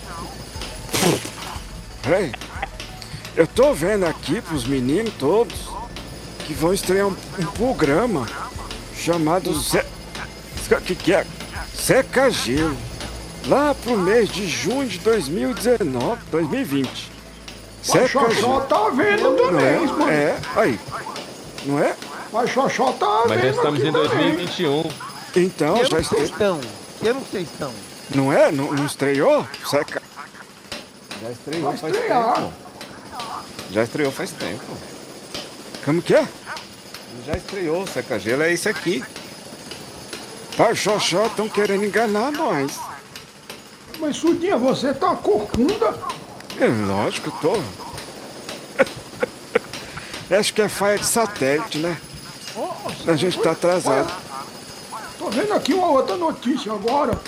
Peraí. 2.02 2.32
Eu 3.36 3.46
tô 3.46 3.72
vendo 3.74 4.06
aqui 4.06 4.40
pros 4.40 4.64
meninos 4.64 5.12
todos 5.18 5.54
que 6.46 6.52
vão 6.54 6.72
estrear 6.72 7.06
um, 7.08 7.16
um 7.38 7.46
programa 7.46 8.26
chamado 8.96 9.52
Zé. 9.60 9.84
O 10.70 10.80
que, 10.80 10.94
que 10.94 11.12
é? 11.12 11.26
Seca 11.74 12.30
Gelo. 12.30 12.76
Lá 13.46 13.74
pro 13.74 13.96
mês 13.98 14.30
de 14.30 14.46
junho 14.48 14.88
de 14.88 14.98
2019, 15.00 16.18
2020. 16.30 16.88
O 16.88 17.84
Seca 17.86 18.08
Xoxó 18.08 18.30
Gelo. 18.30 18.60
tá 18.62 18.88
vendo 18.90 19.22
Não 19.22 19.36
também, 19.36 19.66
é? 19.66 19.80
mano. 19.86 20.08
É, 20.10 20.36
aí. 20.56 20.80
Não 21.66 21.78
é? 21.78 21.94
Mas 22.32 22.50
Xoxó 22.50 22.92
tá 22.92 23.24
Mas 23.28 23.40
vendo 23.40 23.56
nós 23.56 23.56
estamos 23.56 23.80
aqui 23.80 23.88
em 23.88 23.92
também. 23.92 24.08
2021. 24.36 24.90
Então, 25.36 25.74
Que 25.78 25.84
já 25.90 26.00
estreou. 26.00 26.24
estão? 26.24 26.60
Que 27.00 27.08
ano 27.08 27.20
que 27.20 27.30
vocês 27.30 27.48
estão? 27.50 27.72
Não 28.14 28.32
é? 28.32 28.50
Não, 28.50 28.72
não 28.72 28.86
estreou? 28.86 29.46
Seca. 29.68 30.00
Já 31.22 31.30
estreou 31.30 31.62
Vai 31.70 31.76
faz 31.76 31.94
estrear. 31.94 32.34
tempo. 32.34 32.52
Já 33.70 33.82
estreou 33.82 34.12
faz 34.12 34.30
tempo. 34.30 34.62
Como 35.84 36.00
que 36.00 36.14
é? 36.14 36.26
Já 37.26 37.36
estreou, 37.36 37.86
Seca 37.86 38.18
Gelo 38.18 38.42
é 38.42 38.52
isso 38.52 38.68
aqui. 38.68 39.02
Pai 40.56 40.74
Xoxó 40.74 41.26
estão 41.26 41.48
querendo 41.48 41.84
enganar 41.84 42.30
nós. 42.32 42.78
Mas 43.98 44.16
Surdinha, 44.16 44.56
você 44.56 44.92
tá 44.92 45.14
corcunda. 45.16 45.94
É 46.60 46.66
lógico, 46.66 47.30
tô. 47.40 47.56
Acho 50.34 50.54
que 50.54 50.62
é 50.62 50.68
falha 50.68 50.98
de 50.98 51.06
satélite, 51.06 51.78
né? 51.78 51.96
A 53.06 53.16
gente 53.16 53.38
tá 53.40 53.52
atrasado. 53.52 54.12
Tô 55.18 55.30
vendo 55.30 55.52
aqui 55.52 55.72
uma 55.74 55.88
outra 55.88 56.16
notícia 56.16 56.72
agora. 56.72 57.18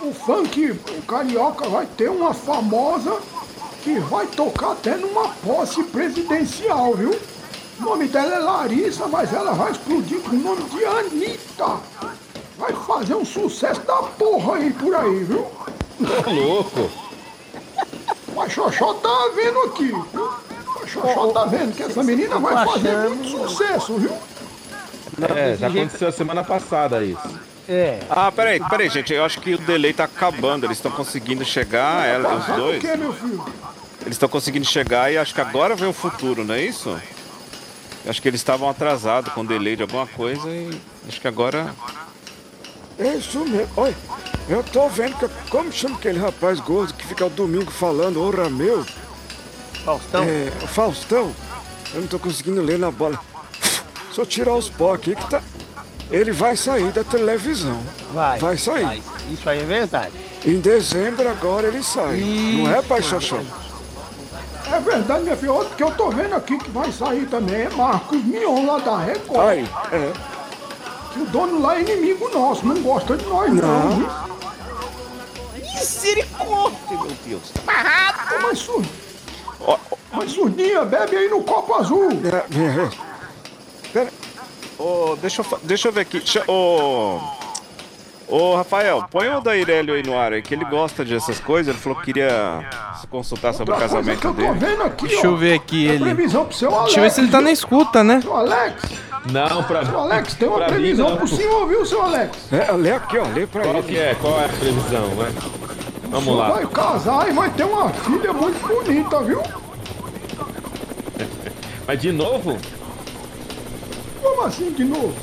O 0.00 0.12
funk 0.12 0.70
o 0.70 1.02
carioca 1.02 1.68
vai 1.68 1.86
ter 1.86 2.08
uma 2.08 2.32
famosa 2.32 3.18
que 3.82 3.98
vai 4.00 4.26
tocar 4.26 4.72
até 4.72 4.96
numa 4.96 5.28
posse 5.28 5.82
presidencial, 5.84 6.94
viu? 6.94 7.18
O 7.78 7.82
nome 7.84 8.08
dela 8.08 8.34
é 8.34 8.38
Larissa, 8.38 9.06
mas 9.06 9.32
ela 9.32 9.52
vai 9.52 9.70
explodir 9.72 10.20
com 10.20 10.30
o 10.30 10.38
nome 10.38 10.62
de 10.64 10.84
Anitta. 10.84 11.76
Vai 12.58 12.72
fazer 12.72 13.14
um 13.14 13.24
sucesso 13.24 13.80
da 13.82 13.96
porra 14.02 14.56
aí 14.56 14.72
por 14.72 14.94
aí, 14.94 15.24
viu? 15.24 15.46
Ô, 16.26 16.30
louco. 16.30 16.90
Mas 18.34 18.52
Xoxó 18.52 18.94
tá 18.94 19.30
vendo 19.34 19.58
aqui. 19.60 19.84
viu? 19.86 20.06
Mas 20.80 20.90
Xoxó 20.90 21.28
tá 21.28 21.44
vendo 21.44 21.74
que 21.74 21.82
essa 21.84 22.02
menina 22.02 22.38
vai 22.38 22.64
fazer 22.66 23.08
muito 23.10 23.28
sucesso, 23.28 23.94
viu? 23.96 24.12
É, 25.36 25.56
já 25.56 25.68
aconteceu 25.68 26.12
semana 26.12 26.42
passada 26.44 27.02
isso. 27.04 27.40
É. 27.68 28.00
Ah, 28.08 28.30
peraí, 28.32 28.60
peraí, 28.68 28.88
gente. 28.88 29.12
Eu 29.12 29.24
acho 29.24 29.40
que 29.40 29.54
o 29.54 29.58
delay 29.58 29.92
tá 29.92 30.04
acabando. 30.04 30.64
Eles 30.66 30.78
estão 30.78 30.90
conseguindo 30.90 31.44
chegar, 31.44 32.06
ela, 32.06 32.28
os 32.34 32.40
Passado 32.40 32.58
o 32.60 32.64
dois. 32.64 32.80
quê, 32.80 32.96
meu 32.96 33.12
filho? 33.12 33.44
Eles 34.02 34.14
estão 34.14 34.28
conseguindo 34.28 34.64
chegar 34.64 35.12
e 35.12 35.18
acho 35.18 35.34
que 35.34 35.40
agora 35.40 35.76
vem 35.76 35.88
o 35.88 35.92
futuro, 35.92 36.44
não 36.44 36.54
é 36.54 36.62
isso? 36.62 36.96
Acho 38.08 38.22
que 38.22 38.28
eles 38.28 38.40
estavam 38.40 38.68
atrasados 38.70 39.32
com 39.34 39.44
delay 39.44 39.76
de 39.76 39.82
alguma 39.82 40.06
coisa 40.06 40.48
e 40.48 40.70
acho 41.06 41.20
que 41.20 41.28
agora. 41.28 41.74
É 42.98 43.14
isso 43.14 43.40
mesmo. 43.40 43.68
Olha, 43.76 43.94
eu 44.48 44.64
tô 44.64 44.88
vendo 44.88 45.14
que. 45.18 45.28
Como 45.50 45.70
chama 45.70 45.96
aquele 45.96 46.18
rapaz 46.18 46.58
gordo 46.58 46.94
que 46.94 47.06
fica 47.06 47.26
o 47.26 47.30
domingo 47.30 47.70
falando, 47.70 48.20
ô 48.22 48.30
Rameu? 48.30 48.84
Faustão? 49.84 50.24
É, 50.24 50.50
Faustão. 50.68 51.34
Eu 51.94 52.00
não 52.00 52.08
tô 52.08 52.18
conseguindo 52.18 52.62
ler 52.62 52.78
na 52.78 52.90
bola. 52.90 53.20
Só 54.10 54.24
tirar 54.24 54.54
os 54.54 54.70
pó 54.70 54.94
aqui 54.94 55.14
que 55.14 55.30
tá. 55.30 55.42
Ele 56.10 56.32
vai 56.32 56.56
sair 56.56 56.90
da 56.90 57.04
televisão. 57.04 57.78
Vai. 58.14 58.38
Vai 58.38 58.56
sair. 58.56 59.02
Isso 59.30 59.48
aí 59.48 59.60
é 59.60 59.64
verdade. 59.64 60.12
Em 60.44 60.58
dezembro 60.58 61.28
agora 61.28 61.68
ele 61.68 61.82
sai. 61.82 62.16
Não 62.16 62.70
é, 62.70 62.80
pai 62.80 63.02
Xoxó? 63.02 63.40
É 64.72 64.80
verdade, 64.80 65.22
minha 65.22 65.36
filha. 65.36 65.52
Outro 65.52 65.74
que 65.76 65.82
eu 65.82 65.90
tô 65.92 66.10
vendo 66.10 66.34
aqui 66.34 66.58
que 66.58 66.70
vai 66.70 66.90
sair 66.92 67.26
também 67.26 67.62
é 67.62 67.68
Marcos 67.70 68.22
Mion 68.24 68.66
lá 68.66 68.78
da 68.78 68.98
Record. 68.98 69.40
Aí, 69.48 69.68
é. 69.92 70.12
Que 71.12 71.20
o 71.20 71.26
dono 71.26 71.60
lá 71.62 71.76
é 71.76 71.80
inimigo 71.80 72.28
nosso, 72.32 72.66
não 72.66 72.80
gosta 72.82 73.16
de 73.16 73.24
nós 73.26 73.50
não. 73.52 73.90
Não. 73.90 74.28
Misericórdia, 75.54 76.78
meu 76.90 77.12
Deus. 77.26 77.52
Barrado. 77.64 78.34
Ô, 78.36 78.42
Mas, 78.42 78.58
sur... 78.58 78.84
mas 80.12 80.30
surdinha, 80.32 80.84
bebe 80.84 81.16
aí 81.16 81.28
no 81.28 81.42
copo 81.42 81.74
azul. 81.74 82.08
É, 82.10 82.36
é. 82.36 82.90
Pera. 83.92 84.12
Ô, 84.78 85.16
deixa, 85.20 85.40
eu, 85.40 85.44
fa- 85.44 85.58
deixa 85.62 85.88
eu 85.88 85.92
ver 85.92 86.00
aqui. 86.02 86.18
Deixa- 86.18 86.44
Ô. 86.50 87.20
Ô, 88.28 88.56
Rafael, 88.56 89.04
põe 89.10 89.26
o 89.28 89.40
da 89.40 89.56
Irélio 89.56 89.94
aí 89.94 90.02
no 90.02 90.18
ar 90.18 90.34
aí, 90.34 90.42
que 90.42 90.52
ele 90.54 90.64
gosta 90.66 91.02
dessas 91.04 91.40
coisas. 91.40 91.72
Ele 91.72 91.82
falou 91.82 91.98
que 91.98 92.04
queria 92.04 92.62
se 93.00 93.06
consultar 93.06 93.54
sobre 93.54 93.72
o 93.72 93.74
Outra 93.74 93.88
coisa 93.88 94.10
que 94.10 94.16
casamento 94.20 94.26
eu 94.28 94.34
tô 94.34 94.54
dele. 94.54 94.66
vendo 94.76 94.82
aqui, 94.82 95.08
Deixa 95.08 95.26
ó, 95.26 95.30
eu 95.30 95.36
ver 95.38 95.54
aqui 95.54 95.88
é 95.88 95.92
ele. 95.94 96.04
previsão 96.04 96.44
pro 96.44 96.54
seu 96.54 96.68
Alex. 96.68 96.84
Deixa 96.84 97.00
eu 97.00 97.04
ver 97.04 97.10
se 97.10 97.20
ele 97.22 97.28
tá 97.30 97.40
na 97.40 97.50
escuta, 97.50 98.04
né? 98.04 98.20
Seu 98.20 98.36
Alex, 98.36 98.82
Não, 99.32 99.62
pra 99.64 99.86
seu 99.86 99.98
Alex, 99.98 100.34
tem 100.36 100.46
uma 100.48 100.58
mim, 100.58 100.64
previsão 100.66 101.08
não. 101.10 101.16
pro 101.16 101.26
senhor, 101.28 101.66
viu, 101.68 101.86
seu 101.86 102.02
Alex? 102.02 102.52
É, 102.52 102.70
lê 102.72 102.92
aqui, 102.92 103.16
ó, 103.18 103.24
lê 103.34 103.46
pra 103.46 103.62
Qual 103.62 103.74
ele. 103.76 103.82
que 103.84 103.98
é? 103.98 104.14
Qual 104.20 104.38
é 104.40 104.44
a 104.44 104.48
previsão, 104.48 105.06
né? 105.14 105.32
O 106.04 106.10
Vamos 106.10 106.36
lá. 106.36 106.50
vai 106.50 106.66
casar 106.66 107.28
e 107.28 107.32
vai 107.32 107.48
ter 107.50 107.64
uma 107.64 107.88
filha 107.90 108.32
muito 108.34 108.66
bonita, 108.66 109.20
viu? 109.22 109.42
Mas 111.86 112.00
de 112.00 112.12
novo? 112.12 112.58
Como 114.22 114.42
assim 114.42 114.70
de 114.72 114.84
novo? 114.84 115.14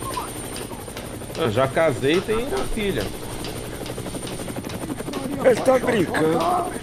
Eu 1.38 1.52
já 1.52 1.68
casei 1.68 2.16
e 2.18 2.22
tenho 2.22 2.48
uma 2.48 2.66
filha. 2.66 3.04
Ele 5.44 5.62
tá 5.62 5.78
brincando. 5.78 6.40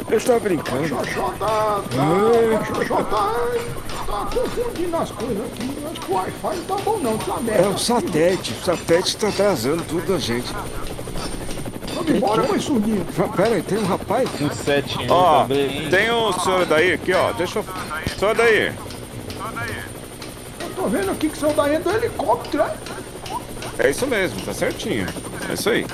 Ele 0.09 0.20
tá 0.20 0.38
brincando. 0.38 0.88
Xoxó 0.88 1.32
tá. 1.38 1.82
tá 1.90 3.05
tá. 3.05 4.05
tá 4.07 4.30
confundindo 4.32 4.96
as 4.96 5.11
coisas 5.11 5.46
aqui. 5.46 5.78
Acho 5.90 6.00
que 6.00 6.12
o 6.12 6.14
Wi-Fi 6.14 6.57
não 6.57 6.64
tá 6.64 6.76
bom 6.84 6.98
não, 6.98 7.18
tá 7.18 7.36
É 7.38 7.42
merda. 7.42 7.68
o 7.70 7.78
satélite. 7.78 8.53
O 8.53 8.64
satélite 8.64 9.16
tá 9.16 9.28
atrasando 9.28 9.82
tudo 9.84 10.12
da 10.12 10.18
gente. 10.18 10.53
Vamos 11.94 12.11
embora, 12.11 12.42
mãe 12.46 12.61
surdinha. 12.61 13.05
Pera 13.36 13.55
aí, 13.55 13.62
tem 13.62 13.78
um 13.78 13.86
rapaz? 13.86 14.28
Um 14.40 14.50
sete 14.50 14.96
Ó, 15.09 15.46
tem 15.46 16.11
o 16.11 16.32
senhor 16.32 16.66
daí 16.66 16.92
aqui, 16.92 17.12
ó. 17.12 17.32
Deixa 17.32 17.59
eu. 17.59 17.64
Senhor 18.18 18.34
daí. 18.34 18.72
Eu 20.61 20.70
tô 20.76 20.82
vendo 20.88 21.11
aqui 21.11 21.28
que 21.28 21.38
seu 21.38 21.53
daí 21.53 21.74
é 21.74 21.80
do 21.80 21.90
helicóptero, 21.90 22.64
é? 23.79 23.91
Isso 23.91 24.07
mesmo, 24.07 24.41
tá 24.43 24.53
certinho. 24.53 25.07
É 25.49 25.55
isso 25.55 25.70
aí. 25.70 25.87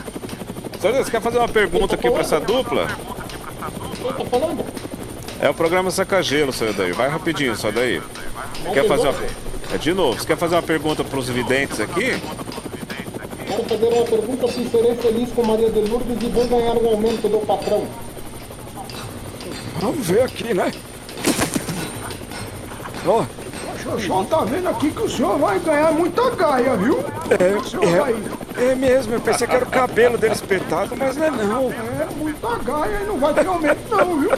Senhor 0.80 0.92
daí, 0.92 1.04
você 1.04 1.10
quer 1.10 1.20
fazer 1.20 1.38
uma 1.38 1.48
pergunta 1.48 1.94
aqui 1.94 2.10
pra 2.10 2.20
essa 2.20 2.38
dupla? 2.40 2.86
Tá 2.86 4.24
falando? 4.30 4.64
É 5.40 5.48
o 5.48 5.54
programa 5.54 5.90
Sacagelo, 5.90 6.52
senhor 6.52 6.74
daí. 6.74 6.92
Vai 6.92 7.08
rapidinho, 7.08 7.56
senhor 7.56 7.72
daí. 7.72 8.02
Quer 8.72 8.86
fazer 8.86 9.08
uma. 9.08 9.18
É 9.72 9.78
de 9.78 9.92
novo. 9.92 10.18
Você 10.18 10.26
quer 10.26 10.36
fazer 10.36 10.54
uma 10.54 10.62
pergunta 10.62 11.04
pros 11.04 11.28
videntes 11.28 11.80
aqui? 11.80 12.20
Quero 13.46 13.64
fazer 13.64 13.86
uma 13.86 14.04
pergunta 14.04 14.48
se 14.48 14.68
serei 14.68 14.94
feliz 14.96 15.32
com 15.32 15.44
Maria 15.44 15.70
de 15.70 15.80
Lourdes 15.80 16.16
e 16.22 16.26
vou 16.28 16.46
ganhar 16.46 16.76
um 16.76 16.88
aumento 16.88 17.28
do 17.28 17.38
patrão. 17.46 17.86
Vamos 19.80 20.06
ver 20.06 20.22
aqui, 20.22 20.54
né? 20.54 20.72
Ó, 23.06 23.24
Xoxó 23.92 24.24
tá 24.24 24.44
vendo 24.44 24.68
aqui 24.68 24.90
que 24.90 25.02
o 25.02 25.08
senhor 25.08 25.38
vai 25.38 25.58
ganhar 25.58 25.92
muita 25.92 26.30
gaia, 26.30 26.76
viu? 26.76 26.98
é, 27.38 27.56
O 27.56 27.64
senhor 27.64 27.86
vai. 27.86 28.14
é, 28.56 28.64
é 28.72 28.74
mesmo. 28.74 29.14
Eu 29.14 29.20
pensei 29.20 29.46
que 29.46 29.54
era 29.54 29.64
o 29.64 29.68
cabelo 29.68 30.18
dele 30.18 30.34
espetado, 30.34 30.94
mas 30.96 31.16
não 31.16 31.24
é 31.26 31.30
não. 31.30 31.70
É 31.72 32.08
muita 32.16 32.56
gaia 32.58 33.00
e 33.02 33.06
não 33.06 33.18
vai 33.18 33.34
ter 33.34 33.46
aumento 33.46 33.80
não, 33.96 34.20
viu? 34.20 34.30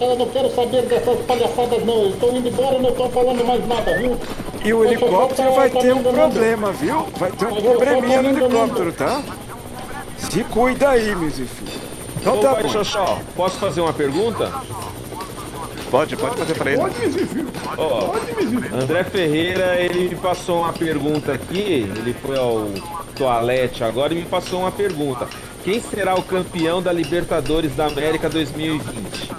Eu 0.00 0.16
não 0.16 0.28
quero 0.28 0.54
saber 0.54 0.82
dessas 0.82 1.18
palhaçadas 1.26 1.84
não. 1.84 2.02
Eu 2.02 2.10
estou 2.10 2.36
indo 2.36 2.48
embora 2.48 2.76
e 2.76 2.82
não 2.82 2.90
estou 2.90 3.10
falando 3.10 3.44
mais 3.46 3.66
nada, 3.66 3.96
viu? 3.98 4.18
E 4.64 4.72
o 4.74 4.84
helicóptero 4.84 5.52
vai 5.54 5.70
ter 5.70 5.94
um 5.94 6.02
problema, 6.02 6.72
viu? 6.72 7.06
Vai 7.16 7.30
ter 7.32 7.46
um 7.46 7.56
probleminha 7.56 8.22
no 8.22 8.28
helicóptero, 8.30 8.92
tá? 8.92 9.22
Se 10.18 10.44
cuida 10.44 10.90
aí, 10.90 11.14
meus 11.16 11.34
filhos. 11.34 11.80
Então 12.20 12.38
Ô, 12.38 12.42
tá 12.42 12.52
pai 12.54 12.62
bom. 12.64 12.68
Xoxó, 12.68 13.18
posso 13.34 13.58
fazer 13.58 13.80
uma 13.80 13.92
pergunta? 13.92 14.52
Pode, 15.90 16.16
pode 16.16 16.36
fazer 16.36 16.54
pra 16.54 16.70
ele. 16.70 16.80
Pode, 16.80 16.98
Mizifio. 17.00 17.46
Ó, 17.76 18.06
Pode, 18.06 18.36
Mizifio. 18.36 18.76
André 18.80 19.04
Ferreira, 19.04 19.80
ele 19.80 20.08
me 20.10 20.14
passou 20.14 20.60
uma 20.60 20.72
pergunta 20.72 21.32
aqui, 21.32 21.90
ele 21.96 22.14
foi 22.14 22.38
ao 22.38 22.68
toalete 23.16 23.82
agora 23.82 24.12
e 24.14 24.16
me 24.18 24.24
passou 24.24 24.60
uma 24.60 24.70
pergunta. 24.72 25.26
Quem 25.64 25.80
será 25.80 26.14
o 26.14 26.22
campeão 26.22 26.80
da 26.80 26.92
Libertadores 26.92 27.74
da 27.74 27.86
América 27.86 28.28
2020? 28.28 29.30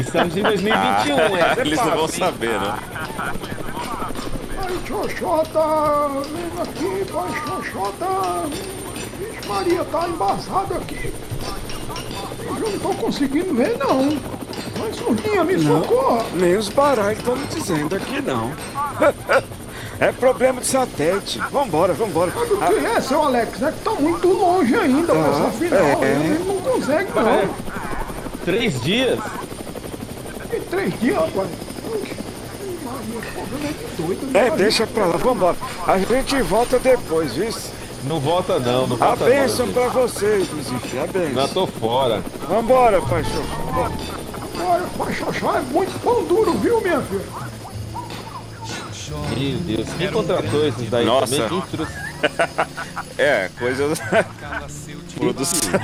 Estamos 0.00 0.36
em 0.36 0.42
2021, 0.42 1.36
essa 1.36 1.60
é 1.60 1.66
Eles 1.66 1.78
não 1.78 1.84
fácil, 1.84 1.96
vão 1.96 2.04
hein? 2.06 2.12
saber, 2.18 2.60
né? 2.60 2.78
Pai 4.56 4.72
Xoxó 4.86 5.42
tá 5.52 6.08
vendo 6.08 6.62
aqui, 6.62 7.12
pai 7.12 7.28
Xoxó 7.44 7.92
tá. 7.98 8.44
Vixe 9.18 9.48
Maria, 9.48 9.84
tá 9.84 10.08
embaçado 10.08 10.74
aqui. 10.74 11.12
Eu 12.46 12.70
não 12.70 12.78
tô 12.78 12.88
conseguindo 12.94 13.54
ver 13.54 13.76
não. 13.78 14.35
Mãe 14.78 14.92
surdinha, 14.92 15.44
me 15.44 15.56
Não, 15.56 15.82
socorra. 15.82 16.24
nem 16.34 16.56
os 16.56 16.68
baralhos 16.68 17.18
estão 17.18 17.36
me 17.36 17.46
dizendo 17.46 17.96
aqui, 17.96 18.20
não. 18.22 18.52
É 19.98 20.12
problema 20.12 20.60
de 20.60 20.66
satélite. 20.66 21.38
Vambora, 21.50 21.94
vambora. 21.94 22.30
Sabe 22.30 22.74
o 22.74 22.80
que 22.80 22.86
é, 22.86 23.00
seu 23.00 23.22
Alex? 23.22 23.62
É 23.62 23.72
que 23.72 23.80
tá 23.80 23.92
muito 23.92 24.28
longe 24.28 24.74
ainda 24.76 25.06
pra 25.14 25.22
Ah, 25.24 25.28
essa 25.48 25.50
final. 25.52 25.80
é. 25.80 26.10
Ele 26.10 26.44
não 26.46 26.56
consegue 26.60 27.10
não. 27.14 27.26
É. 27.30 27.48
Três 28.44 28.78
dias? 28.82 29.18
Tem 30.50 30.60
três 30.60 31.00
dias, 31.00 31.16
rapaz. 31.16 31.48
É 33.64 33.68
de 33.72 34.02
doido. 34.02 34.26
né? 34.32 34.46
É, 34.46 34.50
deixa 34.50 34.86
pra 34.86 35.06
lá, 35.06 35.16
vambora. 35.16 35.56
A 35.86 35.98
gente 35.98 36.42
volta 36.42 36.78
depois, 36.78 37.32
viu? 37.32 37.48
Não 38.04 38.20
volta 38.20 38.58
não, 38.58 38.86
não 38.86 38.96
A 38.96 39.14
volta 39.14 39.24
bênção 39.24 39.64
não. 39.64 39.72
pra 39.72 39.88
vocês, 39.88 40.42
inclusive, 40.42 40.98
a 40.98 41.06
Já 41.06 41.06
bênção. 41.06 41.48
tô 41.48 41.66
fora. 41.66 42.22
Vambora, 42.50 43.00
pai 43.00 43.24
Xoxó. 43.24 43.90
Olha, 44.58 44.86
Xoxó 45.14 45.56
é 45.56 45.60
muito 45.60 45.98
pão 46.00 46.24
duro, 46.24 46.54
viu, 46.58 46.80
minha 46.80 47.00
filha? 47.02 47.20
Meu 49.36 49.58
Deus, 49.58 49.88
quem 49.96 50.10
contratou 50.10 50.66
esses 50.66 50.90
daí 50.90 51.04
Nossa. 51.06 51.36
É, 53.18 53.48
coisa 53.58 53.84
produção. 55.16 55.70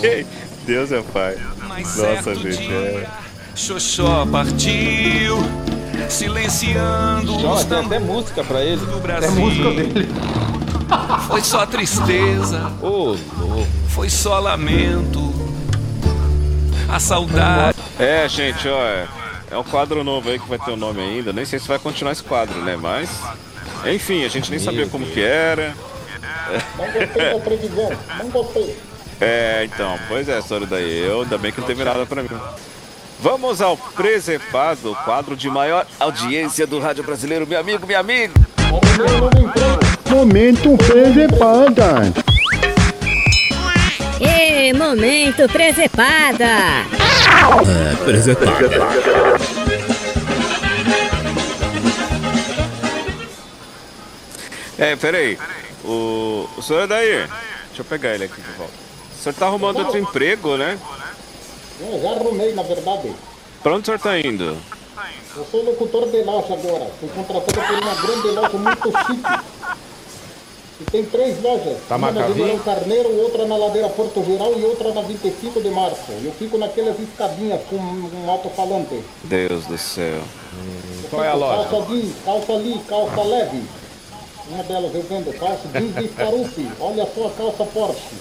Que- 0.00 0.26
Deus 0.66 0.92
é 0.92 1.00
pai. 1.02 1.36
Nossa, 1.68 2.34
gente, 2.34 2.70
é. 2.72 3.06
Xoxó 3.54 4.26
partiu, 4.26 5.38
silenciando 6.08 7.34
Ó, 7.46 7.54
os 7.54 7.64
tem 7.64 7.78
até 7.78 7.98
música 7.98 8.44
pra 8.44 8.62
ele. 8.62 8.84
do 8.84 9.00
Brasil. 9.00 9.30
Foi 11.26 11.42
só 11.42 11.64
tristeza, 11.66 12.70
louco. 12.80 13.66
foi 13.88 14.08
só 14.10 14.38
lamento. 14.38 15.27
A 16.88 16.98
saudade. 16.98 17.78
É, 17.98 18.28
gente, 18.28 18.66
ó, 18.66 18.82
é, 18.82 19.06
é 19.50 19.58
um 19.58 19.64
quadro 19.64 20.02
novo 20.02 20.30
aí 20.30 20.38
que 20.38 20.48
vai 20.48 20.58
ter 20.58 20.70
o 20.70 20.76
nome 20.76 21.00
ainda. 21.00 21.32
Nem 21.32 21.44
sei 21.44 21.58
se 21.58 21.68
vai 21.68 21.78
continuar 21.78 22.12
esse 22.12 22.22
quadro, 22.22 22.60
né? 22.62 22.76
Mas, 22.76 23.10
enfim, 23.86 24.24
a 24.24 24.28
gente 24.28 24.50
nem 24.50 24.58
sabia 24.58 24.86
como 24.86 25.04
que 25.04 25.20
era. 25.20 25.74
Não 26.76 26.86
gostei 26.86 27.32
da 27.32 27.38
previsão, 27.40 27.90
não 28.18 28.30
gostei. 28.30 28.76
É, 29.20 29.64
então, 29.64 29.98
pois 30.08 30.28
é, 30.28 30.38
história 30.38 30.66
daí. 30.66 31.00
Eu, 31.00 31.22
ainda 31.22 31.36
bem 31.36 31.52
que 31.52 31.60
não 31.60 31.66
teve 31.66 31.84
nada 31.84 32.06
pra 32.06 32.22
mim. 32.22 32.30
Vamos 33.20 33.60
ao 33.60 33.76
Presepado, 33.76 34.96
quadro 35.04 35.36
de 35.36 35.50
maior 35.50 35.86
audiência 35.98 36.66
do 36.66 36.78
rádio 36.78 37.02
brasileiro, 37.02 37.46
meu 37.46 37.58
amigo, 37.58 37.86
minha 37.86 37.98
amiga. 37.98 38.32
Momento 40.08 40.76
presepada. 40.78 42.12
Momento 44.76 45.48
presepada. 45.48 46.84
É, 54.78 54.96
peraí. 54.96 55.38
O, 55.84 56.48
o 56.56 56.62
senhor 56.62 56.82
é 56.82 56.86
daí? 56.86 57.26
Deixa 57.66 57.80
eu 57.80 57.84
pegar 57.84 58.14
ele 58.14 58.24
aqui 58.24 58.40
de 58.40 58.50
volta. 58.52 58.72
O 59.12 59.22
senhor 59.22 59.34
tá 59.34 59.46
arrumando 59.46 59.78
outro 59.78 59.98
emprego, 59.98 60.56
né? 60.56 60.78
Eu 61.80 62.00
já 62.00 62.10
arrumei, 62.10 62.54
na 62.54 62.62
verdade. 62.62 63.12
Pra 63.62 63.72
onde 63.72 63.82
o 63.82 63.84
senhor 63.86 63.98
tá 63.98 64.18
indo? 64.18 64.56
Eu 65.36 65.46
sou 65.50 65.64
locutor 65.64 66.08
de 66.10 66.22
loja 66.22 66.54
agora. 66.54 66.90
Fui 67.00 67.08
contratado 67.08 67.66
por 67.66 67.82
uma 67.82 67.94
grande 67.94 68.28
loja 68.28 68.58
muito 68.58 68.90
chique. 69.06 69.87
E 70.80 70.84
tem 70.84 71.04
três 71.04 71.42
lojas. 71.42 71.76
Tá 71.88 71.96
uma 71.96 72.12
na? 72.12 72.26
Ribeirão 72.26 72.58
Carneiro, 72.60 73.20
outra 73.20 73.44
na 73.46 73.56
Ladeira 73.56 73.88
Porto 73.88 74.24
Geral 74.24 74.56
e 74.56 74.64
outra 74.64 74.92
na 74.92 75.02
25 75.02 75.60
de 75.60 75.70
março. 75.70 76.12
Eu 76.22 76.30
fico 76.32 76.56
naquelas 76.56 76.98
escadinhas 77.00 77.60
com 77.68 77.76
um 77.76 78.30
alto-falante. 78.30 79.02
Deus 79.24 79.66
do 79.66 79.76
céu. 79.76 80.20
Qual 81.10 81.24
é 81.24 81.28
a 81.28 81.34
loja? 81.34 81.68
Calça 81.68 81.86
jeans, 81.88 82.14
calça 82.24 82.52
ali, 82.52 82.80
calça 82.88 83.22
leve. 83.22 83.62
Uma 84.50 84.62
delas 84.62 84.94
eu 84.94 85.02
vendo 85.02 85.36
calça 85.38 85.68
jeans 85.72 85.94
de 85.96 86.08
Scarupi. 86.12 86.70
Olha 86.80 87.08
só 87.12 87.26
a 87.26 87.30
calça 87.30 87.64
Porsche. 87.64 88.14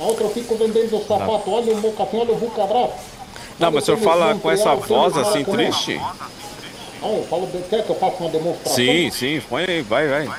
A 0.00 0.04
outra 0.04 0.24
eu 0.24 0.30
fico 0.30 0.56
vendendo 0.56 1.06
sapato. 1.06 1.50
Olha 1.52 1.72
o 1.72 1.80
mocassim, 1.80 2.18
olha 2.18 2.32
o 2.32 2.36
bucabraço. 2.36 3.12
Não, 3.60 3.70
mas 3.70 3.84
o 3.84 3.86
senhor 3.86 3.98
fala 3.98 4.34
com 4.34 4.50
essa 4.50 4.74
voz 4.74 5.16
assim 5.16 5.44
triste? 5.44 6.00
Ah, 6.00 7.08
eu 7.08 7.24
falo, 7.28 7.48
quer 7.70 7.84
que 7.84 7.90
eu 7.90 7.96
faça 7.96 8.16
uma 8.18 8.30
demonstração? 8.30 8.74
Sim, 8.74 9.10
sim, 9.10 9.40
põe 9.48 9.64
aí, 9.64 9.82
vai, 9.82 10.08
vai. 10.08 10.30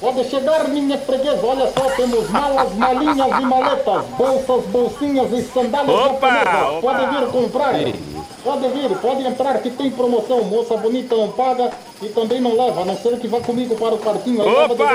Pode 0.00 0.24
chegar, 0.30 0.66
minha 0.68 0.96
freguesa. 0.96 1.46
Olha 1.46 1.70
só, 1.72 1.90
temos 1.90 2.30
malas, 2.30 2.74
malinhas 2.74 3.38
e 3.38 3.44
maletas, 3.44 4.04
bolsas, 4.16 4.64
bolsinhas 4.70 5.30
e 5.30 5.42
sandálias 5.42 5.94
Opa, 5.94 6.26
opa. 6.26 6.80
Pode 6.80 7.06
vir 7.06 7.26
comprar. 7.28 7.74
Pode 8.42 8.68
vir, 8.68 8.96
pode 8.96 9.26
entrar 9.26 9.58
que 9.58 9.68
tem 9.68 9.90
promoção. 9.90 10.42
Moça 10.44 10.74
bonita 10.78 11.14
não 11.14 11.30
paga 11.32 11.70
e 12.00 12.08
também 12.08 12.40
não 12.40 12.56
leva, 12.56 12.80
a 12.80 12.84
não 12.86 12.96
ser 12.96 13.18
que 13.18 13.28
vá 13.28 13.40
comigo 13.40 13.76
para 13.76 13.94
o 13.94 13.98
de 13.98 14.40
Opa. 14.40 14.86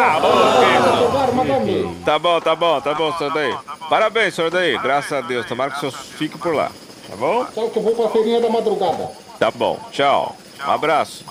Tá 2.03 2.18
bom, 2.18 2.41
tá 2.41 2.56
bom, 2.56 2.82
tá 2.82 2.93
bom, 2.95 3.14
senhor 3.14 3.32
daí. 3.32 3.56
Parabéns, 3.88 4.34
senhor 4.34 4.49
daí. 4.49 4.76
Graças 4.80 5.14
a 5.14 5.22
Deus. 5.22 5.45
Tomara 5.45 5.70
que 5.70 5.78
o 5.78 5.80
senhor 5.82 5.91
fique 5.91 6.38
por 6.39 6.56
lá. 6.56 6.72
Tá 7.08 7.16
bom? 7.16 7.45
Tchau 7.53 7.70
que 7.70 7.78
eu 7.78 7.84
vou 7.84 7.93
pra 7.93 8.10
feirinha 8.10 8.41
da 8.41 8.49
madrugada. 8.49 9.12
Tá 9.38 9.51
bom. 9.51 9.78
Tchau. 9.91 10.36
Um 10.68 10.72
abraço. 10.72 11.24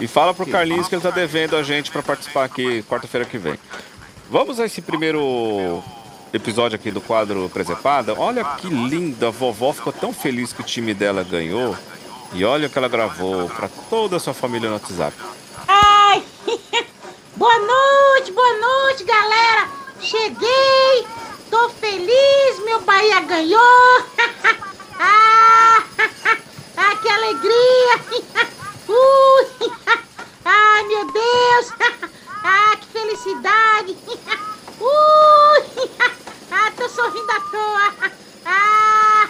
E 0.00 0.06
fala 0.06 0.34
pro 0.34 0.46
Carlinhos 0.46 0.88
que 0.88 0.94
ele 0.94 1.02
tá 1.02 1.10
devendo 1.10 1.56
a 1.56 1.62
gente 1.62 1.90
pra 1.90 2.02
participar 2.02 2.44
aqui 2.44 2.82
quarta-feira 2.84 3.26
que 3.26 3.38
vem. 3.38 3.58
Vamos 4.30 4.58
a 4.58 4.64
esse 4.64 4.80
primeiro 4.80 5.82
episódio 6.32 6.76
aqui 6.76 6.90
do 6.90 7.00
quadro 7.00 7.50
Presepada. 7.50 8.14
Olha 8.18 8.44
que 8.44 8.68
linda, 8.68 9.28
a 9.28 9.30
vovó 9.30 9.72
ficou 9.72 9.92
tão 9.92 10.12
feliz 10.12 10.52
que 10.52 10.62
o 10.62 10.64
time 10.64 10.94
dela 10.94 11.22
ganhou. 11.22 11.76
E 12.32 12.44
olha 12.44 12.66
o 12.66 12.70
que 12.70 12.78
ela 12.78 12.88
gravou 12.88 13.48
pra 13.50 13.68
toda 13.90 14.16
a 14.16 14.20
sua 14.20 14.32
família 14.32 14.68
no 14.70 14.76
WhatsApp. 14.76 15.14
Ai! 15.68 16.22
boa 17.36 17.58
noite, 17.58 18.32
boa 18.32 18.58
noite, 18.58 19.04
galera! 19.04 19.68
Cheguei! 20.00 21.06
Tô 21.50 21.68
feliz, 21.68 22.64
meu 22.64 22.80
Bahia 22.80 23.20
ganhou! 23.20 23.60
ah, 24.98 25.84
ah, 26.78 26.96
que 26.96 27.08
alegria! 27.08 28.61
Ui! 28.88 29.72
Ai, 30.44 30.82
meu 30.84 31.12
Deus! 31.12 31.72
Ah, 32.44 32.76
que 32.76 32.86
felicidade! 32.88 33.96
Ui! 34.80 35.90
Ah, 36.50 36.72
tô 36.76 36.88
sorrindo 36.88 37.30
à 37.30 37.40
toa! 37.40 38.10
Ah, 38.44 39.28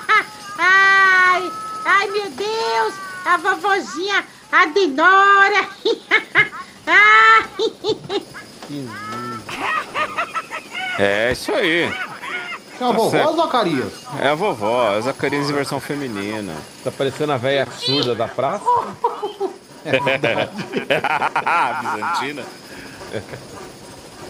ai! 0.58 1.52
Ai, 1.84 2.10
meu 2.10 2.30
Deus! 2.30 2.94
A 3.26 3.36
vovozinha 3.36 4.24
Adenora! 4.50 5.68
Ah, 6.86 7.44
É 10.98 11.32
isso 11.32 11.52
aí. 11.52 11.92
É 12.82 12.84
a 12.84 12.90
vovó, 12.92 13.10
certo. 13.10 13.36
Zacarias? 13.36 13.92
É 14.20 14.28
a 14.28 14.34
vovó, 14.34 14.92
é 14.92 14.96
a 14.96 15.00
Zacarias 15.00 15.48
em 15.48 15.52
versão 15.52 15.78
feminina. 15.78 16.52
Tá 16.82 16.90
parecendo 16.90 17.32
a 17.32 17.36
velha 17.36 17.66
surda 17.70 18.12
da 18.14 18.26
praça? 18.26 18.64
É 19.84 19.92
Bizantina. 21.80 22.42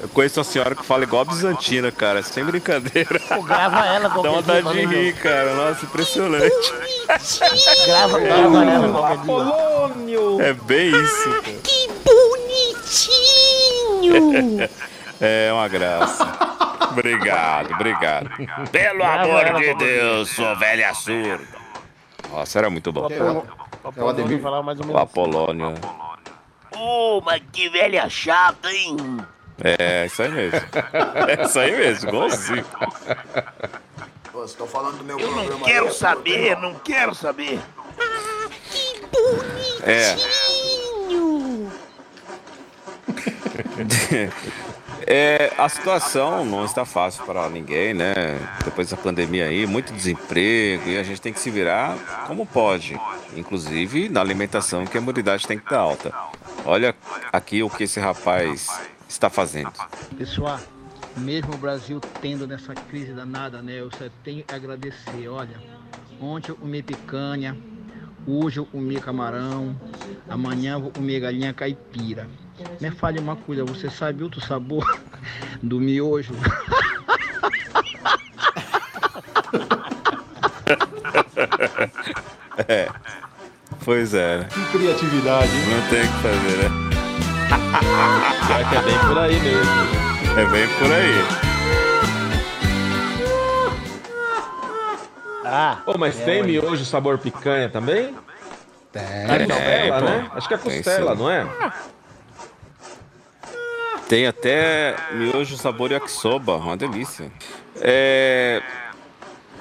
Eu 0.03 0.09
conheço 0.09 0.39
uma 0.41 0.45
senhora 0.45 0.75
que 0.75 0.85
fala 0.85 1.05
igual 1.05 1.23
a 1.23 1.25
Bizantina, 1.25 1.91
cara, 1.91 2.23
sem 2.23 2.45
brincadeira. 2.45 3.19
Pô, 3.21 3.41
grava 3.43 3.87
ela 3.87 4.09
Dá 4.09 4.15
qualquer 4.15 4.31
vontade 4.31 4.73
dia, 4.73 4.87
de 4.87 4.95
rir, 4.95 5.15
cara. 5.15 5.55
Nossa, 5.55 5.87
impressionante. 5.87 6.75
Grava, 7.87 8.21
grava 8.21 8.65
ela 8.65 8.89
qualquer 8.93 9.17
dia. 9.17 9.25
Polônio! 9.25 10.43
É 10.43 10.53
bem 10.53 10.91
isso. 10.91 11.31
cara. 11.31 11.43
que 11.63 11.89
bonitinho! 14.03 14.69
É 15.25 15.53
uma 15.53 15.69
graça. 15.69 16.27
Obrigado, 16.91 17.73
obrigado. 17.75 18.29
Pelo 18.73 19.05
amor 19.05 19.47
ela 19.47 19.61
de 19.61 19.73
Deus, 19.75 20.31
sua 20.31 20.55
velha 20.55 20.93
surda. 20.95 21.47
Nossa, 22.29 22.59
era 22.59 22.69
muito 22.69 22.91
bom. 22.93 23.07
É 23.09 24.03
o 24.03 24.09
Ademir. 24.09 24.43
falar 24.43 24.63
mais 24.65 24.81
ou 24.81 24.85
O 24.85 24.89
menos. 24.89 25.03
Apolônio. 25.03 25.75
Ô, 26.77 27.21
mas 27.25 27.41
que 27.53 27.69
velha 27.69 28.09
chata, 28.11 28.69
hein? 28.73 28.97
É, 29.63 30.07
isso 30.07 30.23
aí 30.23 30.31
mesmo. 30.31 30.61
É 31.39 31.45
isso 31.45 31.61
aí 31.61 31.77
mesmo, 31.77 32.09
igualzinho. 32.09 32.67
Vocês 34.33 34.51
estão 34.51 34.67
falando 34.67 34.99
do 34.99 35.05
meu 35.05 35.21
Eu 35.21 35.31
não 35.31 35.61
quero 35.61 35.87
aí, 35.87 35.93
saber, 35.93 36.57
não 36.59 36.75
quero 36.75 37.15
saber. 37.15 37.61
É. 39.85 40.17
É, 45.07 45.53
a 45.59 45.69
situação 45.69 46.45
não 46.45 46.65
está 46.65 46.85
fácil 46.85 47.25
para 47.25 47.49
ninguém, 47.49 47.95
né? 47.95 48.15
Depois 48.65 48.91
da 48.91 48.97
pandemia 48.97 49.47
aí, 49.47 49.67
muito 49.67 49.93
desemprego 49.93 50.89
e 50.89 50.99
a 50.99 51.03
gente 51.03 51.21
tem 51.21 51.33
que 51.33 51.41
se 51.41 51.51
virar 51.51 51.97
como 52.27 52.47
pode. 52.47 52.99
Inclusive 53.37 54.09
na 54.09 54.21
alimentação, 54.21 54.87
que 54.87 54.97
a 54.97 55.01
imunidade 55.01 55.47
tem 55.47 55.59
que 55.59 55.65
estar 55.65 55.79
alta. 55.79 56.13
Olha 56.65 56.95
aqui 57.33 57.63
o 57.63 57.71
que 57.71 57.85
esse 57.85 57.99
rapaz 57.99 58.69
está 59.09 59.29
fazendo. 59.29 59.73
Pessoal, 60.17 60.61
mesmo 61.17 61.55
o 61.55 61.59
Brasil 61.59 62.01
tendo 62.21 62.47
nessa 62.47 62.75
crise 62.75 63.13
danada, 63.13 63.61
né? 63.61 63.81
Eu 63.81 63.91
só 63.91 64.05
tenho 64.23 64.45
a 64.49 64.55
agradecer. 64.55 65.29
Olha, 65.29 65.57
ontem 66.21 66.53
eu 66.53 66.57
comi 66.57 66.83
picanha, 66.83 67.57
hoje 68.27 68.59
eu 68.59 68.67
comi 68.67 69.01
camarão, 69.01 69.77
amanhã 70.29 70.75
eu 70.75 70.91
comer 70.91 71.21
galinha 71.21 71.53
caipira. 71.53 72.29
Me 72.81 72.91
fale 72.91 73.19
uma 73.19 73.37
coisa, 73.37 73.65
você 73.65 73.91
sabe 73.91 74.23
outro 74.23 74.41
sabor 74.41 74.85
do 75.63 75.81
miojo? 75.81 76.35
É. 82.69 82.89
Pois 83.85 84.15
é. 84.15 84.39
né? 84.39 84.49
Que 84.53 84.79
criatividade, 84.79 85.51
hein? 85.55 85.63
Não 85.71 85.89
tem 85.89 86.01
o 86.01 86.07
que 86.07 86.19
fazer, 86.23 86.57
né? 86.59 86.71
Pior 88.47 88.69
que 88.69 88.77
é 88.77 88.83
bem 88.83 88.99
por 89.09 89.19
aí 89.19 89.41
mesmo. 89.41 90.39
É 90.39 90.47
bem 90.47 90.69
por 90.79 90.93
aí. 90.93 91.53
Ah, 95.45 95.79
Pô, 95.85 95.99
mas 95.99 96.17
tem 96.17 96.43
miojo 96.43 96.85
sabor 96.85 97.19
picanha 97.19 97.69
também? 97.69 98.15
Tem. 98.93 99.03
É 99.03 99.47
costela, 99.47 99.99
pô. 99.99 100.05
né? 100.05 100.31
Acho 100.35 100.49
que 100.49 100.55
é 100.55 100.59
costela, 100.59 101.15
não 101.15 101.31
é? 101.31 101.47
Tem 104.13 104.27
até 104.27 104.95
miojo 105.13 105.57
sabor 105.57 105.91
yakisoba, 105.91 106.57
uma 106.57 106.77
delícia. 106.77 107.33
É... 107.81 108.61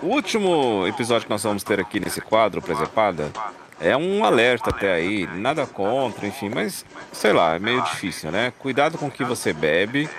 O 0.04 0.08
último 0.08 0.86
episódio 0.86 1.24
que 1.24 1.30
nós 1.30 1.42
vamos 1.42 1.64
ter 1.64 1.80
aqui 1.80 2.02
nesse 2.02 2.20
quadro, 2.20 2.62
Presepada, 2.62 3.32
é 3.80 3.96
um 3.96 4.26
alerta 4.26 4.70
até 4.70 4.92
aí, 4.92 5.26
nada 5.38 5.66
contra, 5.66 6.28
enfim, 6.28 6.50
mas 6.50 6.86
sei 7.14 7.32
lá, 7.32 7.56
é 7.56 7.60
meio 7.60 7.82
difícil, 7.84 8.30
né? 8.30 8.52
Cuidado 8.60 8.98
com 8.98 9.06
o 9.06 9.12
que 9.12 9.24
você 9.24 9.54
bebe, 9.54 10.10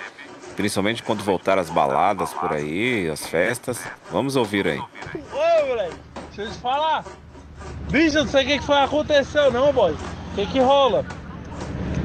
principalmente 0.55 1.03
quando 1.03 1.23
voltar 1.23 1.59
às 1.59 1.69
baladas 1.69 2.33
por 2.33 2.53
aí, 2.53 3.07
as 3.11 3.27
festas. 3.27 3.85
Vamos 4.11 4.35
ouvir 4.35 4.67
aí. 4.67 4.79
Ô, 4.79 5.67
moleque, 5.67 5.95
deixa 6.35 6.41
eu 6.41 6.51
te 6.51 6.57
falar. 6.57 7.05
Bicho, 7.91 8.17
não 8.17 8.27
sei 8.27 8.45
o 8.45 8.47
que 8.47 8.65
foi 8.65 8.79
aconteceu 8.79 9.51
não, 9.51 9.71
boy. 9.71 9.91
O 9.91 10.35
que 10.35 10.47
que 10.47 10.59
rola? 10.59 11.05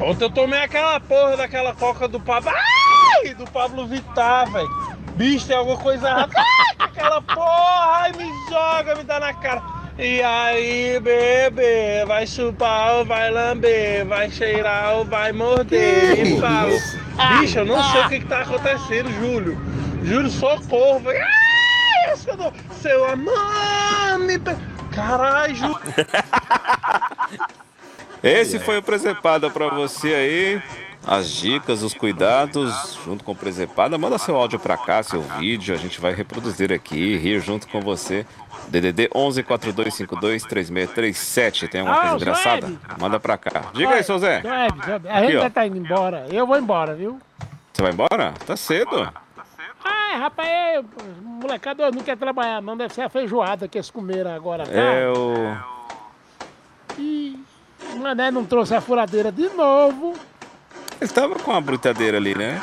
Ontem 0.01 0.24
eu 0.24 0.30
tomei 0.30 0.61
aquela 0.62 1.01
porra 1.01 1.36
daquela 1.36 1.74
coca 1.74 2.07
do 2.07 2.20
Pablo. 2.20 2.51
Ai! 2.51 3.34
Do 3.34 3.44
Pablo 3.51 3.86
Vittar, 3.86 4.51
velho. 4.51 4.68
Bicho, 5.16 5.46
tem 5.46 5.57
alguma 5.57 5.76
coisa 5.76 6.09
errada. 6.09 6.32
Ai, 6.36 6.76
aquela 6.78 7.20
porra! 7.20 8.03
Ai, 8.03 8.12
me 8.12 8.24
joga, 8.49 8.94
me 8.94 9.03
dá 9.03 9.18
na 9.18 9.34
cara. 9.34 9.62
E 9.99 10.22
aí, 10.22 11.01
bebê, 11.01 12.05
vai 12.07 12.24
chupar 12.24 12.94
ou 12.94 13.05
vai 13.05 13.28
lamber, 13.32 14.07
vai 14.07 14.30
cheirar 14.30 14.94
ou 14.94 15.05
vai 15.05 15.32
morder. 15.32 16.14
Que 16.14 16.22
E 16.22 16.40
falo, 16.40 16.70
isso? 16.70 16.99
bicho, 17.40 17.59
eu 17.59 17.64
não 17.66 17.82
sei 17.90 18.01
o 18.03 18.09
que, 18.09 18.20
que 18.20 18.26
tá 18.26 18.42
acontecendo, 18.42 19.11
Júlio. 19.18 19.59
Júlio, 20.05 20.30
socorro, 20.30 21.01
velho. 21.01 21.20
Ai, 22.07 22.16
seu, 22.16 22.36
do- 22.36 22.53
seu 22.80 23.11
amor, 23.11 24.18
me... 24.20 24.38
Caralho, 24.94 25.55
Júlio. 25.57 25.80
Esse 28.22 28.58
foi 28.58 28.78
o 28.78 28.82
Presepada 28.82 29.48
pra 29.50 29.68
você 29.68 30.14
aí. 30.14 30.62
As 31.06 31.30
dicas, 31.30 31.82
os 31.82 31.94
cuidados, 31.94 32.98
junto 33.04 33.24
com 33.24 33.32
o 33.32 33.34
Presepada. 33.36 33.96
Manda 33.96 34.18
seu 34.18 34.36
áudio 34.36 34.58
pra 34.58 34.76
cá, 34.76 35.02
seu 35.02 35.22
vídeo, 35.22 35.72
a 35.74 35.78
gente 35.78 36.00
vai 36.00 36.12
reproduzir 36.12 36.72
aqui, 36.72 37.16
rir 37.16 37.40
junto 37.40 37.66
com 37.68 37.80
você. 37.80 38.26
DDD 38.68 39.08
11 39.14 39.42
4252 39.44 40.42
3637. 40.42 41.68
Tem 41.68 41.80
alguma 41.80 41.96
Ah, 41.96 42.00
coisa 42.10 42.16
engraçada? 42.16 42.72
Manda 42.98 43.18
pra 43.20 43.38
cá. 43.38 43.62
Diga 43.72 43.94
aí, 43.94 44.02
seu 44.02 44.18
Zé. 44.18 44.42
A 45.08 45.20
gente 45.22 45.32
já 45.34 45.48
tá 45.48 45.66
indo 45.66 45.78
embora. 45.78 46.26
Eu 46.30 46.46
vou 46.46 46.58
embora, 46.58 46.94
viu? 46.94 47.18
Você 47.72 47.80
vai 47.82 47.92
embora? 47.92 48.34
Tá 48.44 48.56
cedo. 48.56 49.10
Ah, 49.84 50.16
rapaz, 50.18 50.48
é, 50.48 50.82
molecada 51.22 51.90
não 51.90 52.02
quer 52.02 52.16
trabalhar, 52.18 52.60
não. 52.60 52.76
Deve 52.76 52.92
ser 52.92 53.02
a 53.02 53.08
feijoada 53.08 53.68
que 53.68 53.78
eles 53.78 53.88
comeram 53.90 54.34
agora. 54.34 54.64
Tá? 54.66 54.72
É 54.72 55.08
o. 55.08 55.56
E 56.98 57.38
o 57.94 57.98
Mané 57.98 58.30
não 58.30 58.44
trouxe 58.44 58.74
a 58.74 58.80
furadeira 58.80 59.30
de 59.30 59.48
novo. 59.50 60.14
Ele 61.00 61.10
tava 61.10 61.34
com 61.36 61.50
uma 61.50 61.60
britadeira 61.60 62.16
ali, 62.16 62.34
né? 62.34 62.60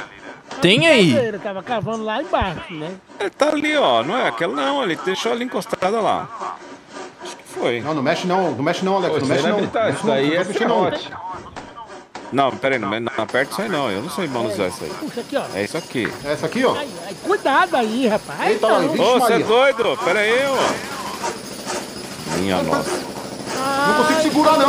Tem 0.61 0.87
aí. 0.87 1.15
Ele 1.15 1.39
tava 1.39 1.63
cavando 1.63 2.03
lá 2.03 2.21
embaixo, 2.21 2.73
né? 2.73 2.91
Ele 3.19 3.29
tá 3.29 3.49
ali, 3.49 3.75
ó. 3.77 4.03
Não 4.03 4.17
é 4.17 4.27
aquela, 4.27 4.53
não. 4.53 4.83
Ele 4.83 4.95
deixou 4.97 5.31
ali 5.31 5.45
encostada 5.45 5.99
lá. 5.99 6.57
Acho 7.23 7.35
que 7.37 7.43
foi. 7.43 7.81
Não, 7.81 7.93
não 7.93 8.03
mexe 8.03 8.27
não, 8.27 8.51
não 8.51 8.63
mexe 8.63 8.83
não, 8.83 8.97
Alex. 8.97 9.13
Pô, 9.13 9.25
não 9.25 9.35
isso 9.35 9.45
aí 9.47 9.53
mexe 9.53 9.71
não 9.73 9.81
é 9.81 9.91
isso 9.91 10.05
daí 10.07 10.35
é 10.35 10.43
serrote. 10.43 11.11
Não, 12.31 12.51
pera 12.51 12.75
aí, 12.75 12.79
não, 12.79 12.89
não 12.89 13.11
aperta 13.17 13.51
isso 13.51 13.61
aí 13.61 13.69
não. 13.69 13.89
Eu 13.89 14.01
não 14.01 14.09
sei 14.09 14.27
manusear 14.27 14.69
isso 14.69 14.83
aí. 14.83 14.89
Puxa 14.99 15.21
aqui, 15.21 15.37
ó. 15.37 15.45
É 15.53 15.63
isso 15.63 15.77
aqui. 15.77 16.13
É 16.23 16.31
essa 16.33 16.45
aqui, 16.47 16.65
ó. 16.65 16.75
Ai, 16.75 16.89
ai, 17.05 17.15
cuidado 17.23 17.75
aí, 17.75 18.07
rapaz. 18.07 18.51
Eita, 18.51 18.67
Ô, 18.67 19.19
você 19.19 19.33
é 19.33 19.39
doido? 19.39 19.97
Pera 20.03 20.19
aí, 20.19 20.39
ó. 20.45 20.55
Minha 22.39 22.61
nossa. 22.63 22.91
Não 23.55 23.95
consigo 24.03 24.21
segurar, 24.21 24.57
não. 24.57 24.65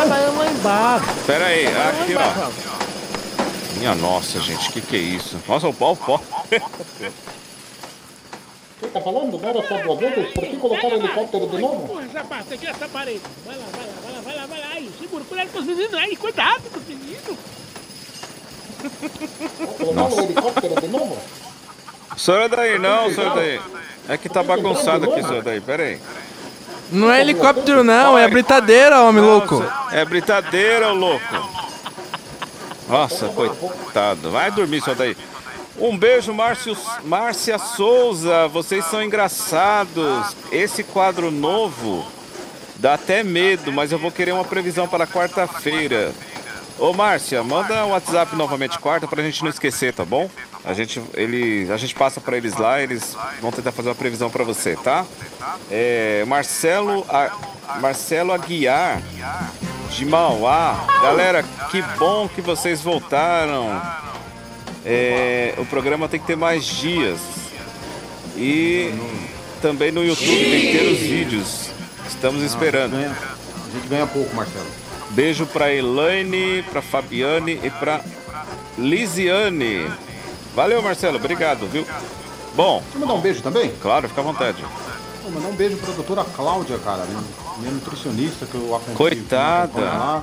Tá. 0.62 1.00
Pera 1.26 1.46
aí, 1.46 1.66
Tá 1.66 1.88
aqui, 1.90 2.14
ó. 2.14 2.76
Minha 3.78 3.94
nossa, 3.94 4.40
gente, 4.40 4.72
que 4.72 4.80
que 4.80 4.96
é 4.96 4.98
isso? 4.98 5.38
Nossa, 5.46 5.68
o 5.68 5.74
pau, 5.74 5.92
o 5.92 5.96
pau. 5.96 6.20
Você 8.80 8.88
tá 8.88 9.00
falando? 9.00 9.36
Agora 9.36 9.68
só 9.68 9.78
duas 9.82 9.98
vezes? 9.98 10.32
Por 10.32 10.44
que 10.44 10.56
colocaram 10.56 10.96
o 10.96 11.00
helicóptero 11.00 11.46
de 11.46 11.58
novo? 11.58 11.88
Porra, 11.88 12.24
parte 12.24 12.54
aqui, 12.54 12.66
essa 12.66 12.88
parede. 12.88 13.20
Vai 13.44 13.56
lá, 13.56 13.64
vai 13.72 13.86
lá, 13.86 13.92
vai 14.02 14.12
lá, 14.12 14.20
vai 14.20 14.36
lá, 14.36 14.46
vai 14.46 14.60
lá. 14.60 14.66
Aí, 14.74 14.90
segura, 14.98 15.24
cuidado 15.24 15.48
com 15.50 15.58
os 15.58 15.64
meninos 15.64 15.94
aí, 15.94 16.16
cuidado 16.16 16.62
com 16.70 16.78
os 16.78 16.86
meninos. 16.86 17.36
Colocaram 19.78 20.16
o 20.16 20.20
helicóptero 20.20 20.80
de 20.80 20.88
novo? 20.88 21.18
Senhor 22.16 22.48
daí, 22.48 22.78
não, 22.78 23.12
senhor 23.12 23.34
daí. 23.34 23.60
É 24.08 24.16
que 24.16 24.28
tá 24.28 24.42
bagunçado 24.42 25.10
aqui, 25.10 25.22
senhor 25.22 25.42
daí. 25.42 25.60
Pera 25.60 25.82
aí. 25.82 26.00
Não 26.90 27.10
é 27.10 27.20
helicóptero, 27.20 27.82
não, 27.82 28.16
é 28.16 28.28
britadeira, 28.28 29.02
homem 29.02 29.22
louco. 29.22 29.64
É 29.90 30.04
britadeira, 30.04 30.92
louco. 30.92 31.66
Nossa, 32.88 33.28
coitado. 33.28 34.30
Vai 34.30 34.50
dormir 34.50 34.80
só 34.80 34.94
daí. 34.94 35.16
Um 35.78 35.96
beijo, 35.96 36.32
Márcio, 36.32 36.76
Márcia 37.04 37.58
Souza. 37.58 38.48
Vocês 38.48 38.84
são 38.86 39.02
engraçados. 39.02 40.36
Esse 40.52 40.82
quadro 40.84 41.30
novo 41.30 42.06
dá 42.76 42.94
até 42.94 43.22
medo, 43.22 43.72
mas 43.72 43.92
eu 43.92 43.98
vou 43.98 44.10
querer 44.10 44.32
uma 44.32 44.44
previsão 44.44 44.86
para 44.86 45.06
quarta-feira. 45.06 46.12
Ô, 46.78 46.92
Márcia, 46.92 47.42
manda 47.42 47.84
um 47.84 47.90
WhatsApp 47.90 48.36
novamente 48.36 48.78
quarta 48.78 49.08
pra 49.08 49.22
gente 49.22 49.42
não 49.42 49.50
esquecer, 49.50 49.92
tá 49.92 50.04
bom? 50.04 50.30
A 50.66 50.74
gente, 50.74 51.00
ele, 51.14 51.70
a 51.70 51.76
gente 51.76 51.94
passa 51.94 52.20
pra 52.20 52.36
eles 52.36 52.56
lá, 52.56 52.82
eles 52.82 53.16
vão 53.40 53.52
tentar 53.52 53.70
fazer 53.70 53.88
uma 53.88 53.94
previsão 53.94 54.28
pra 54.28 54.42
você, 54.42 54.74
tá? 54.74 55.06
É, 55.70 56.24
Marcelo, 56.26 57.06
a, 57.08 57.78
Marcelo 57.80 58.32
Aguiar, 58.32 59.00
de 59.90 60.04
Mauá. 60.04 60.84
Galera, 61.00 61.44
que 61.70 61.80
bom 61.96 62.28
que 62.28 62.40
vocês 62.40 62.82
voltaram. 62.82 63.80
É, 64.84 65.54
o 65.56 65.64
programa 65.64 66.08
tem 66.08 66.18
que 66.18 66.26
ter 66.26 66.36
mais 66.36 66.64
dias. 66.64 67.20
E 68.36 68.92
também 69.62 69.92
no 69.92 70.04
YouTube 70.04 70.26
tem 70.26 70.60
que 70.60 70.78
ter 70.78 70.88
os 70.88 70.98
vídeos. 70.98 71.70
Estamos 72.08 72.42
esperando. 72.42 72.96
A 72.96 73.70
gente 73.72 73.86
ganha 73.88 74.06
pouco, 74.06 74.34
Marcelo. 74.34 74.66
Beijo 75.10 75.46
pra 75.46 75.72
Elaine, 75.72 76.64
pra 76.64 76.82
Fabiane 76.82 77.60
e 77.62 77.70
pra 77.70 78.00
Lisiane. 78.76 79.86
Valeu, 80.56 80.80
Marcelo. 80.80 81.18
Obrigado, 81.18 81.66
viu? 81.68 81.86
Bom. 82.54 82.82
Quer 82.90 82.98
mandar 82.98 83.12
um 83.12 83.20
beijo 83.20 83.42
também? 83.42 83.70
Claro, 83.82 84.08
fica 84.08 84.22
à 84.22 84.24
vontade. 84.24 84.64
Vou 85.22 85.30
mandar 85.30 85.48
um 85.48 85.54
beijo 85.54 85.76
pra 85.76 85.92
doutora 85.92 86.24
Cláudia, 86.24 86.78
cara, 86.78 87.04
minha, 87.58 87.72
nutricionista 87.72 88.46
que 88.46 88.54
eu 88.54 88.74
acompanho. 88.74 88.96
Coitada. 88.96 89.80
lá. 89.82 90.22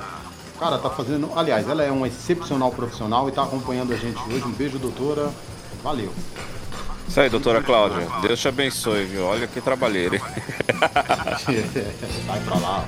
Cara, 0.58 0.78
tá 0.78 0.90
fazendo. 0.90 1.30
Aliás, 1.36 1.68
ela 1.68 1.84
é 1.84 1.90
uma 1.92 2.08
excepcional 2.08 2.72
profissional 2.72 3.28
e 3.28 3.32
tá 3.32 3.44
acompanhando 3.44 3.92
a 3.92 3.96
gente 3.96 4.18
hoje. 4.28 4.42
Um 4.44 4.50
beijo, 4.50 4.76
doutora. 4.76 5.30
Valeu. 5.84 6.12
Isso 7.06 7.20
aí, 7.20 7.30
doutora 7.30 7.62
Cláudia. 7.62 8.04
Deus 8.22 8.40
te 8.40 8.48
abençoe, 8.48 9.04
viu? 9.04 9.26
Olha 9.26 9.46
que 9.46 9.60
trabalheira. 9.60 10.16
hein? 10.16 10.22
Vai 12.26 12.40
pra 12.40 12.58
lá. 12.58 12.84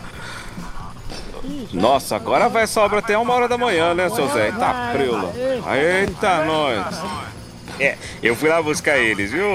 Nossa, 1.72 2.16
agora 2.16 2.48
vai 2.48 2.66
sobra 2.66 2.98
até 2.98 3.16
uma 3.16 3.32
hora 3.34 3.46
da 3.46 3.56
manhã, 3.56 3.94
né, 3.94 4.08
seu 4.08 4.26
Zé? 4.28 4.50
Tá 4.50 4.90
preula. 4.92 5.32
Eita, 5.76 6.44
nós. 6.44 6.96
É, 7.78 7.96
eu 8.22 8.34
fui 8.34 8.48
lá 8.48 8.62
buscar 8.62 8.96
eles, 8.96 9.30
viu, 9.32 9.46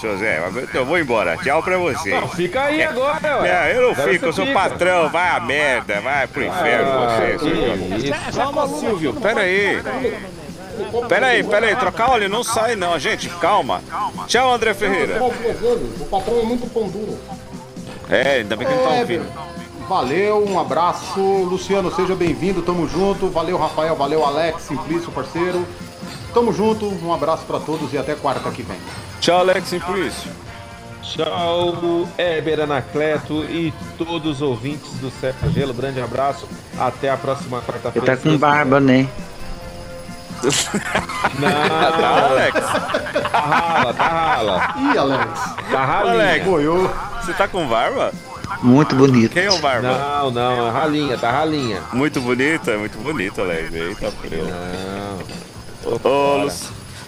seu 0.00 0.16
Zé? 0.18 0.40
Mas 0.52 0.74
Eu 0.74 0.84
vou 0.84 0.98
embora. 0.98 1.36
Tchau 1.36 1.62
pra 1.62 1.78
você. 1.78 2.10
Não, 2.10 2.26
fica 2.28 2.62
aí 2.64 2.80
É, 2.80 2.86
agora, 2.86 3.38
ué. 3.42 3.48
Não, 3.52 3.68
eu 3.68 3.82
não 3.82 3.90
Agora 3.92 4.12
fico, 4.12 4.26
eu 4.26 4.32
sou 4.32 4.46
fica. 4.46 4.58
patrão. 4.58 5.08
Vai 5.08 5.28
a 5.28 5.40
merda, 5.40 6.00
vai 6.00 6.26
pro 6.26 6.44
inferno 6.44 6.90
Ah, 6.90 7.16
você, 7.38 7.96
isso. 8.08 8.36
Calma, 8.36 8.68
Silvio, 8.68 9.12
pera 9.14 9.42
aí. 9.42 9.80
Pera 11.08 11.26
aí, 11.28 11.44
pera 11.44 11.66
aí, 11.66 11.76
trocar 11.76 12.10
óleo 12.10 12.28
não 12.28 12.42
sai 12.42 12.74
não, 12.74 12.98
gente, 12.98 13.28
calma. 13.28 13.82
Tchau, 14.26 14.52
André 14.52 14.74
Ferreira. 14.74 15.22
O 15.22 16.04
patrão 16.10 16.40
é 16.40 16.42
muito 16.42 16.66
pão 16.72 16.88
duro. 16.88 17.18
É, 18.08 18.36
ainda 18.38 18.56
bem 18.56 18.66
que 18.66 18.72
ele 18.72 18.82
tá 18.82 18.94
É, 18.96 19.00
ouvindo. 19.00 19.26
Valeu, 19.88 20.44
um 20.48 20.58
abraço. 20.58 21.20
Luciano, 21.20 21.94
seja 21.94 22.14
bem-vindo, 22.14 22.62
tamo 22.62 22.88
junto. 22.88 23.28
Valeu, 23.28 23.56
Rafael, 23.58 23.94
valeu, 23.94 24.24
Alex, 24.24 24.62
Simplício, 24.62 25.12
parceiro. 25.12 25.64
Tamo 26.32 26.52
junto, 26.52 26.86
um 27.04 27.12
abraço 27.12 27.44
pra 27.44 27.58
todos 27.58 27.92
e 27.92 27.98
até 27.98 28.14
quarta 28.14 28.50
que 28.50 28.62
vem. 28.62 28.78
Tchau, 29.20 29.40
Alex 29.40 29.68
Simplício. 29.68 30.30
Tchau, 31.02 32.06
Heber 32.16 32.60
Anacleto 32.60 33.44
e 33.44 33.72
todos 33.98 34.36
os 34.36 34.42
ouvintes 34.42 34.92
do 35.00 35.10
Seca 35.10 35.48
Gelo. 35.50 35.74
Grande 35.74 36.00
abraço. 36.00 36.46
Até 36.78 37.10
a 37.10 37.16
próxima 37.16 37.58
Você 37.60 37.66
quarta-feira. 37.72 38.16
tá 38.16 38.22
com 38.22 38.36
barba, 38.38 38.78
né? 38.78 39.08
Não, 41.38 41.50
Tá, 41.50 42.26
Alex. 42.28 42.60
Tá 43.30 43.38
rala, 43.40 43.94
tá 43.94 44.08
rala. 44.08 44.74
Ih, 44.78 44.98
Alex. 44.98 45.40
Tá 45.70 45.84
ralinha. 45.84 46.14
Alex, 46.14 46.46
você 47.24 47.32
tá 47.34 47.48
com 47.48 47.66
barba? 47.66 48.12
Muito 48.62 48.94
bonito. 48.94 49.32
Quem 49.32 49.44
é 49.44 49.50
o 49.50 49.58
barba? 49.58 49.88
Não, 49.88 50.30
não, 50.30 50.66
é 50.68 50.70
ralinha, 50.70 51.16
tá 51.18 51.30
ralinha. 51.30 51.82
Muito 51.92 52.20
bonita, 52.20 52.76
muito 52.78 52.98
bonita, 52.98 53.42
Alex. 53.42 53.74
Eita, 53.74 54.10
preu. 54.22 54.44
Não. 54.44 55.49
Ô. 55.84 56.36
Lu- 56.44 56.50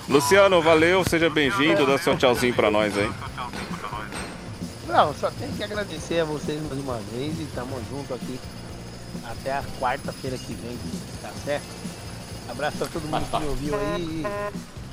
Luciano, 0.09 0.61
valeu, 0.61 1.05
seja 1.05 1.31
bem-vindo. 1.31 1.87
Dá 1.87 1.99
seu 1.99 2.17
tchauzinho 2.17 2.55
pra 2.55 2.71
nós 2.71 2.97
aí. 2.97 3.11
Não, 4.89 5.15
só 5.15 5.31
tenho 5.31 5.53
que 5.53 5.63
agradecer 5.63 6.21
a 6.21 6.25
vocês 6.25 6.61
mais 6.69 6.79
uma 6.81 6.99
vez 7.13 7.33
e 7.41 7.47
tamo 7.55 7.81
junto 7.91 8.13
aqui 8.13 8.39
até 9.25 9.53
a 9.53 9.63
quarta-feira 9.81 10.37
que 10.37 10.53
vem, 10.55 10.77
tá 11.23 11.31
certo? 11.45 11.65
Abraço 12.51 12.85
a 12.85 12.87
todo 12.89 13.03
mundo 13.05 13.25
que 13.31 13.39
me 13.41 13.47
ouviu 13.47 13.75
aí. 13.77 14.03
e 14.03 14.27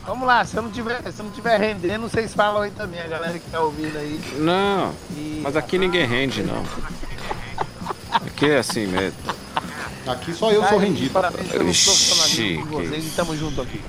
Vamos 0.06 0.26
lá, 0.28 0.46
se 0.46 0.56
eu 0.56 0.64
não 0.64 0.72
tiver, 0.72 1.02
se 1.12 1.20
eu 1.20 1.26
não 1.26 1.32
tiver 1.32 1.60
rendendo, 1.60 2.08
vocês 2.10 2.34
falam 2.34 2.62
aí 2.62 2.72
também, 2.72 3.02
a 3.02 3.08
galera 3.08 3.38
que 3.38 3.50
tá 3.50 3.60
ouvindo 3.62 3.98
aí. 3.98 4.20
Não, 4.38 4.94
mas 5.42 5.56
aqui 5.58 5.78
ninguém 5.78 6.06
rende, 6.06 6.42
não. 6.44 6.64
Aqui 8.12 8.50
é 8.50 8.60
assim 8.60 8.88
mesmo. 8.88 9.18
Aqui 10.10 10.34
só 10.34 10.52
eu 10.52 10.64
sou 10.66 10.78
rendido. 10.80 11.12
Parabéns 11.12 11.48
pelo 11.48 11.64
profissionalismo 11.66 12.66
de 12.66 12.74
vocês 12.74 13.06
e 13.06 13.10
tamo 13.12 13.38
junto 13.38 13.62
aqui. 13.62 13.80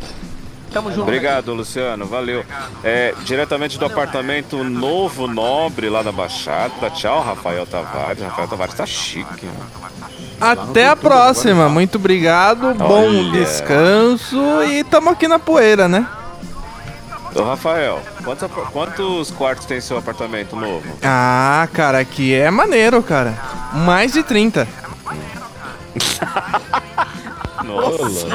Tamo 0.71 0.91
junto. 0.91 1.03
Obrigado, 1.03 1.53
Luciano, 1.55 2.07
valeu. 2.07 2.45
É, 2.85 3.14
diretamente 3.25 3.79
do 3.79 3.87
apartamento 3.87 4.62
Novo 4.62 5.27
Nobre, 5.27 5.89
lá 5.89 6.03
da 6.03 6.12
Baixada. 6.12 6.91
Tchau, 6.91 7.23
Rafael 7.23 7.66
Tavares. 7.66 8.23
Rafael 8.23 8.47
Tavares 8.49 8.75
tá 8.75 8.87
chique, 8.87 9.47
mano. 9.47 9.91
Até 10.41 10.89
a 10.89 10.95
próxima. 10.95 11.68
Muito 11.68 11.97
obrigado. 11.97 12.75
Bom 12.75 13.09
Olha. 13.09 13.33
descanso. 13.33 14.62
E 14.62 14.85
tamo 14.85 15.11
aqui 15.11 15.27
na 15.27 15.39
poeira, 15.39 15.89
né? 15.89 16.07
Ô, 17.35 17.43
Rafael, 17.43 18.01
quantos, 18.25 18.51
quantos 18.73 19.31
quartos 19.31 19.66
tem 19.66 19.81
seu 19.81 19.97
apartamento 19.97 20.55
novo? 20.55 20.85
Ah, 21.03 21.68
cara, 21.73 21.99
aqui 21.99 22.35
é 22.35 22.51
maneiro, 22.51 23.03
cara. 23.03 23.39
Mais 23.73 24.12
de 24.12 24.23
30. 24.23 24.66
Nossa. 27.64 28.27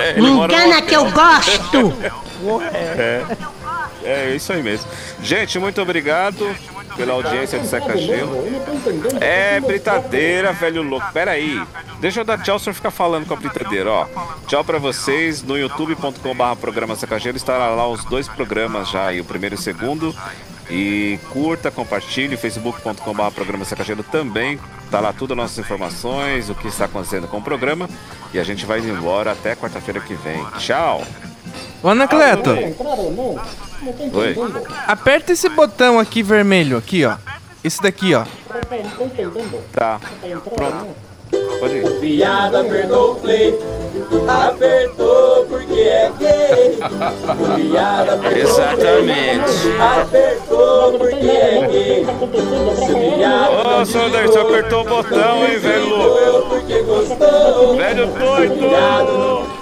É, 0.00 0.20
Me 0.20 0.28
engana 0.28 0.82
que 0.82 0.94
eu 0.94 1.10
gosto. 1.10 1.92
É, 2.84 3.24
é 4.04 4.34
isso 4.34 4.52
aí 4.52 4.62
mesmo. 4.62 4.90
Gente, 5.22 5.58
muito 5.58 5.80
obrigado 5.80 6.54
pela 6.96 7.12
audiência 7.12 7.58
de 7.58 7.66
Seca 7.66 7.96
Gelo. 7.96 8.44
É, 9.20 9.60
britadeira, 9.60 10.52
velho 10.52 10.82
louco. 10.82 11.06
Pera 11.12 11.32
aí. 11.32 11.60
Deixa 12.00 12.20
eu 12.20 12.24
dar 12.24 12.38
tchau, 12.38 12.56
o 12.56 12.58
senhor 12.58 12.74
ficar 12.74 12.90
falando 12.90 13.26
com 13.26 13.34
a 13.34 13.36
britadeira, 13.36 13.90
ó. 13.90 14.06
Tchau 14.46 14.64
pra 14.64 14.78
vocês. 14.78 15.42
No 15.42 15.58
youtube.com.br 15.58 16.60
programa 16.60 16.94
Seca 16.94 17.18
Gelo 17.18 17.36
estará 17.36 17.68
lá 17.68 17.88
os 17.88 18.04
dois 18.04 18.28
programas 18.28 18.88
já, 18.88 19.06
aí, 19.06 19.20
o 19.20 19.24
primeiro 19.24 19.54
e 19.54 19.58
o 19.58 19.60
segundo. 19.60 20.14
E 20.68 21.18
curta, 21.30 21.70
compartilhe, 21.70 22.36
facebook.com.br 22.36 23.30
programa 23.34 23.64
Seca 23.64 23.84
Gelo 23.84 24.02
também. 24.02 24.58
Tá 24.90 25.00
lá 25.00 25.12
todas 25.12 25.36
as 25.36 25.42
nossas 25.42 25.58
informações, 25.58 26.50
o 26.50 26.54
que 26.54 26.66
está 26.68 26.86
acontecendo 26.86 27.28
com 27.28 27.38
o 27.38 27.42
programa. 27.42 27.88
E 28.34 28.38
a 28.38 28.44
gente 28.44 28.66
vai 28.66 28.80
embora 28.80 29.32
até 29.32 29.54
quarta-feira 29.54 30.00
que 30.00 30.14
vem. 30.14 30.44
Tchau! 30.58 31.04
Ô, 31.82 31.88
Anacleto, 31.88 32.50
Oi. 34.12 34.36
aperta 34.86 35.32
esse 35.32 35.48
botão 35.48 36.00
aqui 36.00 36.22
vermelho, 36.22 36.76
aqui, 36.76 37.04
ó. 37.04 37.16
Esse 37.62 37.80
daqui, 37.82 38.14
ó. 38.14 38.24
Tá. 39.72 40.00
Tá 40.00 40.28
entrando, 40.28 40.94
Pode 41.60 41.74
ir. 41.76 41.90
Piada 42.00 42.60
apertou 42.60 43.12
o 43.12 43.14
play, 43.16 43.58
apertou 44.28 45.46
porque 45.48 45.80
é 45.80 46.12
gay. 46.18 46.78
Piada 47.56 48.12
apertou 48.14 48.40
Exatamente. 48.50 49.80
apertou 49.80 50.98
porque 50.98 51.26
é 51.26 51.66
gay. 51.68 52.06
Ô, 53.80 53.84
senhor 53.84 54.10
Daí, 54.10 54.26
você 54.26 54.38
apertou 54.38 54.80
o 54.82 54.84
botão, 54.84 55.44
hein, 55.46 55.58
velho 55.58 55.88
louco? 55.88 56.48
Porque 56.50 56.82
gostou. 56.82 57.76
Velho 57.76 58.06
doido! 58.06 59.56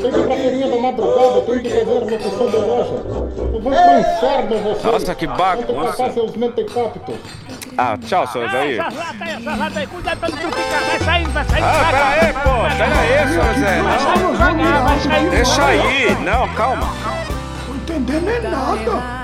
Tem 0.00 0.10
que 0.10 0.22
pra 0.22 0.34
feirinha 0.36 0.68
da 0.70 0.76
madrugada, 0.78 1.40
tem 1.42 1.58
que 1.58 1.68
fazer 1.68 1.84
locução 1.84 2.50
de 2.50 2.56
loja. 2.56 2.94
Eu 3.36 3.60
vou 3.60 3.60
pro 3.60 3.70
inferno 4.00 4.58
você. 4.74 4.86
Nossa, 4.86 5.14
que 5.14 5.26
Vou 5.26 5.36
bagunça. 5.36 6.10
seus 6.12 6.36
mentecaptos. 6.36 7.14
Ah, 7.78 7.96
tchau, 7.96 8.26
senhor 8.26 8.50
Daí. 8.50 8.76
Só 8.76 8.82
rata 8.82 9.24
aí, 9.24 9.44
só 9.44 9.50
rata 9.50 9.78
aí, 9.80 9.86
cuidado 9.86 10.18
pra 10.18 10.28
não 10.28 10.36
ficar. 10.38 10.80
Vai 10.80 10.98
saindo, 11.00 11.30
vai 11.30 11.44
saindo. 11.44 11.66
Ah, 11.66 11.88
pera 11.90 12.08
aí, 12.08 12.32
pô, 12.32 12.50
pera 12.76 13.00
aí, 13.00 13.28
senhor 13.28 13.54
Zé. 13.54 13.82
Vai 13.82 13.98
saindo 13.98 14.32
devagar, 14.32 14.82
vai 14.82 15.00
saindo. 15.00 15.30
Deixa 15.30 15.64
aí. 15.64 16.16
Não, 16.24 16.48
calma. 16.54 16.88
Não 17.68 17.76
entendendo 17.76 18.28
é 18.28 18.40
nada. 18.40 19.19